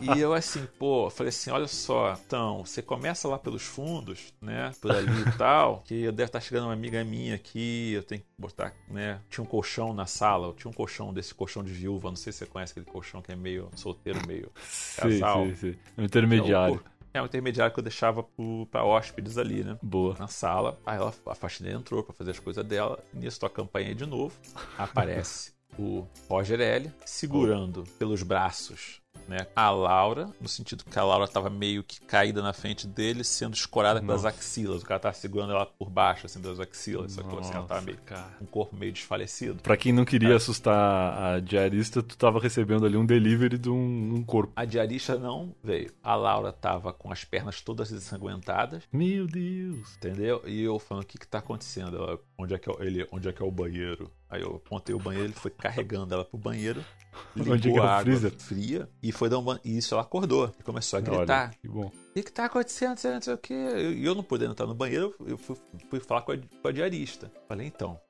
E 0.00 0.18
eu 0.18 0.32
assim, 0.32 0.66
pô, 0.78 1.08
falei 1.10 1.28
assim, 1.28 1.50
olha 1.50 1.66
só, 1.66 2.18
então, 2.26 2.64
você 2.64 2.82
começa 2.82 3.26
lá 3.28 3.38
pelos 3.38 3.62
fundos, 3.62 4.32
né, 4.40 4.72
por 4.80 4.90
ali 4.92 5.22
e 5.22 5.36
tal, 5.36 5.82
que 5.86 6.02
eu 6.02 6.12
deve 6.12 6.28
estar 6.28 6.40
chegando 6.40 6.64
uma 6.64 6.72
amiga 6.72 7.02
minha 7.04 7.34
aqui, 7.34 7.92
eu 7.92 8.02
tenho 8.02 8.20
que 8.20 8.26
botar, 8.38 8.72
né, 8.88 9.20
tinha 9.30 9.42
um 9.42 9.46
colchão 9.46 9.92
na 9.92 10.06
sala, 10.06 10.52
tinha 10.56 10.70
um 10.70 10.74
colchão 10.74 11.12
desse 11.12 11.34
colchão 11.34 11.62
de 11.62 11.72
viúva, 11.72 12.08
não 12.08 12.16
sei 12.16 12.32
se 12.32 12.40
você 12.40 12.46
conhece 12.46 12.72
aquele 12.72 12.86
colchão 12.86 13.22
que 13.22 13.32
é 13.32 13.36
meio 13.36 13.70
solteiro, 13.74 14.20
meio 14.26 14.50
Sim, 14.68 15.00
casal. 15.00 15.46
sim, 15.46 15.54
sim. 15.54 15.74
Um 15.96 16.04
intermediário. 16.04 16.82
É 17.16 17.22
um 17.22 17.24
intermediário 17.24 17.72
que 17.72 17.80
eu 17.80 17.82
deixava 17.82 18.22
pro, 18.22 18.66
pra 18.70 18.84
hóspedes 18.84 19.38
ali, 19.38 19.64
né? 19.64 19.78
Boa. 19.82 20.14
Na 20.18 20.28
sala. 20.28 20.78
Aí 20.84 20.98
ela, 20.98 21.14
a 21.26 21.34
faxineira 21.34 21.78
entrou 21.78 22.02
pra 22.02 22.12
fazer 22.12 22.32
as 22.32 22.38
coisas 22.38 22.62
dela. 22.62 23.02
Nisso 23.14 23.40
toca 23.40 23.54
a 23.54 23.64
campainha 23.64 23.94
de 23.94 24.04
novo. 24.04 24.36
Aparece 24.76 25.52
o 25.78 26.06
Roger 26.28 26.60
L. 26.60 26.92
segurando 27.06 27.84
pelos 27.98 28.22
braços 28.22 29.00
né, 29.28 29.46
a 29.54 29.70
Laura, 29.70 30.28
no 30.40 30.48
sentido 30.48 30.84
que 30.84 30.98
a 30.98 31.04
Laura 31.04 31.26
tava 31.28 31.50
meio 31.50 31.82
que 31.82 32.00
caída 32.00 32.42
na 32.42 32.52
frente 32.52 32.86
dele, 32.86 33.24
sendo 33.24 33.54
escorada 33.54 34.00
pelas 34.00 34.22
Nossa. 34.22 34.36
axilas. 34.36 34.82
O 34.82 34.86
cara 34.86 35.00
tava 35.00 35.14
segurando 35.14 35.52
ela 35.52 35.66
por 35.66 35.90
baixo, 35.90 36.26
assim, 36.26 36.40
das 36.40 36.60
axilas. 36.60 37.12
Sacou? 37.12 37.38
Assim, 37.38 37.52
ela 37.52 37.66
tava 37.66 37.80
meio 37.80 37.98
cara. 38.04 38.34
com 38.38 38.44
o 38.44 38.48
corpo 38.48 38.76
meio 38.76 38.92
desfalecido. 38.92 39.62
Pra 39.62 39.76
quem 39.76 39.92
não 39.92 40.04
queria 40.04 40.36
assustar 40.36 41.34
a 41.34 41.40
diarista, 41.40 42.02
tu 42.02 42.16
tava 42.16 42.40
recebendo 42.40 42.86
ali 42.86 42.96
um 42.96 43.06
delivery 43.06 43.58
de 43.58 43.70
um, 43.70 44.14
um 44.14 44.22
corpo. 44.22 44.52
A 44.56 44.64
diarista 44.64 45.18
não 45.18 45.54
veio. 45.62 45.92
A 46.02 46.14
Laura 46.14 46.52
tava 46.52 46.92
com 46.92 47.12
as 47.12 47.24
pernas 47.24 47.60
todas 47.60 47.90
ensanguentadas. 47.90 48.84
Meu 48.92 49.26
Deus. 49.26 49.96
Entendeu? 49.96 50.42
E 50.46 50.62
eu 50.62 50.78
falando, 50.78 51.04
o 51.04 51.06
que 51.06 51.18
que 51.18 51.26
tá 51.26 51.38
acontecendo? 51.38 51.96
Ela, 51.96 52.18
onde 52.38 52.54
é 52.54 52.58
que 52.58 52.68
é, 52.68 52.72
o- 52.72 52.82
ele, 52.82 53.06
onde 53.12 53.28
é 53.28 53.32
que 53.32 53.42
é 53.42 53.44
o 53.46 53.50
banheiro? 53.50 54.10
Aí 54.28 54.42
eu 54.42 54.56
apontei 54.56 54.94
o 54.94 54.98
banheiro, 54.98 55.26
ele 55.28 55.34
foi 55.34 55.50
carregando 55.50 56.12
ela 56.14 56.24
pro 56.24 56.36
banheiro, 56.38 56.84
ligou 57.36 57.54
é 57.54 57.58
que 57.58 57.68
é 57.68 57.78
a 57.80 57.96
água 57.98 58.30
fria 58.38 58.88
e 59.02 59.12
foi 59.12 59.28
dar 59.28 59.38
um 59.38 59.42
banho. 59.42 59.60
E 59.64 59.76
isso 59.78 59.94
ela 59.94 60.02
acordou 60.02 60.52
e 60.58 60.62
começou 60.62 60.98
a 60.98 61.00
gritar. 61.00 61.46
Olha, 61.48 61.58
que 61.60 61.68
bom. 61.68 61.86
O 61.86 62.12
que 62.14 62.22
que 62.22 62.32
tá 62.32 62.44
acontecendo? 62.46 62.90
Não 62.90 62.96
sei- 62.96 63.12
não 63.14 63.22
sei 63.22 63.34
o 63.34 63.38
quê. 63.38 63.54
E 63.96 64.04
eu 64.04 64.14
não 64.14 64.22
podendo 64.22 64.52
entrar 64.52 64.66
no 64.66 64.74
banheiro, 64.74 65.14
eu 65.26 65.36
fui, 65.38 65.56
fui 65.90 66.00
falar 66.00 66.22
com 66.22 66.32
a, 66.32 66.36
com 66.36 66.68
a 66.68 66.72
diarista. 66.72 67.30
Falei, 67.48 67.66
então, 67.66 68.00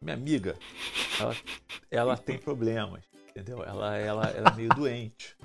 minha 0.00 0.14
amiga, 0.14 0.54
ela, 1.18 1.36
ela 1.90 2.16
tem 2.16 2.38
problemas, 2.38 3.02
entendeu? 3.30 3.62
Ela, 3.64 3.96
ela, 3.96 4.26
ela 4.28 4.48
é 4.50 4.54
meio 4.54 4.68
doente. 4.70 5.36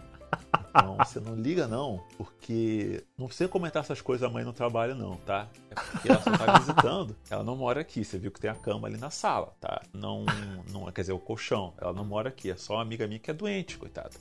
Então, 0.70 0.97
você 0.97 1.20
não 1.20 1.36
liga 1.36 1.67
não, 1.67 2.03
porque 2.17 3.03
não 3.17 3.28
precisa 3.28 3.49
comentar 3.49 3.84
essas 3.84 4.01
coisas 4.01 4.28
a 4.28 4.32
mãe 4.32 4.43
no 4.43 4.53
trabalho 4.53 4.95
não, 4.95 5.15
tá? 5.17 5.47
É 5.70 5.76
porque 5.76 6.09
ela 6.09 6.22
só 6.22 6.38
tá 6.38 6.57
visitando. 6.59 7.15
Ela 7.30 7.43
não 7.43 7.55
mora 7.55 7.82
aqui, 7.82 8.03
você 8.03 8.17
viu 8.17 8.32
que 8.32 8.39
tem 8.39 8.49
a 8.49 8.55
cama 8.55 8.88
ali 8.88 8.97
na 8.97 9.09
sala, 9.09 9.53
tá? 9.59 9.82
Não, 9.93 10.26
não 10.72 10.91
quer 10.91 11.01
dizer, 11.01 11.13
o 11.13 11.20
colchão. 11.20 11.74
Ela 11.80 11.93
não 11.93 12.05
mora 12.05 12.30
aqui, 12.30 12.51
é 12.51 12.55
só 12.55 12.76
uma 12.76 12.82
amiga 12.82 13.07
minha 13.07 13.20
que 13.20 13.32
é 13.32 13.34
doente, 13.34 13.78
coitada. 13.78 14.11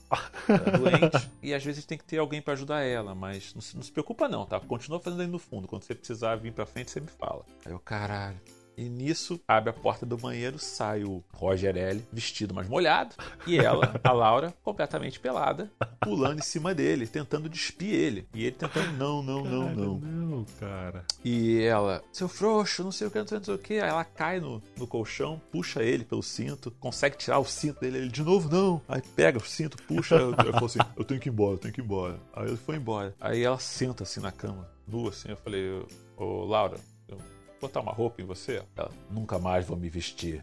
Ela 0.48 0.62
é 0.66 0.78
doente 0.78 1.30
e 1.42 1.54
às 1.54 1.64
vezes 1.64 1.84
tem 1.84 1.98
que 1.98 2.04
ter 2.04 2.18
alguém 2.18 2.40
pra 2.40 2.54
ajudar 2.54 2.82
ela, 2.82 3.14
mas 3.14 3.54
não 3.54 3.60
se, 3.60 3.76
não 3.76 3.82
se 3.82 3.92
preocupa 3.92 4.28
não, 4.28 4.46
tá? 4.46 4.58
Continua 4.60 5.00
fazendo 5.00 5.20
aí 5.20 5.26
no 5.26 5.38
fundo. 5.38 5.68
Quando 5.68 5.84
você 5.84 5.94
precisar 5.94 6.36
vir 6.36 6.52
pra 6.52 6.66
frente, 6.66 6.90
você 6.90 7.00
me 7.00 7.08
fala. 7.08 7.44
Aí 7.64 7.72
eu, 7.72 7.78
caralho. 7.78 8.40
E 8.78 8.88
nisso, 8.88 9.40
abre 9.48 9.70
a 9.70 9.72
porta 9.72 10.06
do 10.06 10.16
banheiro, 10.16 10.56
sai 10.56 11.02
o 11.02 11.24
Roger 11.34 11.76
L, 11.76 12.06
vestido 12.12 12.54
mais 12.54 12.68
molhado, 12.68 13.16
e 13.44 13.58
ela, 13.58 14.00
a 14.04 14.12
Laura, 14.12 14.54
completamente 14.62 15.18
pelada, 15.18 15.68
pulando 16.00 16.38
em 16.38 16.44
cima 16.44 16.72
dele, 16.72 17.04
tentando 17.04 17.48
despir 17.48 17.92
ele. 17.92 18.28
E 18.32 18.44
ele 18.44 18.54
tentando, 18.54 18.92
não, 18.92 19.20
não, 19.20 19.42
não, 19.42 19.64
Cara, 19.64 19.74
não. 19.74 19.98
Não, 19.98 20.46
cara. 20.60 21.04
E 21.24 21.60
ela, 21.60 22.04
seu 22.12 22.28
frouxo, 22.28 22.84
não 22.84 22.92
sei 22.92 23.08
o 23.08 23.10
que, 23.10 23.18
não 23.18 23.26
sei, 23.26 23.38
não 23.38 23.44
sei 23.44 23.54
o 23.54 23.58
que. 23.58 23.74
Aí 23.74 23.88
ela 23.88 24.04
cai 24.04 24.38
no, 24.38 24.62
no 24.76 24.86
colchão, 24.86 25.40
puxa 25.50 25.82
ele 25.82 26.04
pelo 26.04 26.22
cinto, 26.22 26.70
consegue 26.78 27.16
tirar 27.16 27.40
o 27.40 27.44
cinto 27.44 27.80
dele. 27.80 27.98
Ele, 27.98 28.08
de 28.08 28.22
novo, 28.22 28.48
não. 28.48 28.80
Aí 28.88 29.02
pega 29.16 29.38
o 29.38 29.44
cinto, 29.44 29.76
puxa. 29.82 30.14
Eu, 30.14 30.30
eu 30.30 30.52
falo 30.52 30.66
assim, 30.66 30.78
eu 30.96 31.04
tenho 31.04 31.20
que 31.20 31.28
ir 31.28 31.32
embora, 31.32 31.54
eu 31.54 31.58
tenho 31.58 31.74
que 31.74 31.80
ir 31.80 31.84
embora. 31.84 32.20
Aí 32.32 32.46
ele 32.46 32.56
foi 32.56 32.76
embora. 32.76 33.14
Aí 33.20 33.42
ela 33.42 33.58
senta 33.58 34.04
assim 34.04 34.20
na 34.20 34.30
cama, 34.30 34.68
nua 34.86 35.10
assim. 35.10 35.30
Eu 35.30 35.36
falei, 35.36 35.84
ô 36.16 36.44
Laura, 36.44 36.78
botar 37.60 37.80
uma 37.80 37.92
roupa 37.92 38.22
em 38.22 38.24
você? 38.24 38.62
Ela, 38.76 38.90
nunca 39.10 39.38
mais 39.38 39.66
vou 39.66 39.76
me 39.76 39.88
vestir. 39.88 40.42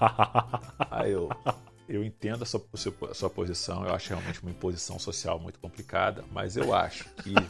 Aí 0.90 1.12
eu. 1.12 1.28
Eu 1.88 2.04
entendo 2.04 2.44
a 2.44 2.46
sua, 2.46 2.64
a 3.10 3.14
sua 3.14 3.28
posição, 3.28 3.84
eu 3.84 3.92
acho 3.92 4.10
realmente 4.10 4.40
uma 4.42 4.52
imposição 4.52 4.96
social 4.96 5.40
muito 5.40 5.58
complicada, 5.58 6.24
mas 6.30 6.56
eu 6.56 6.72
acho 6.72 7.04
que, 7.16 7.34
né, 7.34 7.40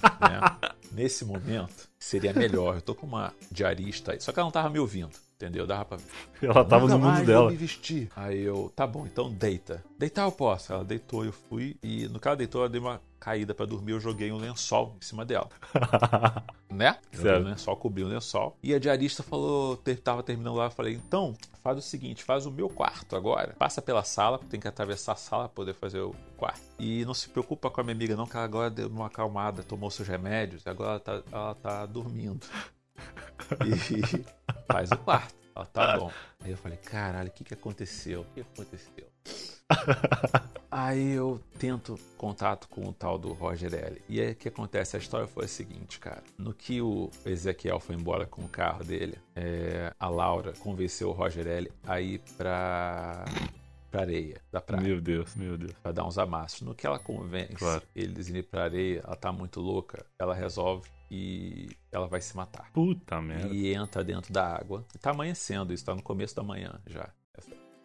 nesse 0.93 1.26
momento, 1.26 1.91
seria 1.99 2.33
melhor. 2.33 2.76
Eu 2.76 2.81
tô 2.81 2.95
com 2.95 3.07
uma 3.07 3.35
diarista 3.53 4.12
aí, 4.12 4.20
só 4.22 4.33
que 4.33 4.39
ela 4.39 4.47
não 4.47 4.51
tava 4.51 4.70
me 4.70 4.78
ouvindo, 4.78 5.11
entendeu? 5.37 5.66
Dava 5.66 5.85
pra 5.85 5.99
Ela 6.41 6.64
tava 6.64 6.85
Nunca 6.85 6.95
no 6.95 7.01
mundo 7.01 7.12
mais 7.12 7.26
dela. 7.26 7.43
Vou 7.43 7.51
me 7.51 7.57
vestir. 7.59 8.11
Aí 8.16 8.41
eu, 8.41 8.72
tá 8.74 8.87
bom, 8.87 9.05
então 9.07 9.31
deita. 9.31 9.85
Deitar 9.99 10.24
eu 10.24 10.33
posso. 10.33 10.72
Ela 10.72 10.87
deitou, 10.87 11.22
eu 11.22 11.33
fui. 11.33 11.76
E 11.83 12.09
no 12.09 12.18
ela 12.24 12.35
deitou, 12.35 12.62
ela 12.62 12.70
deu 12.70 12.81
uma 12.81 12.99
caída 13.21 13.55
pra 13.55 13.66
dormir. 13.66 13.93
Eu 13.93 14.01
joguei 14.01 14.33
um 14.33 14.39
lençol 14.39 14.97
em 15.01 15.05
cima 15.05 15.25
dela. 15.25 15.49
Né? 16.71 16.97
Um 17.12 17.49
lençol, 17.49 17.77
cobri 17.77 18.05
um 18.05 18.07
lençol. 18.07 18.57
E 18.62 18.73
a 18.73 18.79
diarista 18.79 19.25
falou, 19.25 19.77
tava 20.05 20.23
terminando 20.23 20.55
lá. 20.55 20.66
Eu 20.66 20.71
falei, 20.71 20.95
então, 20.95 21.35
faz 21.64 21.77
o 21.77 21.83
seguinte, 21.83 22.23
faz 22.23 22.47
o 22.47 22.51
meu 22.51 22.68
quarto 22.68 23.16
agora. 23.16 23.57
Passa 23.59 23.83
pela 23.83 24.05
sala, 24.05 24.39
porque 24.39 24.53
tem 24.53 24.61
que 24.61 24.68
atravessar 24.68 25.14
a 25.14 25.16
sala 25.16 25.49
pra 25.49 25.55
poder 25.57 25.75
fazer 25.75 25.99
o 25.99 26.14
quarto. 26.37 26.62
E 26.79 27.05
não 27.05 27.12
se 27.12 27.29
preocupa 27.29 27.68
com 27.71 27.81
a 27.81 27.85
minha 27.85 27.95
amiga, 27.97 28.14
não, 28.14 28.25
que 28.25 28.37
ela 28.37 28.45
agora 28.45 28.71
deu 28.71 28.89
uma 28.89 29.09
acalmada, 29.09 29.64
tomou 29.64 29.91
seus 29.91 30.07
remédios. 30.07 30.62
E 30.64 30.71
agora 30.71 30.91
ela 30.91 31.01
tá, 31.01 31.23
ela 31.33 31.55
tá 31.57 31.87
dormindo. 31.87 32.47
E 33.66 34.25
faz 34.73 34.93
o 34.93 34.97
quarto. 34.99 35.35
Ela, 35.57 35.66
tá 35.66 35.99
bom. 35.99 36.12
Aí 36.39 36.53
eu 36.53 36.57
falei, 36.57 36.79
caralho, 36.79 37.29
o 37.29 37.33
que 37.33 37.43
que 37.43 37.55
aconteceu? 37.55 38.21
O 38.21 38.25
que 38.27 38.41
aconteceu? 38.43 39.10
Aí 40.71 41.12
eu 41.12 41.41
tento 41.59 41.99
contato 42.16 42.68
com 42.68 42.89
o 42.89 42.93
tal 42.93 43.18
do 43.18 43.33
Roger 43.33 43.75
L. 43.75 44.01
E 44.09 44.21
aí 44.21 44.33
o 44.33 44.37
que 44.37 44.49
acontece? 44.49 44.97
A 44.97 44.99
história 45.01 45.27
foi 45.27 45.45
a 45.45 45.49
seguinte, 45.49 45.99
cara. 45.99 46.23
No 46.39 46.53
que 46.55 46.81
o 46.81 47.11
Ezequiel 47.27 47.81
foi 47.81 47.97
embora 47.97 48.27
com 48.27 48.43
o 48.43 48.49
carro 48.49 48.85
dele, 48.85 49.18
é, 49.35 49.93
a 49.99 50.09
Laura 50.09 50.53
convenceu 50.61 51.09
o 51.11 51.12
Roger 51.12 51.47
L 51.47 51.73
a 51.85 52.01
ir 52.01 52.21
pra, 52.37 53.25
pra 53.91 54.03
areia 54.03 54.41
da 54.53 54.61
praia. 54.61 54.83
Meu 54.83 55.01
Deus, 55.01 55.35
meu 55.35 55.59
Deus. 55.59 55.73
Pra 55.83 55.93
dar 55.93 56.05
uns 56.07 56.18
amassos. 56.18 56.62
No 56.62 56.75
que 56.75 56.87
ela 56.87 56.99
convence 56.99 57.55
Claro. 57.55 57.83
eles 57.95 58.33
a 58.33 58.39
ir 58.39 58.43
pra 58.45 58.64
areia, 58.64 59.03
ela 59.05 59.16
tá 59.16 59.33
muito 59.33 59.61
louca, 59.61 60.05
ela 60.18 60.35
resolve 60.35 60.89
e 61.11 61.68
ela 61.91 62.07
vai 62.07 62.21
se 62.21 62.37
matar. 62.37 62.71
Puta 62.73 63.21
merda. 63.21 63.49
E 63.53 63.75
entra 63.75 64.05
dentro 64.05 64.33
da 64.33 64.47
água. 64.57 64.85
E 64.95 64.99
tá 64.99 65.11
amanhecendo, 65.11 65.73
isso 65.73 65.85
tá 65.85 65.95
no 65.95 66.03
começo 66.03 66.35
da 66.37 66.43
manhã 66.45 66.81
já. 66.87 67.09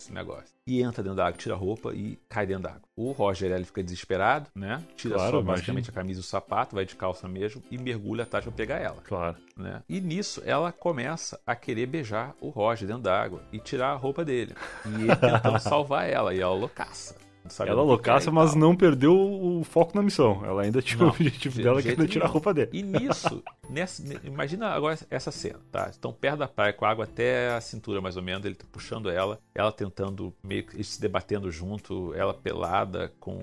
Esse 0.06 0.14
negócio. 0.14 0.54
E 0.68 0.84
entra 0.84 1.02
dentro 1.02 1.18
da 1.18 1.26
água, 1.26 1.38
tira 1.38 1.56
a 1.56 1.58
roupa 1.58 1.92
e 1.94 2.20
cai 2.30 2.46
dentro 2.46 2.64
da 2.64 2.70
água. 2.70 2.82
O 2.96 3.12
Roger 3.12 3.52
ele 3.52 3.66
fica 3.66 3.84
desesperado, 3.84 4.50
né? 4.54 4.84
Tira 4.96 5.16
Claro, 5.16 5.38
só 5.38 5.42
basicamente 5.42 5.90
a 5.90 5.94
camisa 5.94 6.20
e 6.20 6.22
o 6.22 6.24
sapato, 6.24 6.76
vai 6.76 6.86
de 6.86 6.96
calça 6.96 7.28
mesmo 7.28 7.64
e 7.72 7.78
mergulha 7.78 8.24
atrás 8.24 8.46
pra 8.46 8.54
pegar 8.54 8.78
ela. 8.78 9.02
Claro. 9.04 9.38
Né? 9.58 9.82
E 9.90 10.00
nisso 10.00 10.44
ela 10.46 10.72
começa 10.72 11.40
a 11.46 11.56
querer 11.56 11.88
beijar 11.88 12.36
o 12.40 12.50
Roger 12.50 12.88
dentro 12.88 13.02
da 13.02 13.20
água 13.20 13.42
e 13.52 13.58
tirar 13.58 13.94
a 13.94 13.96
roupa 13.96 14.24
dele. 14.24 14.56
E 14.86 15.04
ele 15.04 15.16
tentando 15.16 15.58
salvar 15.60 16.08
ela, 16.08 16.36
e 16.36 16.40
ela 16.40 16.54
loucaça. 16.54 17.16
Sabe 17.48 17.70
Ela 17.70 17.84
loucaça, 17.84 18.32
mas 18.32 18.52
tal. 18.52 18.60
não 18.60 18.76
perdeu 18.76 19.16
o 19.16 19.64
foco 19.64 19.96
na 19.96 20.02
missão. 20.02 20.42
Ela 20.46 20.64
ainda 20.64 20.82
tinha 20.82 21.00
Não, 21.00 21.08
o 21.08 21.10
objetivo 21.12 21.56
de 21.56 21.64
dela, 21.64 21.82
que 21.82 21.90
era 21.90 22.08
tirar 22.08 22.26
a 22.26 22.30
roupa 22.30 22.54
dele. 22.54 22.70
E 22.74 22.82
nisso, 22.82 23.44
nessa, 23.70 24.02
ne- 24.04 24.20
imagina 24.24 24.70
agora 24.70 24.98
essa 25.10 25.32
cena, 25.32 25.60
tá? 25.72 25.88
Estão 25.90 26.12
perto 26.12 26.40
da 26.40 26.48
praia 26.48 26.74
com 26.74 26.86
a 26.86 26.90
água 26.90 27.06
até 27.06 27.54
a 27.56 27.62
cintura, 27.62 28.02
mais 28.02 28.18
ou 28.18 28.24
menos. 28.24 28.46
Ele 28.46 28.56
tá 28.56 28.66
puxando 28.72 29.10
ela, 29.10 29.40
ela 29.54 29.72
tentando 29.72 30.34
meio 30.44 30.66
que 30.66 30.84
se 30.84 31.00
debatendo 31.00 31.52
junto, 31.52 32.14
ela 32.16 32.34
pelada 32.34 33.14
com 33.20 33.40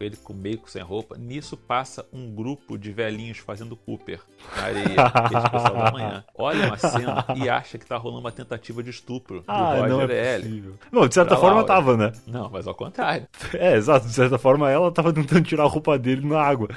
ele 0.00 0.16
com 0.16 0.32
meio 0.32 0.60
sem 0.66 0.82
roupa. 0.82 1.16
Nisso 1.18 1.56
passa 1.56 2.06
um 2.12 2.34
grupo 2.34 2.76
de 2.78 2.90
velhinhos 2.92 3.38
fazendo 3.38 3.76
Cooper 3.76 4.20
na 4.56 4.62
areia, 4.62 5.00
aquele 5.02 5.40
pessoal 5.50 5.74
da 5.84 5.92
manhã. 5.92 6.24
Olha 6.34 6.66
uma 6.68 6.76
cena 6.78 7.24
e 7.36 7.48
acha 7.48 7.78
que 7.78 7.86
tá 7.86 7.96
rolando 7.96 8.20
uma 8.20 8.32
tentativa 8.32 8.82
de 8.82 8.90
estupro 8.90 9.40
do 9.40 9.44
Ah, 9.46 9.74
Roger 9.76 9.88
não 9.88 10.00
é 10.02 10.34
L. 10.34 10.42
possível. 10.44 10.74
Não, 10.92 11.06
de 11.08 11.14
certa 11.14 11.28
Pra 11.30 11.38
forma 11.38 11.56
Laura. 11.62 11.66
tava, 11.66 11.96
né? 11.96 12.12
Não, 12.26 12.48
mas 12.50 12.66
ao 12.66 12.74
contrário. 12.74 13.26
É, 13.54 13.74
exato. 13.76 14.06
De 14.06 14.12
certa 14.12 14.38
forma 14.38 14.70
ela 14.70 14.90
tava 14.92 15.12
tentando 15.12 15.42
tirar 15.42 15.64
a 15.64 15.68
roupa 15.68 15.98
dele 15.98 16.26
na 16.26 16.40
água. 16.40 16.68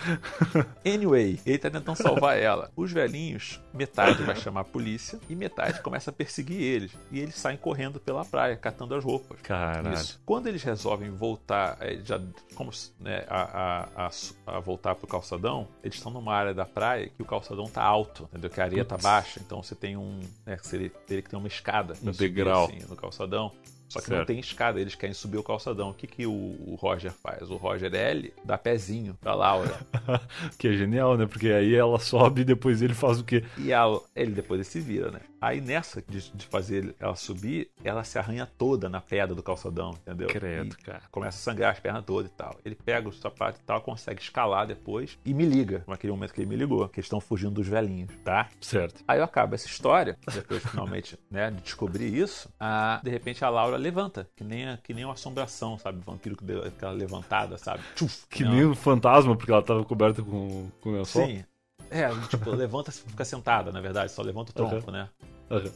Anyway, 0.86 1.40
ele 1.46 1.58
tá 1.58 1.70
tentando 1.70 1.96
salvar 1.96 2.38
ela. 2.38 2.70
Os 2.76 2.92
velhinhos, 2.92 3.60
metade 3.74 4.24
vai 4.24 4.36
chamar 4.36 4.62
a 4.62 4.64
polícia 4.66 5.20
e 5.30 5.36
metade 5.36 5.82
começa 5.82 6.10
a 6.10 6.14
perseguir 6.14 6.62
eles. 6.62 6.92
E 7.12 7.20
eles 7.20 7.36
saem 7.36 7.58
correndo 7.58 8.00
pela 8.00 8.24
praia, 8.26 8.56
catando 8.56 8.96
as 8.96 9.04
roupas. 9.04 9.40
Caralho. 9.42 9.94
Isso. 9.94 10.20
Quando 10.26 10.48
eles 10.48 10.64
resolvem 10.64 11.10
voltar, 11.12 11.78
é, 11.80 11.98
já 12.04 12.20
como 12.56 12.72
né, 13.08 13.24
a, 13.30 13.88
a, 13.96 14.10
a, 14.58 14.60
voltar 14.60 14.94
pro 14.96 15.08
calçadão, 15.08 15.66
eles 15.82 15.96
estão 15.96 16.12
numa 16.12 16.34
área 16.36 16.54
da 16.54 16.66
praia 16.66 17.08
que 17.08 17.22
o 17.22 17.26
calçadão 17.26 17.66
tá 17.70 17.82
alto, 17.82 18.24
entendeu? 18.30 18.50
Que 18.50 18.60
a 18.60 18.66
areia 18.66 18.84
tá 18.84 18.98
baixa, 18.98 19.40
então 19.44 19.64
você 19.64 19.74
tem 19.76 19.96
um, 19.96 20.20
né, 20.46 20.58
você 20.62 20.90
teria 21.08 21.22
que 21.24 21.30
ter 21.30 21.38
uma 21.38 21.48
escada 21.48 21.94
Um 22.04 22.12
degrau. 22.12 22.66
assim, 22.66 22.80
no 22.90 22.96
calçadão. 22.98 23.52
Só 23.90 24.02
que 24.02 24.10
não 24.10 24.18
Certo. 24.18 24.28
tem 24.28 24.40
escada, 24.40 24.82
eles 24.82 24.96
querem 24.96 25.14
subir 25.14 25.38
o 25.38 25.44
calçadão. 25.44 25.92
O 25.92 25.94
que, 25.94 26.06
que 26.06 26.26
o, 26.26 26.30
o 26.34 26.76
Roger 26.78 27.10
faz? 27.14 27.50
O 27.50 27.56
Roger 27.56 27.96
L 27.96 28.34
dá 28.44 28.58
pezinho 28.58 29.14
pra 29.22 29.34
Laura. 29.34 29.80
que 30.60 30.68
é 30.68 30.74
genial, 30.74 31.16
né? 31.16 31.26
Porque 31.26 31.48
aí 31.48 31.74
ela 31.74 31.98
sobe 31.98 32.42
e 32.42 32.44
depois 32.44 32.82
ele 32.82 32.94
faz 32.94 33.18
o 33.22 33.24
quê? 33.24 33.46
E 33.58 33.72
a- 33.72 33.86
ele 34.14 34.32
depois 34.32 34.58
ele 34.60 34.66
se 34.70 34.82
vira, 34.82 35.10
né? 35.10 35.22
Aí 35.40 35.62
nessa 35.62 36.02
de, 36.02 36.32
de 36.32 36.46
fazer 36.48 36.96
ela 37.00 37.16
subir, 37.16 37.70
ela 37.84 38.04
se 38.04 38.18
arranha 38.18 38.48
toda 38.58 38.90
na 38.90 39.00
pedra 39.00 39.36
do 39.36 39.44
calçadão, 39.44 39.92
entendeu? 39.92 40.28
Credo, 40.28 40.76
E 40.80 40.84
cara. 40.84 41.04
começa 41.12 41.38
a 41.38 41.42
sangrar 41.42 41.72
as 41.74 41.80
pernas 41.80 42.04
todas 42.06 42.32
e 42.32 42.34
tal. 42.34 42.58
Ele 42.66 42.76
pega 42.76 43.08
os 43.08 43.20
sapatos 43.20 43.60
e 43.62 43.64
tal, 43.64 43.82
consegue 43.82 44.22
escalar 44.22 44.66
depois 44.66 45.18
e 45.24 45.34
me 45.34 45.46
liga. 45.46 45.84
Naquele 45.88 46.12
momento 46.12 46.34
que 46.34 46.42
ele 46.42 46.50
me 46.50 46.56
ligou, 46.56 46.88
que 46.90 47.00
eles 47.00 47.06
estão 47.06 47.20
fugindo 47.22 47.52
dos 47.52 47.68
velhinhos, 47.68 48.10
tá? 48.24 48.50
Certo. 48.60 49.04
Aí 49.08 49.20
eu 49.20 49.24
acabo 49.24 49.54
essa 49.56 49.68
história, 49.68 50.18
depois 50.34 50.64
finalmente, 50.64 51.18
né, 51.30 51.52
de 51.52 51.62
descobrir 51.62 52.14
isso, 52.16 52.50
a, 52.60 53.00
de 53.04 53.10
repente 53.12 53.44
a 53.46 53.50
Laura 53.50 53.78
levanta, 53.78 54.28
que 54.36 54.44
nem, 54.44 54.68
a- 54.68 54.78
que 54.78 54.94
nem 54.94 55.06
uma 55.06 55.14
assombração, 55.14 55.78
sabe? 55.78 56.00
O 56.00 56.02
vampiro 56.02 56.36
que 56.36 56.44
deu 56.44 56.64
aquela 56.64 56.92
levantada, 56.94 57.58
sabe? 57.58 57.84
Tchuf, 57.96 58.26
Que 58.30 58.44
Não. 58.44 58.52
nem 58.54 58.66
um 58.66 58.76
fantasma, 58.76 59.36
porque 59.36 59.52
ela 59.52 59.62
tava 59.62 59.84
coberta 59.86 60.24
com, 60.24 60.70
com 60.82 60.92
lençol. 60.92 61.26
Sim. 61.28 61.44
É, 61.90 62.10
tipo, 62.28 62.50
levanta 62.56 62.90
e 62.90 62.94
fica 62.94 63.26
sentada, 63.26 63.72
na 63.72 63.82
verdade, 63.82 64.12
só 64.12 64.22
levanta 64.22 64.52
o 64.52 64.54
tronco, 64.54 64.92
né? 64.92 65.10
Aham. 65.50 65.72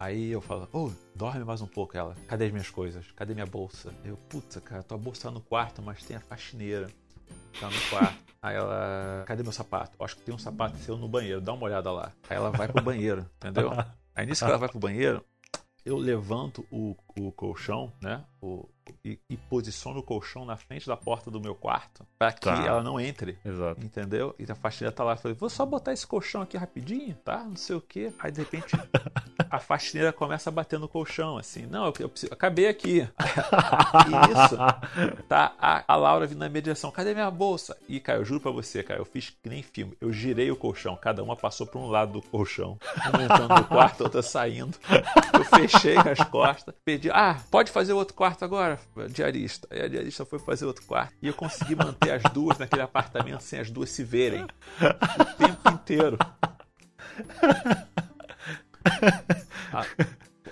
Aí 0.00 0.30
eu 0.30 0.40
falo, 0.40 0.68
ô, 0.72 0.92
dorme 1.14 1.44
mais 1.44 1.60
um 1.60 1.66
pouco 1.66 1.96
ela. 1.96 2.14
Cadê 2.28 2.46
as 2.46 2.52
minhas 2.52 2.70
coisas? 2.70 3.04
Cadê 3.16 3.34
minha 3.34 3.46
bolsa? 3.46 3.92
Eu, 4.04 4.16
puta, 4.28 4.60
cara, 4.60 4.82
tua 4.82 4.96
bolsa 4.96 5.22
tá 5.22 5.30
no 5.32 5.40
quarto, 5.40 5.82
mas 5.82 6.04
tem 6.04 6.16
a 6.16 6.20
faxineira. 6.20 6.88
Tá 7.58 7.68
no 7.68 7.80
quarto. 7.90 8.18
Aí 8.40 8.54
ela, 8.54 9.24
cadê 9.26 9.42
meu 9.42 9.50
sapato? 9.50 10.00
Acho 10.02 10.16
que 10.16 10.22
tem 10.22 10.32
um 10.32 10.38
sapato 10.38 10.76
seu 10.78 10.96
no 10.96 11.08
banheiro, 11.08 11.40
dá 11.40 11.52
uma 11.52 11.64
olhada 11.64 11.90
lá. 11.90 12.12
Aí 12.30 12.36
ela 12.36 12.50
vai 12.50 12.68
pro 12.68 12.80
banheiro, 12.80 13.28
entendeu? 13.36 13.72
Aí 14.14 14.24
nisso 14.24 14.44
que 14.44 14.48
ela 14.48 14.58
vai 14.58 14.68
pro 14.68 14.78
banheiro, 14.78 15.24
eu 15.84 15.96
levanto 15.96 16.64
o, 16.70 16.94
o 17.18 17.32
colchão, 17.32 17.92
né? 18.00 18.24
O, 18.40 18.68
e, 19.04 19.18
e 19.28 19.36
posiciono 19.36 20.00
o 20.00 20.02
colchão 20.02 20.44
na 20.44 20.56
frente 20.56 20.86
da 20.86 20.96
porta 20.96 21.30
do 21.30 21.40
meu 21.40 21.54
quarto 21.54 22.06
pra 22.18 22.32
que 22.32 22.40
Tá. 22.40 22.64
ela 22.66 22.82
não 22.82 22.98
entre. 23.00 23.38
Exato. 23.44 23.84
Entendeu? 23.84 24.34
E 24.38 24.50
a 24.50 24.54
faxineira 24.54 24.94
tá 24.94 25.04
lá. 25.04 25.12
Eu 25.12 25.16
falei, 25.16 25.36
vou 25.36 25.50
só 25.50 25.64
botar 25.66 25.92
esse 25.92 26.06
colchão 26.06 26.42
aqui 26.42 26.56
rapidinho, 26.56 27.14
tá? 27.24 27.38
Não 27.44 27.56
sei 27.56 27.76
o 27.76 27.80
quê. 27.80 28.12
Aí 28.18 28.30
de 28.32 28.40
repente 28.40 28.76
a 29.50 29.58
faxineira 29.58 30.12
começa 30.12 30.50
a 30.50 30.52
bater 30.52 30.78
no 30.78 30.88
colchão, 30.88 31.36
assim. 31.38 31.66
Não, 31.66 31.86
eu, 31.86 31.94
eu 32.00 32.08
preciso- 32.08 32.32
acabei 32.32 32.68
aqui. 32.68 33.08
E 34.08 34.32
isso, 34.44 34.56
tá? 35.28 35.52
A, 35.58 35.84
a 35.86 35.96
Laura 35.96 36.26
vindo 36.26 36.38
na 36.38 36.48
minha 36.48 36.62
direção. 36.62 36.90
Cadê 36.90 37.14
minha 37.14 37.30
bolsa? 37.30 37.76
E, 37.88 38.00
cara, 38.00 38.18
eu 38.18 38.24
juro 38.24 38.40
pra 38.40 38.50
você, 38.50 38.82
cara, 38.82 39.00
eu 39.00 39.04
fiz 39.04 39.30
que 39.30 39.48
nem 39.48 39.62
filme. 39.62 39.96
Eu 40.00 40.12
girei 40.12 40.50
o 40.50 40.56
colchão. 40.56 40.96
Cada 40.96 41.22
uma 41.22 41.36
passou 41.36 41.66
pra 41.66 41.78
um 41.78 41.88
lado 41.88 42.12
do 42.12 42.22
colchão. 42.22 42.78
Uma 43.12 43.24
entrando 43.24 43.54
no 43.54 43.64
quarto, 43.64 44.02
outra 44.04 44.22
saindo. 44.22 44.76
Eu 45.32 45.44
fechei 45.44 45.96
as 45.96 46.18
costas. 46.28 46.74
Pedi, 46.84 47.10
ah, 47.10 47.38
pode 47.50 47.70
fazer 47.70 47.92
outro 47.92 48.14
quarto 48.14 48.44
agora, 48.44 48.77
diarista. 49.10 49.66
Aí 49.70 49.82
a 49.82 49.88
diarista 49.88 50.24
foi 50.24 50.38
fazer 50.38 50.64
outro 50.66 50.84
quarto. 50.86 51.14
E 51.22 51.28
eu 51.28 51.34
consegui 51.34 51.74
manter 51.74 52.12
as 52.12 52.22
duas 52.32 52.58
naquele 52.58 52.82
apartamento 52.82 53.40
sem 53.42 53.58
as 53.60 53.70
duas 53.70 53.90
se 53.90 54.02
verem. 54.04 54.42
O 54.44 55.36
tempo 55.36 55.68
inteiro. 55.70 56.18
A, 59.72 59.84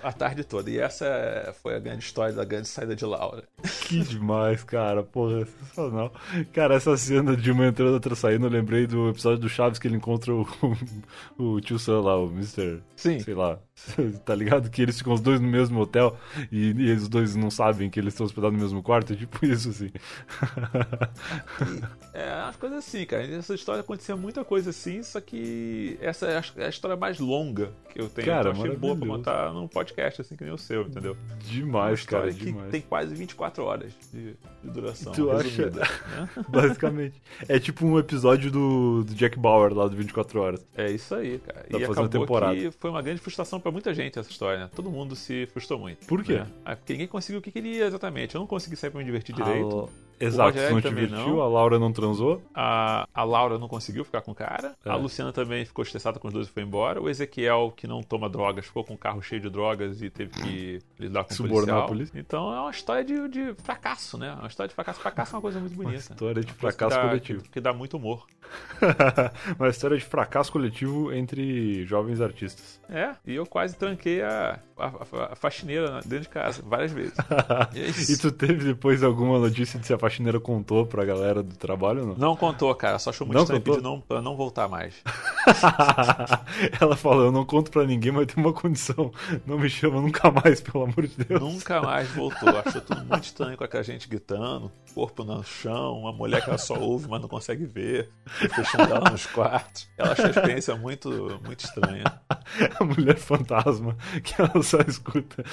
a 0.03 0.11
tarde 0.13 0.43
toda. 0.43 0.69
E 0.69 0.77
essa 0.79 1.05
é- 1.05 1.53
foi 1.53 1.75
a 1.75 1.79
grande 1.79 2.03
história 2.03 2.33
da 2.33 2.43
grande 2.45 2.67
saída 2.67 2.95
de 2.95 3.05
Laura. 3.05 3.43
Que 3.87 3.99
demais, 4.01 4.63
cara. 4.63 5.03
Porra, 5.03 5.45
sensacional. 5.45 6.13
Cara, 6.53 6.75
essa 6.75 6.95
cena 6.97 7.35
de 7.35 7.51
uma 7.51 7.67
entrando 7.67 7.91
e 7.91 7.93
outra 7.93 8.15
saindo, 8.15 8.45
eu 8.45 8.51
lembrei 8.51 8.85
do 8.85 9.09
episódio 9.09 9.39
do 9.39 9.49
Chaves 9.49 9.79
que 9.79 9.87
ele 9.87 9.97
encontra 9.97 10.33
o, 10.33 10.45
o 11.37 11.61
tio 11.61 11.79
Sam 11.79 12.01
lá, 12.01 12.17
o 12.17 12.27
Mr. 12.29 12.81
Sim. 12.95 13.19
Sei 13.19 13.33
lá. 13.33 13.59
Tá 14.25 14.35
ligado? 14.35 14.69
Que 14.69 14.81
eles 14.81 14.97
ficam 14.97 15.13
os 15.13 15.21
dois 15.21 15.39
no 15.39 15.47
mesmo 15.47 15.79
hotel 15.79 16.17
e, 16.51 16.71
e 16.71 16.89
eles 16.89 17.07
dois 17.07 17.35
não 17.35 17.49
sabem 17.49 17.89
que 17.89 17.99
eles 17.99 18.13
estão 18.13 18.25
hospedados 18.25 18.57
no 18.57 18.63
mesmo 18.63 18.83
quarto. 18.83 19.13
É 19.13 19.15
tipo 19.17 19.45
isso, 19.45 19.69
assim. 19.69 19.91
É, 22.13 22.31
as 22.31 22.55
coisas 22.55 22.79
assim, 22.79 23.05
cara. 23.05 23.27
Nessa 23.27 23.53
história 23.53 23.81
acontecia 23.81 24.15
muita 24.15 24.43
coisa 24.43 24.71
assim, 24.71 25.03
só 25.03 25.21
que 25.21 25.99
essa 26.01 26.25
é 26.25 26.37
a, 26.39 26.43
é 26.63 26.65
a 26.65 26.69
história 26.69 26.97
mais 26.97 27.19
longa 27.19 27.71
que 27.93 28.01
eu 28.01 28.09
tenho. 28.09 28.25
Cara, 28.25 28.49
então 28.49 28.61
eu 28.61 28.71
achei 28.71 28.77
boa 28.77 28.95
pra 28.95 29.07
contar 29.07 29.53
num 29.53 29.67
podcast 29.67 30.21
assim 30.21 30.35
que 30.35 30.43
nem 30.43 30.51
o 30.51 30.57
seu, 30.57 30.81
entendeu? 30.81 31.15
Demais, 31.45 32.03
cara, 32.05 32.31
demais. 32.31 32.71
tem 32.71 32.81
quase 32.81 33.13
24 33.13 33.63
horas 33.63 33.93
de, 34.11 34.31
de 34.63 34.69
duração. 34.71 35.13
Tu 35.13 35.29
acha? 35.29 35.67
resumida, 35.67 35.81
né? 35.81 36.45
Basicamente. 36.49 37.21
É 37.47 37.59
tipo 37.59 37.85
um 37.85 37.99
episódio 37.99 38.51
do, 38.51 39.03
do 39.03 39.13
Jack 39.13 39.37
Bauer 39.37 39.73
lá 39.73 39.87
do 39.87 39.95
24 39.95 40.39
Horas. 40.39 40.65
É 40.75 40.89
isso 40.89 41.13
aí, 41.15 41.39
cara. 41.39 41.65
Dá 41.69 41.79
e 41.79 41.85
fazer 41.85 41.99
uma 41.99 42.09
temporada. 42.09 42.71
foi 42.79 42.89
uma 42.89 43.01
grande 43.01 43.21
frustração 43.21 43.59
pra 43.59 43.66
muita 43.71 43.93
gente 43.93 44.17
essa 44.17 44.29
história, 44.29 44.59
né? 44.59 44.69
Todo 44.75 44.89
mundo 44.89 45.15
se 45.15 45.45
frustrou 45.47 45.79
muito. 45.79 46.05
Por 46.05 46.23
quê? 46.23 46.35
né? 46.39 46.47
Ah, 46.65 46.75
porque 46.75 46.93
ninguém 46.93 47.07
conseguiu 47.07 47.39
o 47.39 47.41
que 47.41 47.51
queria 47.51 47.85
exatamente. 47.85 48.35
Eu 48.35 48.39
não 48.39 48.47
consegui 48.47 48.75
sair 48.75 48.89
pra 48.89 48.99
me 48.99 49.05
divertir 49.05 49.33
direito. 49.35 49.89
Exato, 50.19 50.49
Rogério 50.49 50.67
você 50.69 50.73
não 50.73 50.81
te 50.81 50.89
divertiu, 50.89 51.35
não. 51.35 51.41
a 51.41 51.47
Laura 51.47 51.77
não 51.79 51.91
transou. 51.91 52.41
A, 52.53 53.07
a 53.13 53.23
Laura 53.23 53.57
não 53.59 53.67
conseguiu 53.67 54.03
ficar 54.03 54.21
com 54.21 54.31
o 54.31 54.35
cara. 54.35 54.75
É. 54.85 54.89
A 54.89 54.95
Luciana 54.95 55.31
também 55.31 55.63
ficou 55.65 55.83
estressada 55.83 56.19
com 56.19 56.27
os 56.27 56.33
dois 56.33 56.47
e 56.47 56.51
foi 56.51 56.63
embora. 56.63 57.01
O 57.01 57.09
Ezequiel, 57.09 57.71
que 57.75 57.85
não 57.87 58.01
toma 58.01 58.29
drogas, 58.29 58.65
ficou 58.65 58.83
com 58.83 58.93
um 58.95 58.97
carro 58.97 59.21
cheio 59.21 59.41
de 59.41 59.49
drogas 59.49 60.01
e 60.01 60.09
teve 60.09 60.31
que 60.31 60.79
lidar 60.99 61.23
com 61.23 61.33
o 61.33 61.35
Subornar 61.35 61.57
policial. 61.65 61.83
a 61.83 61.87
polícia. 61.87 62.19
Então 62.19 62.53
é 62.55 62.59
uma 62.61 62.71
história 62.71 63.03
de, 63.03 63.27
de 63.27 63.53
fracasso, 63.63 64.17
né? 64.17 64.33
Uma 64.33 64.47
história 64.47 64.67
de 64.69 64.73
fracasso. 64.75 64.99
Fracasso 64.99 65.33
é 65.33 65.35
uma 65.35 65.41
coisa 65.41 65.59
muito 65.59 65.75
bonita. 65.75 65.93
Uma 65.93 65.99
história 65.99 66.41
de 66.43 66.51
Uma 66.51 66.57
fracasso 66.57 66.95
que 66.95 67.01
dá, 67.01 67.07
coletivo. 67.07 67.43
Que, 67.43 67.49
que 67.49 67.61
dá 67.61 67.73
muito 67.73 67.97
humor. 67.97 68.25
Uma 69.59 69.69
história 69.69 69.97
de 69.97 70.05
fracasso 70.05 70.51
coletivo 70.51 71.11
entre 71.13 71.85
jovens 71.85 72.21
artistas. 72.21 72.79
É, 72.89 73.11
e 73.25 73.35
eu 73.35 73.45
quase 73.45 73.75
tranquei 73.75 74.21
a, 74.21 74.59
a, 74.77 74.85
a- 74.87 75.33
a 75.33 75.35
faxineira 75.35 75.99
dentro 76.05 76.21
de 76.21 76.29
casa 76.29 76.61
várias 76.65 76.91
vezes. 76.91 77.13
E 77.73 77.79
é 77.81 77.87
isso. 77.87 78.11
e 78.13 78.17
tu 78.17 78.31
teve 78.31 78.63
depois 78.63 79.03
alguma 79.03 79.37
notícia 79.39 79.79
de 79.79 79.85
se 79.85 79.93
a 79.93 79.97
faxineira 80.09 80.39
contou 80.39 80.85
pra 80.85 81.03
galera 81.05 81.43
do 81.43 81.55
trabalho 81.55 82.05
não? 82.05 82.15
Não 82.15 82.35
contou, 82.35 82.73
cara. 82.75 82.97
Só 82.99 83.09
achou 83.09 83.25
muito 83.27 83.35
Não 83.37 83.43
estranho 83.43 83.61
contou? 83.61 83.75
pediu 83.75 83.89
não, 83.91 84.01
pra 84.01 84.21
não 84.21 84.35
voltar 84.35 84.67
mais. 84.67 84.95
Ela 86.79 86.95
falou, 86.95 87.25
eu 87.25 87.31
não 87.31 87.45
conto 87.45 87.71
pra 87.71 87.85
ninguém, 87.85 88.11
mas 88.11 88.27
tem 88.27 88.43
uma 88.43 88.53
condição. 88.53 89.11
Não 89.45 89.57
me 89.57 89.69
chama 89.69 90.01
nunca 90.01 90.31
mais, 90.31 90.61
pelo 90.61 90.83
amor 90.85 91.07
de 91.07 91.23
Deus. 91.25 91.41
Nunca 91.41 91.81
mais 91.81 92.09
voltou. 92.11 92.49
Achou 92.65 92.81
tudo 92.81 93.03
muito 93.05 93.23
estranho 93.23 93.57
com 93.57 93.63
aquela 93.63 93.83
gente 93.83 94.07
gritando, 94.07 94.71
corpo 94.93 95.23
no 95.23 95.43
chão, 95.43 95.99
uma 95.99 96.11
mulher 96.11 96.43
que 96.43 96.49
ela 96.49 96.57
só 96.57 96.75
ouve, 96.79 97.07
mas 97.07 97.21
não 97.21 97.27
consegue 97.29 97.65
ver, 97.65 98.09
fechando 98.25 98.93
ela 98.93 99.09
nos 99.09 99.25
quartos. 99.25 99.87
Ela 99.97 100.11
achou 100.13 100.25
a 100.25 100.29
experiência 100.29 100.75
muito, 100.75 101.39
muito 101.45 101.65
estranha. 101.65 102.03
A 102.79 102.83
mulher 102.85 103.17
fantasma, 103.17 103.97
que 104.23 104.41
ela 104.41 104.63
só 104.63 104.77
escuta. 104.79 105.43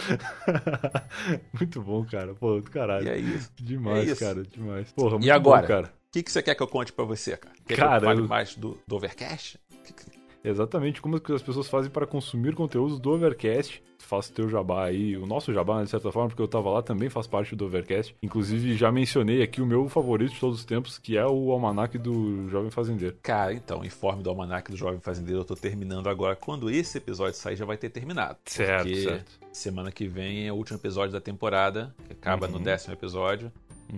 Muito 1.52 1.82
bom, 1.82 2.04
cara. 2.04 2.34
Pô, 2.34 2.60
do 2.60 2.70
caralho. 2.70 3.06
E 3.06 3.10
é 3.10 3.18
isso. 3.18 3.50
Demais, 3.60 4.08
É 4.08 4.12
isso. 4.12 4.20
cara, 4.24 4.43
demais. 4.50 4.92
Porra, 4.92 5.12
muito 5.12 5.26
E 5.26 5.30
agora? 5.30 5.62
bom, 5.62 5.68
cara. 5.68 5.86
O 5.86 6.12
que, 6.12 6.22
que 6.22 6.30
você 6.30 6.42
quer 6.42 6.54
que 6.54 6.62
eu 6.62 6.68
conte 6.68 6.92
pra 6.92 7.04
você, 7.04 7.36
cara? 7.36 7.54
Quer 7.66 7.76
Cara, 7.76 7.90
que 7.98 8.04
eu 8.04 8.08
fale 8.08 8.20
eu- 8.20 8.28
mais 8.28 8.54
do, 8.54 8.78
do 8.86 8.96
Overcast? 8.96 9.58
Exatamente 10.42 11.00
como 11.00 11.16
as 11.16 11.42
pessoas 11.42 11.68
fazem 11.68 11.90
para 11.90 12.06
consumir 12.06 12.54
conteúdos 12.54 13.00
do 13.00 13.10
Overcast. 13.12 13.82
Faço 13.98 14.30
teu 14.34 14.46
jabá 14.50 14.84
aí, 14.84 15.16
o 15.16 15.26
nosso 15.26 15.50
jabá, 15.54 15.78
né, 15.78 15.84
de 15.84 15.90
certa 15.90 16.12
forma, 16.12 16.28
porque 16.28 16.42
eu 16.42 16.46
tava 16.48 16.68
lá 16.68 16.82
também 16.82 17.08
faz 17.08 17.26
parte 17.26 17.56
do 17.56 17.64
Overcast. 17.64 18.14
Inclusive, 18.22 18.76
já 18.76 18.92
mencionei 18.92 19.40
aqui 19.42 19.62
o 19.62 19.66
meu 19.66 19.88
favorito 19.88 20.34
de 20.34 20.38
todos 20.40 20.58
os 20.58 20.64
tempos, 20.66 20.98
que 20.98 21.16
é 21.16 21.24
o 21.26 21.50
Almanac 21.50 21.96
do 21.96 22.46
Jovem 22.50 22.70
Fazendeiro. 22.70 23.16
Cara, 23.22 23.54
então, 23.54 23.80
o 23.80 23.84
informe 23.86 24.22
do 24.22 24.28
Almanac 24.28 24.70
do 24.70 24.76
Jovem 24.76 25.00
Fazendeiro 25.00 25.40
eu 25.40 25.44
tô 25.46 25.54
terminando 25.56 26.08
agora. 26.10 26.36
Quando 26.36 26.68
esse 26.68 26.98
episódio 26.98 27.38
sair, 27.38 27.56
já 27.56 27.64
vai 27.64 27.78
ter 27.78 27.88
terminado. 27.88 28.36
Certo, 28.44 28.82
porque 28.82 29.02
certo. 29.04 29.32
semana 29.50 29.90
que 29.90 30.06
vem 30.06 30.46
é 30.46 30.52
o 30.52 30.56
último 30.56 30.76
episódio 30.78 31.12
da 31.12 31.20
temporada, 31.20 31.94
que 32.06 32.12
acaba 32.12 32.46
no 32.46 32.58
Uhum. 32.58 32.62
décimo 32.62 32.92
episódio. 32.92 33.50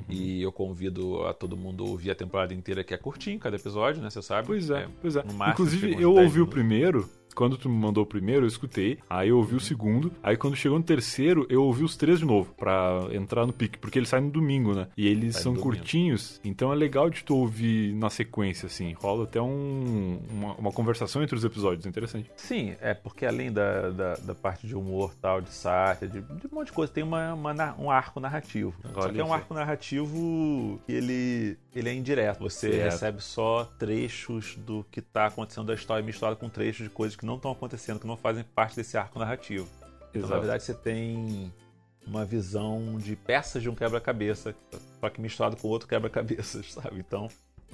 E 0.09 0.43
eu 0.43 0.53
convido 0.53 1.23
a 1.27 1.33
todo 1.33 1.57
mundo 1.57 1.85
a 1.85 1.89
ouvir 1.89 2.11
a 2.11 2.15
temporada 2.15 2.53
inteira, 2.53 2.85
que 2.85 2.93
é 2.95 2.97
curtinho 2.97 3.39
cada 3.39 3.57
episódio, 3.57 4.03
né? 4.03 4.11
Você 4.11 4.23
sabe? 4.23 4.47
Pois 4.47 4.71
é, 4.71 4.89
pois 5.01 5.17
é. 5.17 5.23
no 5.23 5.33
máximo 5.33 5.67
Inclusive, 5.67 5.93
eu 6.03 6.15
10 6.15 6.27
ouvi 6.27 6.27
o 6.27 6.33
minutos. 6.33 6.55
primeiro, 6.55 7.11
quando 7.37 7.59
tu 7.59 7.69
me 7.69 7.77
mandou 7.77 8.03
o 8.03 8.07
primeiro, 8.07 8.45
eu 8.45 8.49
escutei, 8.49 8.99
aí 9.09 9.29
eu 9.29 9.37
ouvi 9.37 9.55
o 9.55 9.61
segundo, 9.61 10.11
aí 10.23 10.37
quando 10.37 10.57
chegou 10.57 10.79
no 10.79 10.85
terceiro, 10.85 11.47
eu 11.51 11.63
ouvi 11.63 11.85
os 11.85 11.97
três 11.97 12.19
de 12.19 12.25
novo, 12.25 12.53
pra 12.55 13.07
entrar 13.13 13.47
no 13.47 13.53
pique, 13.53 13.79
porque 13.79 13.99
eles 13.99 14.09
saem 14.09 14.25
no 14.25 14.31
domingo, 14.31 14.75
né? 14.75 14.89
E 14.97 15.07
eles 15.07 15.35
Sai 15.35 15.43
são 15.43 15.55
curtinhos, 15.55 16.41
então 16.43 16.73
é 16.73 16.75
legal 16.75 17.11
de 17.11 17.23
tu 17.23 17.37
ouvir 17.37 17.95
na 17.95 18.09
sequência, 18.09 18.67
assim. 18.67 18.95
Rola 18.95 19.25
até 19.25 19.41
um, 19.41 20.19
uma, 20.31 20.55
uma 20.55 20.73
conversação 20.73 21.23
entre 21.23 21.37
os 21.37 21.45
episódios, 21.45 21.87
interessante. 21.87 22.31
Sim, 22.37 22.75
é 22.81 22.95
porque 22.95 23.27
além 23.27 23.53
da, 23.53 23.91
da, 23.91 24.15
da 24.15 24.35
parte 24.35 24.67
de 24.67 24.75
humor, 24.75 25.15
tal, 25.21 25.41
de 25.41 25.53
sátira, 25.53 26.11
de, 26.11 26.21
de 26.23 26.47
um 26.47 26.55
monte 26.55 26.69
de 26.69 26.73
coisa, 26.73 26.93
tem 26.93 27.05
uma, 27.05 27.35
uma 27.35 27.77
um 27.79 27.91
arco 27.91 28.19
narrativo. 28.19 28.75
Só 28.95 29.01
Olha 29.01 29.13
que 29.13 29.21
é 29.21 29.25
um 29.25 29.33
arco 29.33 29.53
narrativo 29.53 30.81
que 30.87 30.93
ele, 30.93 31.59
ele 31.75 31.89
é 31.89 31.95
indireto. 31.95 32.41
Você 32.41 32.73
Certo. 32.73 32.85
recebe 32.85 33.23
só 33.23 33.65
trechos 33.79 34.57
do 34.57 34.85
que 34.91 35.01
está 35.01 35.27
acontecendo 35.27 35.67
da 35.67 35.75
história 35.75 36.05
misturado 36.05 36.37
com 36.37 36.49
trechos 36.49 36.85
de 36.85 36.91
coisas 36.91 37.17
que 37.17 37.26
não 37.27 37.37
estão 37.37 37.51
acontecendo, 37.51 38.01
que 38.01 38.07
não 38.07 38.17
fazem 38.17 38.45
parte 38.45 38.77
desse 38.77 38.97
arco 38.97 39.19
narrativo. 39.19 39.69
Então, 40.15 40.29
na 40.31 40.39
verdade, 40.39 40.63
você 40.63 40.73
tem 40.73 41.53
uma 42.07 42.25
visão 42.25 42.97
de 42.99 43.17
peças 43.17 43.63
de 43.63 43.69
um 43.69 43.75
quebra-cabeça, 43.75 44.55
só 45.01 45.11
que 45.11 45.21
misturado 45.21 45.57
com 45.57 45.69
outro 45.69 45.89
quebra-cabeças, 45.89 46.73
sabe? 46.73 47.01
Então, 47.01 47.29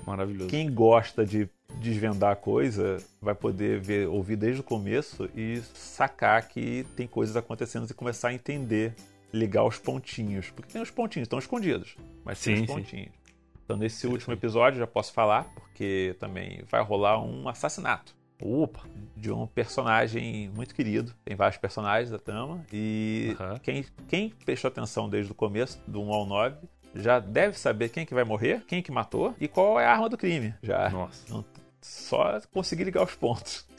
Maravilhoso. 0.06 0.48
quem 0.48 0.72
gosta 0.72 1.24
de 1.24 1.48
desvendar 1.78 2.32
a 2.32 2.36
coisa 2.36 2.96
vai 3.20 3.34
poder 3.34 3.78
ver, 3.78 4.08
ouvir 4.08 4.36
desde 4.36 4.60
o 4.60 4.64
começo 4.64 5.28
e 5.36 5.60
sacar 5.74 6.48
que 6.48 6.84
tem 6.96 7.06
coisas 7.06 7.36
acontecendo 7.36 7.88
e 7.88 7.94
começar 7.94 8.28
a 8.28 8.34
entender, 8.34 8.94
ligar 9.32 9.64
os 9.64 9.78
pontinhos. 9.78 10.50
Porque 10.50 10.72
tem 10.72 10.82
os 10.82 10.90
pontinhos, 10.90 11.26
estão 11.26 11.38
escondidos, 11.38 11.94
mas 12.24 12.40
tem 12.42 12.56
Sim, 12.56 12.62
os 12.62 12.68
sim. 12.68 12.74
pontinhos. 12.74 13.22
Então, 13.64 13.76
nesse 13.76 14.06
último 14.06 14.34
episódio, 14.34 14.80
já 14.80 14.86
posso 14.86 15.12
falar, 15.12 15.44
porque 15.54 16.16
também 16.18 16.64
vai 16.68 16.82
rolar 16.82 17.22
um 17.22 17.48
assassinato 17.48 18.21
Opa! 18.42 18.80
de 19.16 19.30
um 19.30 19.46
personagem 19.46 20.48
muito 20.54 20.74
querido. 20.74 21.14
Tem 21.24 21.36
vários 21.36 21.56
personagens 21.56 22.10
da 22.10 22.18
trama. 22.18 22.64
E 22.72 23.36
Aham. 23.38 23.58
quem, 23.62 23.84
quem 24.08 24.30
prestou 24.44 24.68
atenção 24.68 25.08
desde 25.08 25.30
o 25.30 25.34
começo, 25.34 25.78
do 25.86 26.02
1 26.02 26.12
ao 26.12 26.26
9, 26.26 26.56
já 26.96 27.20
deve 27.20 27.56
saber 27.56 27.90
quem 27.90 28.04
que 28.04 28.12
vai 28.14 28.24
morrer, 28.24 28.64
quem 28.66 28.82
que 28.82 28.90
matou 28.90 29.32
e 29.40 29.46
qual 29.46 29.78
é 29.78 29.86
a 29.86 29.92
arma 29.92 30.08
do 30.08 30.18
crime. 30.18 30.52
Já. 30.62 30.90
Nossa. 30.90 31.32
Não- 31.32 31.44
só 31.80 32.40
conseguir 32.52 32.84
ligar 32.84 33.04
os 33.04 33.14
pontos. 33.14 33.64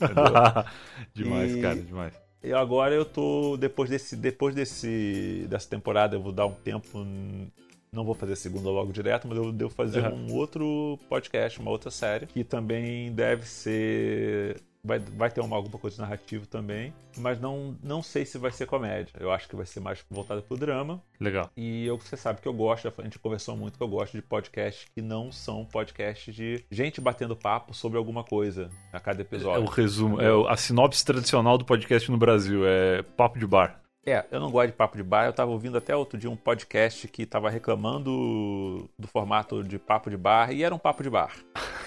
Demais, 1.14 1.54
E- 1.56 1.60
cara, 1.60 1.76
demais. 1.76 2.14
E 2.42 2.52
agora 2.52 2.94
eu 2.94 3.04
tô. 3.04 3.56
Depois 3.56 3.88
desse. 3.88 4.16
Depois 4.16 4.54
desse. 4.54 5.46
dessa 5.48 5.68
temporada, 5.68 6.16
eu 6.16 6.22
vou 6.22 6.32
dar 6.32 6.46
um 6.46 6.52
tempo. 6.54 7.06
Não 7.94 8.04
vou 8.06 8.14
fazer 8.14 8.32
a 8.32 8.36
segunda 8.36 8.70
logo 8.70 8.90
direto, 8.90 9.28
mas 9.28 9.36
eu 9.36 9.52
devo 9.52 9.68
fazer 9.70 10.00
Aham. 10.06 10.14
um 10.14 10.32
outro 10.34 10.98
podcast, 11.10 11.60
uma 11.60 11.70
outra 11.70 11.90
série, 11.90 12.26
que 12.26 12.42
também 12.42 13.12
deve 13.12 13.44
ser. 13.46 14.62
Vai, 14.84 14.98
vai 14.98 15.30
ter 15.30 15.40
uma, 15.42 15.54
alguma 15.54 15.78
coisa 15.78 15.94
de 15.96 16.00
narrativo 16.02 16.44
também, 16.46 16.92
mas 17.18 17.38
não, 17.38 17.76
não 17.84 18.02
sei 18.02 18.24
se 18.24 18.36
vai 18.38 18.50
ser 18.50 18.66
comédia. 18.66 19.12
Eu 19.20 19.30
acho 19.30 19.46
que 19.48 19.54
vai 19.54 19.64
ser 19.66 19.78
mais 19.78 20.02
voltado 20.10 20.42
pro 20.42 20.56
drama. 20.56 21.00
Legal. 21.20 21.50
E 21.56 21.86
eu, 21.86 21.98
você 21.98 22.16
sabe 22.16 22.40
que 22.40 22.48
eu 22.48 22.52
gosto, 22.52 22.92
a 22.98 23.02
gente 23.02 23.16
conversou 23.18 23.56
muito 23.56 23.76
que 23.76 23.84
eu 23.84 23.86
gosto 23.86 24.14
de 24.14 24.22
podcasts 24.22 24.88
que 24.92 25.00
não 25.00 25.30
são 25.30 25.64
podcasts 25.64 26.34
de 26.34 26.64
gente 26.68 27.00
batendo 27.00 27.36
papo 27.36 27.72
sobre 27.74 27.96
alguma 27.96 28.24
coisa 28.24 28.70
a 28.92 28.98
cada 28.98 29.20
É 29.20 29.22
episódio. 29.22 29.62
o 29.62 29.68
resumo, 29.70 30.20
é 30.20 30.50
a 30.50 30.56
sinopse 30.56 31.04
tradicional 31.04 31.56
do 31.58 31.64
podcast 31.64 32.10
no 32.10 32.16
Brasil, 32.16 32.66
é 32.66 33.02
papo 33.02 33.38
de 33.38 33.46
bar. 33.46 33.81
É, 34.04 34.24
eu 34.32 34.40
não 34.40 34.50
gosto 34.50 34.68
de 34.68 34.72
papo 34.72 34.96
de 34.96 35.02
bar. 35.02 35.26
Eu 35.26 35.32
tava 35.32 35.52
ouvindo 35.52 35.78
até 35.78 35.94
outro 35.94 36.18
dia 36.18 36.28
um 36.28 36.36
podcast 36.36 37.06
que 37.06 37.24
tava 37.24 37.48
reclamando 37.48 38.90
do 38.98 39.06
formato 39.06 39.62
de 39.62 39.78
papo 39.78 40.10
de 40.10 40.16
bar 40.16 40.52
e 40.52 40.64
era 40.64 40.74
um 40.74 40.78
papo 40.78 41.04
de 41.04 41.10
bar. 41.10 41.32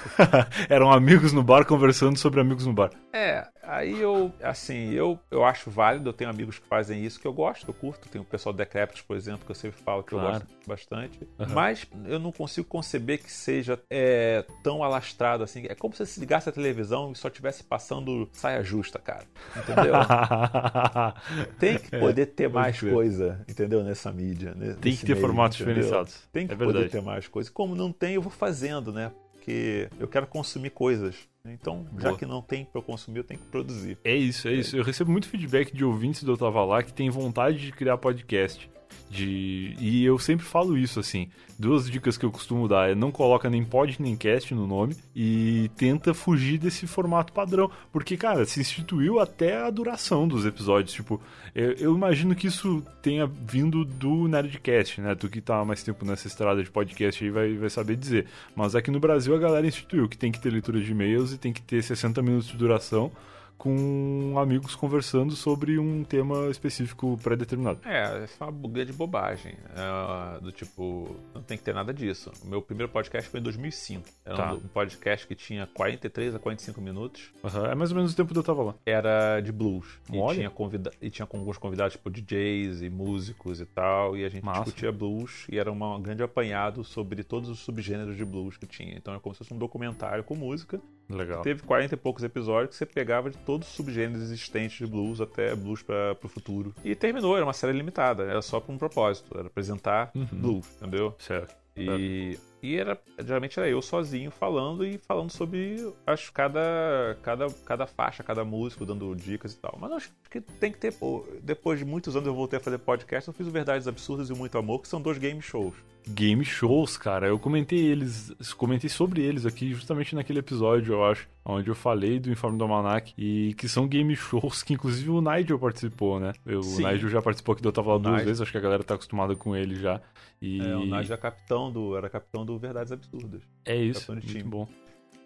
Eram 0.70 0.92
amigos 0.92 1.34
no 1.34 1.44
bar 1.44 1.66
conversando 1.66 2.18
sobre 2.18 2.40
amigos 2.40 2.66
no 2.66 2.74
bar. 2.74 2.92
É, 3.12 3.46
aí 3.68 4.00
eu, 4.00 4.32
assim, 4.42 4.92
eu, 4.92 5.20
eu 5.32 5.44
acho 5.44 5.70
válido. 5.70 6.10
Eu 6.10 6.14
tenho 6.14 6.30
amigos 6.30 6.60
que 6.60 6.68
fazem 6.68 7.04
isso 7.04 7.20
que 7.20 7.28
eu 7.28 7.34
gosto, 7.34 7.68
eu 7.68 7.74
curto. 7.74 8.08
Tem 8.10 8.22
o 8.22 8.26
pessoal 8.26 8.54
do 8.54 8.58
Decréptos, 8.58 9.02
por 9.02 9.16
exemplo, 9.18 9.46
que 9.46 9.52
eu 9.52 9.56
sempre 9.56 9.82
falo 9.82 10.04
que 10.04 10.14
eu 10.14 10.20
Claro. 10.20 10.40
gosto 10.46 10.48
bastante. 10.68 11.20
Aham. 11.40 11.54
Mas 11.54 11.88
eu 12.06 12.20
não 12.20 12.32
consigo 12.32 12.68
conceber 12.68 13.22
que 13.22 13.32
seja 13.32 13.80
é, 13.90 14.46
tão 14.64 14.84
alastrado 14.84 15.44
assim. 15.44 15.66
É 15.68 15.76
como 15.76 15.94
se 15.96 16.06
você 16.06 16.20
ligasse 16.20 16.48
a 16.50 16.52
televisão 16.52 17.12
e 17.12 17.16
só 17.16 17.30
tivesse 17.30 17.64
passando 17.64 18.30
saia 18.34 18.64
justa, 18.64 19.00
cara. 19.00 19.26
Entendeu? 19.56 19.94
Tem 21.60 21.78
que 21.78 21.98
poder 21.98 22.26
ter 22.28 22.44
É, 22.46 22.50
pode 22.50 22.56
mais 22.64 22.80
crer. 22.80 22.94
coisa, 22.94 23.42
entendeu? 23.48 23.84
Nessa 23.84 24.12
mídia. 24.12 24.54
Tem 24.82 24.96
que 24.96 25.06
ter 25.06 25.14
meio, 25.14 25.26
formatos 25.26 25.58
entendeu? 25.60 25.76
diferenciados. 25.76 26.20
Tem 26.32 26.48
que 26.48 26.54
É 26.54 26.58
poder 26.58 26.90
ter 26.90 27.02
mais 27.02 27.28
coisa. 27.28 27.50
Como 27.52 27.76
não 27.76 27.92
tem, 27.92 28.14
eu 28.16 28.22
vou 28.22 28.32
fazendo, 28.32 28.92
né? 28.92 29.12
Porque 29.46 29.88
eu 30.00 30.08
quero 30.08 30.26
consumir 30.26 30.72
coisas. 30.72 31.16
Então, 31.46 31.86
já 32.00 32.10
Boa. 32.10 32.18
que 32.18 32.26
não 32.26 32.42
tem 32.42 32.68
eu 32.74 32.82
consumir, 32.82 33.20
eu 33.20 33.24
tenho 33.24 33.40
que 33.40 33.46
produzir. 33.46 33.96
É 34.04 34.16
isso, 34.16 34.48
é 34.48 34.54
isso. 34.54 34.76
Eu 34.76 34.84
recebo 34.84 35.12
muito 35.12 35.28
feedback 35.28 35.72
de 35.72 35.86
ouvintes 35.86 36.24
do 36.24 36.32
Eu 36.32 36.38
Tava 36.38 36.66
Lá 36.66 36.82
que 36.82 36.92
tem 36.92 37.08
vontade 37.12 37.60
de 37.60 37.72
criar 37.72 37.96
podcast. 38.00 38.68
De... 39.10 39.76
E 39.80 40.04
eu 40.04 40.18
sempre 40.20 40.46
falo 40.46 40.78
isso, 40.78 41.00
assim. 41.00 41.30
Duas 41.58 41.90
dicas 41.90 42.18
que 42.18 42.26
eu 42.26 42.32
costumo 42.32 42.68
dar 42.68 42.90
é 42.90 42.96
não 42.96 43.12
coloca 43.12 43.50
nem 43.50 43.64
pod 43.64 44.02
nem 44.02 44.16
cast 44.18 44.54
no 44.54 44.68
nome 44.68 44.98
e 45.16 45.72
tenta 45.78 46.14
fugir 46.14 46.58
desse 46.58 46.86
formato 46.86 47.32
padrão. 47.32 47.72
Porque, 47.94 48.18
cara, 48.18 48.46
se 48.46 48.60
instituiu 48.60 49.20
até 49.20 49.62
a 49.62 49.70
duração 49.70 50.28
dos 50.28 50.46
episódios. 50.46 50.94
Tipo, 50.94 51.22
eu, 51.54 51.72
eu 51.74 51.96
imagino 51.96 52.36
que 52.36 52.48
isso 52.48 52.84
tenha 53.02 53.26
vindo 53.26 53.86
do 53.86 54.28
Nerdcast, 54.28 55.00
né? 55.00 55.16
Tu 55.16 55.30
que 55.30 55.40
tá 55.40 55.64
mais 55.64 55.82
tempo 55.82 56.06
nessa 56.06 56.28
estrada 56.28 56.62
de 56.62 56.70
podcast 56.70 57.24
aí 57.24 57.30
vai, 57.30 57.54
vai 57.54 57.70
saber 57.70 57.96
dizer. 57.96 58.26
Mas 58.54 58.76
aqui 58.76 58.92
no 58.92 59.00
Brasil 59.00 59.34
a 59.34 59.40
galera 59.40 59.66
instituiu 59.66 60.10
que 60.10 60.18
tem 60.18 60.32
que 60.32 60.42
ter 60.42 60.50
leitura 60.50 60.82
de 60.82 60.92
e-mails 60.92 61.32
e 61.32 61.38
tem 61.38 61.54
que 61.54 61.62
ter 61.62 61.82
60 61.82 62.22
minutos 62.22 62.48
de 62.50 62.58
duração 62.58 63.12
com 63.58 64.36
amigos 64.38 64.76
conversando 64.76 65.36
sobre 65.36 65.80
um 65.80 66.04
tema 66.04 66.48
específico 66.50 67.18
pré-determinado. 67.24 67.80
É, 67.86 68.24
isso 68.26 68.36
é 68.42 68.46
uma 68.46 68.70
grande 68.70 68.94
bobagem. 68.94 69.56
É, 69.76 70.40
do 70.42 70.52
tipo, 70.52 71.16
não 71.34 71.42
tem 71.42 71.58
que 71.58 71.64
ter 71.64 71.74
nada 71.74 71.94
disso. 71.94 72.32
O 72.44 72.48
meu 72.48 72.62
primeiro 72.62 72.92
podcast 72.92 73.30
foi 73.30 73.40
em 73.40 73.44
2005. 73.44 74.08
Era 74.26 74.36
Tá. 74.36 74.54
um, 74.54 74.60
podcast 74.60 75.26
que 75.28 75.36
tinha 75.36 75.68
43 75.68 76.36
a 76.36 76.40
45 76.40 76.82
minutos. 76.82 77.32
Aham, 77.44 77.68
É 77.68 77.76
mais 77.76 77.92
ou 77.92 77.98
menos 77.98 78.14
o 78.14 78.16
tempo 78.16 78.32
que 78.34 78.38
eu 78.40 78.44
tava 78.44 78.64
lá. 78.64 78.76
Era 78.86 79.40
de 79.42 79.52
blues. 79.52 80.00
E 80.12 80.34
tinha, 80.34 80.50
convida 80.50 80.92
e 81.02 81.10
tinha 81.10 81.28
alguns 81.32 81.58
convidados, 81.58 81.94
tipo 81.94 82.10
DJs 82.10 82.82
e 82.82 82.90
músicos 82.90 83.60
e 83.62 83.66
tal. 83.66 84.16
E 84.18 84.26
a 84.26 84.30
gente 84.30 84.44
Massa. 84.44 84.64
discutia 84.66 84.92
blues. 84.92 85.46
E 85.50 85.58
era 85.58 85.72
uma- 85.72 85.96
um 85.96 86.02
grande 86.02 86.22
apanhado 86.24 86.84
sobre 86.84 87.24
todos 87.24 87.50
os 87.50 87.60
subgêneros 87.60 88.16
de 88.18 88.26
blues 88.26 88.58
que 88.58 88.68
tinha. 88.68 88.96
Então 88.96 89.14
é 89.16 89.20
como 89.20 89.34
se 89.34 89.40
fosse 89.40 89.54
um 89.54 89.58
documentário 89.58 90.24
com 90.24 90.36
música. 90.36 90.80
Legal. 91.10 91.42
Teve 91.44 91.62
40 91.64 91.94
e 91.94 91.98
poucos 91.98 92.24
episódios 92.24 92.72
que 92.72 92.76
você 92.78 92.86
pegava 92.86 93.30
de 93.30 93.38
todos 93.38 93.68
os 93.68 93.74
subgêneros 93.76 94.24
existentes 94.24 94.78
de 94.78 94.88
blues 94.88 95.22
até 95.22 95.56
blues 95.56 95.82
para 95.84 96.16
pro 96.16 96.28
futuro. 96.28 96.74
E 96.84 96.96
terminou, 96.96 97.36
era 97.36 97.46
uma 97.46 97.54
série 97.54 97.78
limitada, 97.78 98.24
era 98.24 98.42
só 98.42 98.60
pra 98.60 98.74
um 98.74 98.78
propósito, 98.78 99.38
era 99.38 99.48
apresentar 99.48 100.12
Uhum. 100.16 100.26
blues, 100.32 100.66
entendeu? 100.82 101.14
Certo. 101.20 101.56
E, 101.78 102.40
e 102.66 102.76
era, 102.78 103.00
geralmente 103.20 103.60
era 103.60 103.70
eu 103.70 103.82
sozinho 103.82 104.32
falando 104.32 104.86
e 104.86 104.98
falando 104.98 105.30
sobre 105.32 105.92
acho, 106.06 106.32
cada, 106.34 107.18
cada, 107.22 107.48
cada 107.66 107.86
faixa, 107.88 108.24
cada 108.24 108.44
músico, 108.44 108.86
dando 108.86 109.16
dicas 109.16 109.54
e 109.54 109.58
tal. 109.58 109.78
Mas 109.80 109.92
acho 109.92 110.12
que 110.30 110.42
tem 110.42 110.72
que 110.72 110.78
ter. 110.78 110.94
Depois 111.42 111.80
de 111.80 111.86
muitos 111.86 112.16
anos 112.16 112.28
eu 112.28 112.34
voltei 112.34 112.58
a 112.58 112.62
fazer 112.62 112.78
podcast, 112.80 113.28
eu 113.28 113.34
fiz 113.34 113.48
o 113.48 113.52
Verdades 113.52 113.88
Absurdas 113.88 114.30
e 114.30 114.34
o 114.34 114.36
Muito 114.38 114.58
Amor, 114.58 114.82
que 114.82 114.88
são 114.88 115.02
dois 115.02 115.18
game 115.18 115.42
shows. 115.42 115.74
Game 116.08 116.46
shows, 116.46 116.98
cara. 116.98 117.28
Eu 117.28 117.40
comentei 117.40 117.80
eles, 117.80 118.32
comentei 118.58 118.90
sobre 118.90 119.22
eles 119.24 119.44
aqui 119.46 119.74
justamente 119.74 120.14
naquele 120.14 120.38
episódio, 120.38 120.94
eu 120.94 121.04
acho, 121.04 121.28
onde 121.44 121.68
eu 121.68 121.74
falei 121.74 122.20
do 122.20 122.30
Informe 122.32 122.60
do 122.60 122.64
Almanac 122.64 123.12
e 123.18 123.56
que 123.56 123.68
são 123.68 123.88
game 123.88 124.16
shows 124.16 124.62
que 124.62 124.74
inclusive 124.74 125.10
o 125.10 125.20
Nigel 125.20 125.58
participou, 125.58 126.20
né? 126.20 126.34
Eu- 126.46 126.60
o. 126.60 126.78
Nigel 126.78 127.10
já 127.10 127.22
participou 127.24 127.54
aqui 127.54 127.62
do 127.64 127.70
Eu 127.70 127.74
Tava 127.74 127.94
Lá 127.94 127.98
duas 127.98 128.12
Nigel. 128.14 128.26
vezes, 128.28 128.42
acho 128.42 128.52
que 128.52 128.58
a 128.58 128.62
galera 128.62 128.84
tá 128.84 128.94
acostumada 128.94 129.36
com 129.36 129.56
ele 129.56 129.76
já. 129.76 130.00
E 130.40 130.60
É, 130.62 130.76
o 130.76 130.82
Nigel 130.82 131.06
era 131.14 131.18
capitão 131.18 131.72
do, 131.72 131.98
era 131.98 132.08
capitão 132.08 132.46
do 132.46 132.55
Verdades 132.58 132.92
Absurdas. 132.92 133.42
é 133.66 133.76
isso, 133.76 134.12
muito 134.12 134.28
time. 134.28 134.44
bom. 134.44 134.68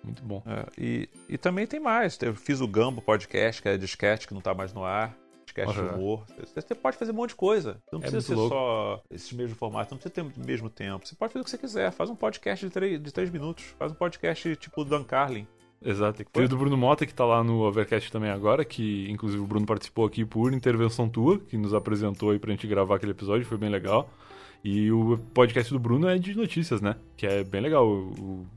Muito 0.04 0.24
bom. 0.24 0.42
É, 0.46 0.66
e, 0.78 1.10
e 1.28 1.38
também 1.38 1.68
tem 1.68 1.80
mais. 1.80 2.18
Eu 2.22 2.34
fiz 2.34 2.62
o 2.62 2.68
Gambo 2.68 3.02
podcast, 3.02 3.62
que 3.62 3.68
é 3.68 3.76
sketch, 3.76 4.28
que 4.28 4.34
não 4.34 4.42
tá 4.42 4.54
mais 4.54 4.74
no 4.74 4.84
ar. 4.86 5.16
Sketch 5.46 5.74
de 5.74 5.82
humor. 5.82 6.26
Você 6.38 6.62
você 6.62 6.76
pode 6.76 6.96
fazer 6.96 7.12
um 7.12 7.16
monte 7.16 7.30
de 7.32 7.36
coisa. 7.36 7.82
Não 7.92 7.98
É 8.00 8.04
precisa 8.04 8.22
ser 8.22 8.36
louco. 8.36 8.54
só 8.56 9.04
esses 9.12 9.32
mesmos 9.34 9.58
formatos, 9.58 9.92
não 9.92 9.98
precisa 9.98 10.14
ter 10.14 10.22
o 10.22 10.46
mesmo 10.46 10.70
tempo. 10.70 11.06
Você 11.06 11.16
pode 11.16 11.34
fazer 11.34 11.42
o 11.42 11.44
que 11.44 11.50
você 11.50 11.58
quiser. 11.58 11.92
Faz 11.92 12.10
um 12.10 12.16
podcast 12.16 12.66
de 12.66 12.72
três, 12.72 13.02
de 13.02 13.12
três 13.12 13.30
minutos. 13.30 13.66
Faz 13.78 13.92
um 13.92 13.96
podcast 13.96 14.56
tipo 14.58 14.86
Dan 14.86 15.04
Carlin. 15.04 15.46
Exato. 15.84 16.24
Tem 16.24 16.44
o 16.46 16.48
do 16.48 16.58
Bruno 16.58 16.78
Mota, 16.78 17.06
que 17.06 17.14
tá 17.14 17.26
lá 17.26 17.44
no 17.44 17.62
Overcast 17.62 18.12
também 18.12 18.30
agora, 18.30 18.64
que 18.64 19.10
inclusive 19.10 19.42
o 19.42 19.48
Bruno 19.48 19.66
participou 19.66 20.06
aqui 20.06 20.24
por 20.24 20.54
intervenção 20.54 21.10
tua, 21.10 21.40
que 21.40 21.58
nos 21.58 21.74
apresentou 21.74 22.32
aí 22.32 22.40
pra 22.40 22.52
gente 22.52 22.68
gravar 22.68 22.96
aquele 22.98 23.12
episódio, 23.14 23.46
foi 23.46 23.58
bem 23.58 23.70
legal. 23.70 24.10
E 24.64 24.92
o 24.92 25.18
podcast 25.34 25.72
do 25.72 25.80
Bruno 25.80 26.08
é 26.08 26.18
de 26.18 26.36
notícias, 26.36 26.82
né? 26.82 26.96
Que 27.16 27.26
é 27.28 27.44
bem 27.44 27.62
legal. 27.62 27.88
O, 27.88 28.10
o- 28.20 28.48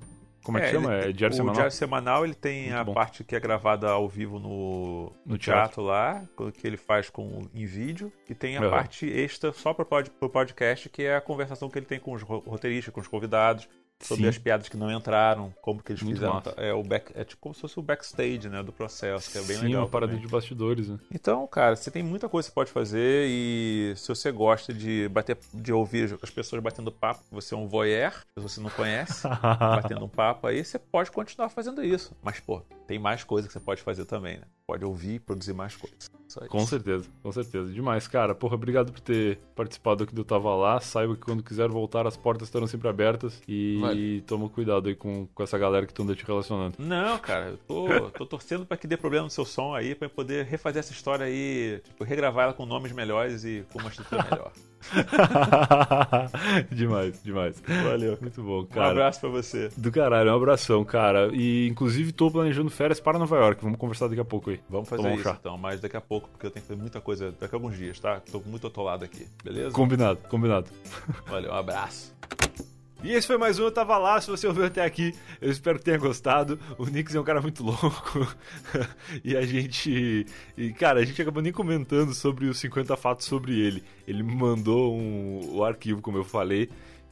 como 0.42 0.58
é 0.58 0.62
que 0.62 0.70
chama? 0.72 0.92
ele- 0.96 1.10
É 1.10 1.12
Diário 1.12 1.32
o 1.32 1.36
Semanal? 1.36 1.54
Diário 1.54 1.72
Semanal 1.72 2.24
ele 2.24 2.34
tem 2.34 2.62
Muito 2.64 2.76
a 2.76 2.82
bom. 2.84 2.94
parte 2.94 3.22
que 3.22 3.36
é 3.36 3.38
gravada 3.38 3.88
ao 3.88 4.08
vivo 4.08 4.40
no, 4.40 5.12
No 5.24 5.38
teatro. 5.38 5.62
teatro. 5.76 5.82
lá, 5.84 6.24
que 6.58 6.66
ele 6.66 6.76
faz 6.76 7.08
com, 7.08 7.42
em 7.54 7.64
vídeo, 7.64 8.12
e 8.28 8.34
tem 8.34 8.56
a 8.56 8.60
Aham. 8.60 8.70
parte 8.70 9.06
extra 9.06 9.52
só 9.52 9.72
para 9.72 9.86
o 10.20 10.28
podcast, 10.28 10.88
que 10.88 11.04
é 11.04 11.14
a 11.14 11.20
conversação 11.20 11.70
que 11.70 11.78
ele 11.78 11.86
tem 11.86 12.00
com 12.00 12.12
os 12.12 12.22
ro- 12.22 12.42
roteiristas, 12.44 12.92
com 12.92 13.00
os 13.00 13.06
convidados. 13.06 13.68
Sobre 14.02 14.24
Sim. 14.24 14.28
as 14.28 14.38
piadas 14.38 14.68
que 14.68 14.76
não 14.76 14.90
entraram, 14.90 15.52
como 15.62 15.82
que 15.82 15.92
eles 15.92 16.02
Muito 16.02 16.16
fizeram. 16.16 16.34
massa. 16.34 16.50
É, 16.56 16.72
o 16.72 16.82
back, 16.82 17.12
é 17.14 17.24
tipo 17.24 17.40
como 17.40 17.54
se 17.54 17.60
fosse 17.60 17.78
o 17.78 17.82
backstage, 17.82 18.48
né, 18.48 18.62
do 18.62 18.72
processo, 18.72 19.30
que 19.30 19.38
é 19.38 19.42
bem 19.42 19.56
Sim, 19.56 19.66
legal. 19.66 19.82
uma 19.82 19.88
parada 19.88 20.16
de 20.16 20.26
bastidores, 20.26 20.88
né? 20.88 20.98
Então, 21.12 21.46
cara, 21.46 21.76
você 21.76 21.90
tem 21.90 22.02
muita 22.02 22.28
coisa 22.28 22.48
que 22.48 22.50
você 22.50 22.54
pode 22.54 22.70
fazer 22.70 23.26
e 23.28 23.94
se 23.96 24.08
você 24.08 24.30
gosta 24.30 24.72
de 24.72 25.08
bater, 25.08 25.38
de 25.54 25.72
ouvir 25.72 26.18
as 26.22 26.30
pessoas 26.30 26.62
batendo 26.62 26.90
papo, 26.90 27.22
você 27.30 27.54
é 27.54 27.56
um 27.56 27.66
voyeur, 27.66 28.12
se 28.36 28.42
você 28.42 28.60
não 28.60 28.70
conhece, 28.70 29.26
batendo 29.58 30.04
um 30.04 30.08
papo 30.08 30.46
aí, 30.46 30.64
você 30.64 30.78
pode 30.78 31.10
continuar 31.10 31.48
fazendo 31.48 31.84
isso. 31.84 32.14
Mas, 32.22 32.40
pô, 32.40 32.62
tem 32.92 32.98
mais 32.98 33.24
coisa 33.24 33.46
que 33.48 33.52
você 33.54 33.60
pode 33.60 33.80
fazer 33.80 34.04
também, 34.04 34.36
né? 34.36 34.42
Pode 34.66 34.84
ouvir 34.84 35.14
e 35.14 35.18
produzir 35.18 35.54
mais 35.54 35.74
coisas. 35.74 36.10
Só 36.28 36.40
isso. 36.40 36.48
Com 36.50 36.64
certeza, 36.66 37.08
com 37.22 37.32
certeza. 37.32 37.72
Demais, 37.72 38.06
cara. 38.06 38.34
Porra, 38.34 38.54
obrigado 38.54 38.92
por 38.92 39.00
ter 39.00 39.38
participado 39.56 40.04
aqui 40.04 40.14
do 40.14 40.24
Tava 40.24 40.54
Lá. 40.54 40.78
Saiba 40.80 41.14
que 41.14 41.20
quando 41.22 41.42
quiser 41.42 41.68
voltar, 41.68 42.06
as 42.06 42.16
portas 42.16 42.48
estarão 42.48 42.66
sempre 42.66 42.88
abertas. 42.88 43.40
E 43.48 43.78
Vale. 43.80 44.20
toma 44.22 44.48
cuidado 44.50 44.88
aí 44.88 44.94
com, 44.94 45.26
com 45.34 45.42
essa 45.42 45.58
galera 45.58 45.86
que 45.86 45.92
tu 45.92 46.02
anda 46.02 46.14
te 46.14 46.24
relacionando. 46.24 46.74
Não, 46.78 47.18
cara, 47.18 47.48
eu 47.50 47.58
tô, 47.58 48.10
tô 48.10 48.26
torcendo 48.26 48.64
pra 48.66 48.76
que 48.76 48.86
dê 48.86 48.96
problema 48.96 49.24
no 49.24 49.30
seu 49.30 49.44
som 49.44 49.74
aí, 49.74 49.94
pra 49.94 50.06
eu 50.06 50.10
poder 50.10 50.44
refazer 50.46 50.80
essa 50.80 50.92
história 50.92 51.26
aí, 51.26 51.80
tipo, 51.84 52.04
regravar 52.04 52.44
ela 52.44 52.52
com 52.54 52.64
nomes 52.66 52.92
melhores 52.92 53.44
e 53.44 53.64
com 53.72 53.78
uma 53.78 53.88
estrutura 53.90 54.22
melhor. 54.30 54.52
demais, 56.70 57.22
demais. 57.22 57.62
Valeu. 57.84 58.18
Muito 58.20 58.42
bom, 58.42 58.60
Um 58.60 58.66
cara. 58.66 58.90
abraço 58.90 59.20
pra 59.20 59.28
você. 59.28 59.68
Do 59.76 59.90
caralho, 59.92 60.30
um 60.32 60.36
abração, 60.36 60.84
cara. 60.84 61.30
E 61.32 61.68
inclusive 61.68 62.10
tô 62.12 62.30
planejando 62.30 62.70
férias 62.82 62.98
para 62.98 63.16
Nova 63.16 63.36
York. 63.36 63.62
Vamos 63.62 63.78
conversar 63.78 64.08
daqui 64.08 64.20
a 64.20 64.24
pouco 64.24 64.50
aí. 64.50 64.60
Vamos 64.68 64.88
fazer 64.88 65.06
um 65.06 65.14
isso 65.14 65.22
chá. 65.22 65.36
então, 65.38 65.56
mas 65.56 65.80
daqui 65.80 65.96
a 65.96 66.00
pouco, 66.00 66.28
porque 66.28 66.46
eu 66.46 66.50
tenho 66.50 66.62
que 66.62 66.68
fazer 66.68 66.80
muita 66.80 67.00
coisa 67.00 67.30
daqui 67.30 67.54
a 67.54 67.56
alguns 67.56 67.76
dias, 67.76 68.00
tá? 68.00 68.20
Tô 68.20 68.40
muito 68.40 68.66
atolado 68.66 69.04
aqui, 69.04 69.24
beleza? 69.44 69.70
Combinado, 69.70 70.18
combinado. 70.28 70.68
Valeu, 71.26 71.52
um 71.52 71.54
abraço. 71.54 72.12
E 73.04 73.12
esse 73.12 73.26
foi 73.26 73.38
mais 73.38 73.60
um 73.60 73.64
Eu 73.64 73.70
Tava 73.70 73.96
Lá. 73.98 74.20
Se 74.20 74.28
você 74.28 74.48
ouviu 74.48 74.64
até 74.64 74.84
aqui, 74.84 75.14
eu 75.40 75.50
espero 75.50 75.78
que 75.78 75.84
tenha 75.84 75.98
gostado. 75.98 76.58
O 76.76 76.86
Nix 76.86 77.14
é 77.14 77.20
um 77.20 77.24
cara 77.24 77.40
muito 77.40 77.62
louco. 77.64 78.34
e 79.24 79.36
a 79.36 79.42
gente. 79.46 80.26
E, 80.56 80.72
cara, 80.72 81.00
a 81.00 81.04
gente 81.04 81.20
acabou 81.22 81.42
nem 81.42 81.52
comentando 81.52 82.12
sobre 82.12 82.46
os 82.46 82.58
50 82.58 82.96
fatos 82.96 83.26
sobre 83.26 83.60
ele. 83.60 83.84
Ele 84.08 84.24
me 84.24 84.34
mandou 84.34 84.96
um, 84.96 85.56
o 85.56 85.64
arquivo, 85.64 86.00
como 86.00 86.18
eu 86.18 86.24
falei. 86.24 86.68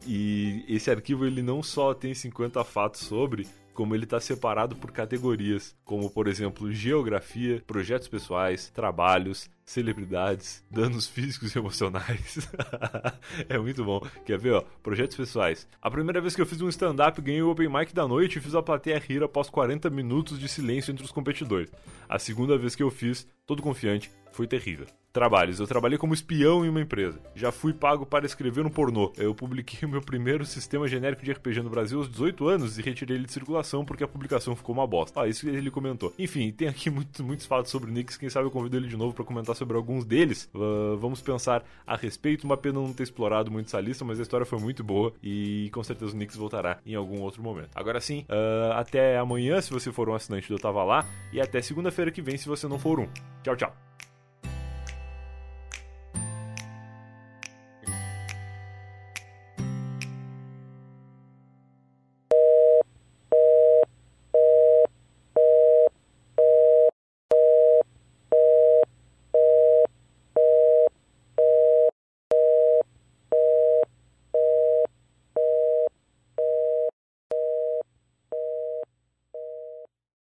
E 0.06 0.64
esse 0.68 0.90
arquivo 0.90 1.26
ele 1.26 1.42
não 1.42 1.62
só 1.62 1.92
tem 1.94 2.14
50 2.14 2.64
fatos 2.64 3.02
sobre, 3.02 3.46
como 3.74 3.94
ele 3.94 4.04
está 4.04 4.20
separado 4.20 4.76
por 4.76 4.92
categorias, 4.92 5.76
como 5.84 6.10
por 6.10 6.28
exemplo 6.28 6.72
geografia, 6.72 7.62
projetos 7.66 8.08
pessoais, 8.08 8.70
trabalhos, 8.70 9.50
celebridades, 9.70 10.64
danos 10.68 11.06
físicos 11.06 11.54
e 11.54 11.58
emocionais. 11.58 12.48
é 13.48 13.56
muito 13.56 13.84
bom. 13.84 14.00
Quer 14.26 14.36
ver, 14.36 14.54
ó? 14.54 14.64
Projetos 14.82 15.16
pessoais. 15.16 15.68
A 15.80 15.88
primeira 15.88 16.20
vez 16.20 16.34
que 16.34 16.42
eu 16.42 16.46
fiz 16.46 16.60
um 16.60 16.68
stand-up, 16.68 17.22
ganhei 17.22 17.40
o 17.40 17.50
Open 17.50 17.68
Mic 17.68 17.94
da 17.94 18.08
noite 18.08 18.38
e 18.38 18.40
fiz 18.40 18.52
a 18.56 18.62
plateia 18.62 18.98
rir 18.98 19.22
após 19.22 19.48
40 19.48 19.88
minutos 19.88 20.40
de 20.40 20.48
silêncio 20.48 20.90
entre 20.90 21.04
os 21.04 21.12
competidores. 21.12 21.70
A 22.08 22.18
segunda 22.18 22.58
vez 22.58 22.74
que 22.74 22.82
eu 22.82 22.90
fiz, 22.90 23.28
todo 23.46 23.62
confiante, 23.62 24.10
foi 24.32 24.46
terrível. 24.46 24.86
Trabalhos. 25.12 25.58
Eu 25.58 25.66
trabalhei 25.66 25.98
como 25.98 26.14
espião 26.14 26.64
em 26.64 26.68
uma 26.68 26.80
empresa. 26.80 27.18
Já 27.34 27.50
fui 27.50 27.72
pago 27.72 28.06
para 28.06 28.26
escrever 28.26 28.64
um 28.64 28.70
pornô. 28.70 29.12
Eu 29.16 29.34
publiquei 29.34 29.86
o 29.86 29.90
meu 29.90 30.00
primeiro 30.00 30.46
sistema 30.46 30.86
genérico 30.86 31.24
de 31.24 31.32
RPG 31.32 31.62
no 31.62 31.70
Brasil 31.70 31.98
aos 31.98 32.08
18 32.08 32.48
anos 32.48 32.78
e 32.78 32.82
retirei 32.82 33.16
ele 33.16 33.26
de 33.26 33.32
circulação 33.32 33.84
porque 33.84 34.04
a 34.04 34.08
publicação 34.08 34.54
ficou 34.54 34.72
uma 34.72 34.86
bosta. 34.86 35.20
Ah, 35.20 35.28
isso 35.28 35.48
ele 35.48 35.70
comentou. 35.70 36.14
Enfim, 36.16 36.52
tem 36.52 36.68
aqui 36.68 36.88
muito, 36.90 37.24
muitos 37.24 37.44
fatos 37.44 37.72
sobre 37.72 37.90
o 37.90 37.92
Nix. 37.92 38.16
Quem 38.16 38.30
sabe 38.30 38.46
eu 38.46 38.52
convido 38.52 38.76
ele 38.76 38.86
de 38.86 38.96
novo 38.96 39.12
para 39.12 39.24
comentar 39.24 39.56
sobre 39.61 39.76
alguns 39.76 40.04
deles. 40.04 40.50
Uh, 40.54 40.96
vamos 40.96 41.20
pensar 41.20 41.62
a 41.86 41.94
respeito. 41.94 42.44
Uma 42.44 42.56
pena 42.56 42.80
não 42.80 42.92
ter 42.92 43.04
explorado 43.04 43.50
muito 43.50 43.66
essa 43.66 43.80
lista, 43.80 44.04
mas 44.04 44.18
a 44.18 44.22
história 44.22 44.46
foi 44.46 44.58
muito 44.58 44.82
boa 44.82 45.12
e 45.22 45.70
com 45.72 45.84
certeza 45.84 46.12
o 46.12 46.16
Nix 46.16 46.34
voltará 46.34 46.78
em 46.84 46.94
algum 46.94 47.20
outro 47.20 47.42
momento. 47.42 47.70
Agora 47.74 48.00
sim, 48.00 48.24
uh, 48.28 48.72
até 48.72 49.18
amanhã 49.18 49.61
se 49.61 49.70
você 49.70 49.92
for 49.92 50.08
um 50.08 50.14
assinante 50.14 50.48
do 50.48 50.58
Tava 50.58 50.82
Lá 50.82 51.06
e 51.32 51.40
até 51.40 51.61
segunda-feira 51.61 52.11
que 52.11 52.22
vem 52.22 52.36
se 52.36 52.48
você 52.48 52.66
não 52.66 52.78
for 52.78 52.98
um. 52.98 53.08
Tchau, 53.42 53.56
tchau. 53.56 53.74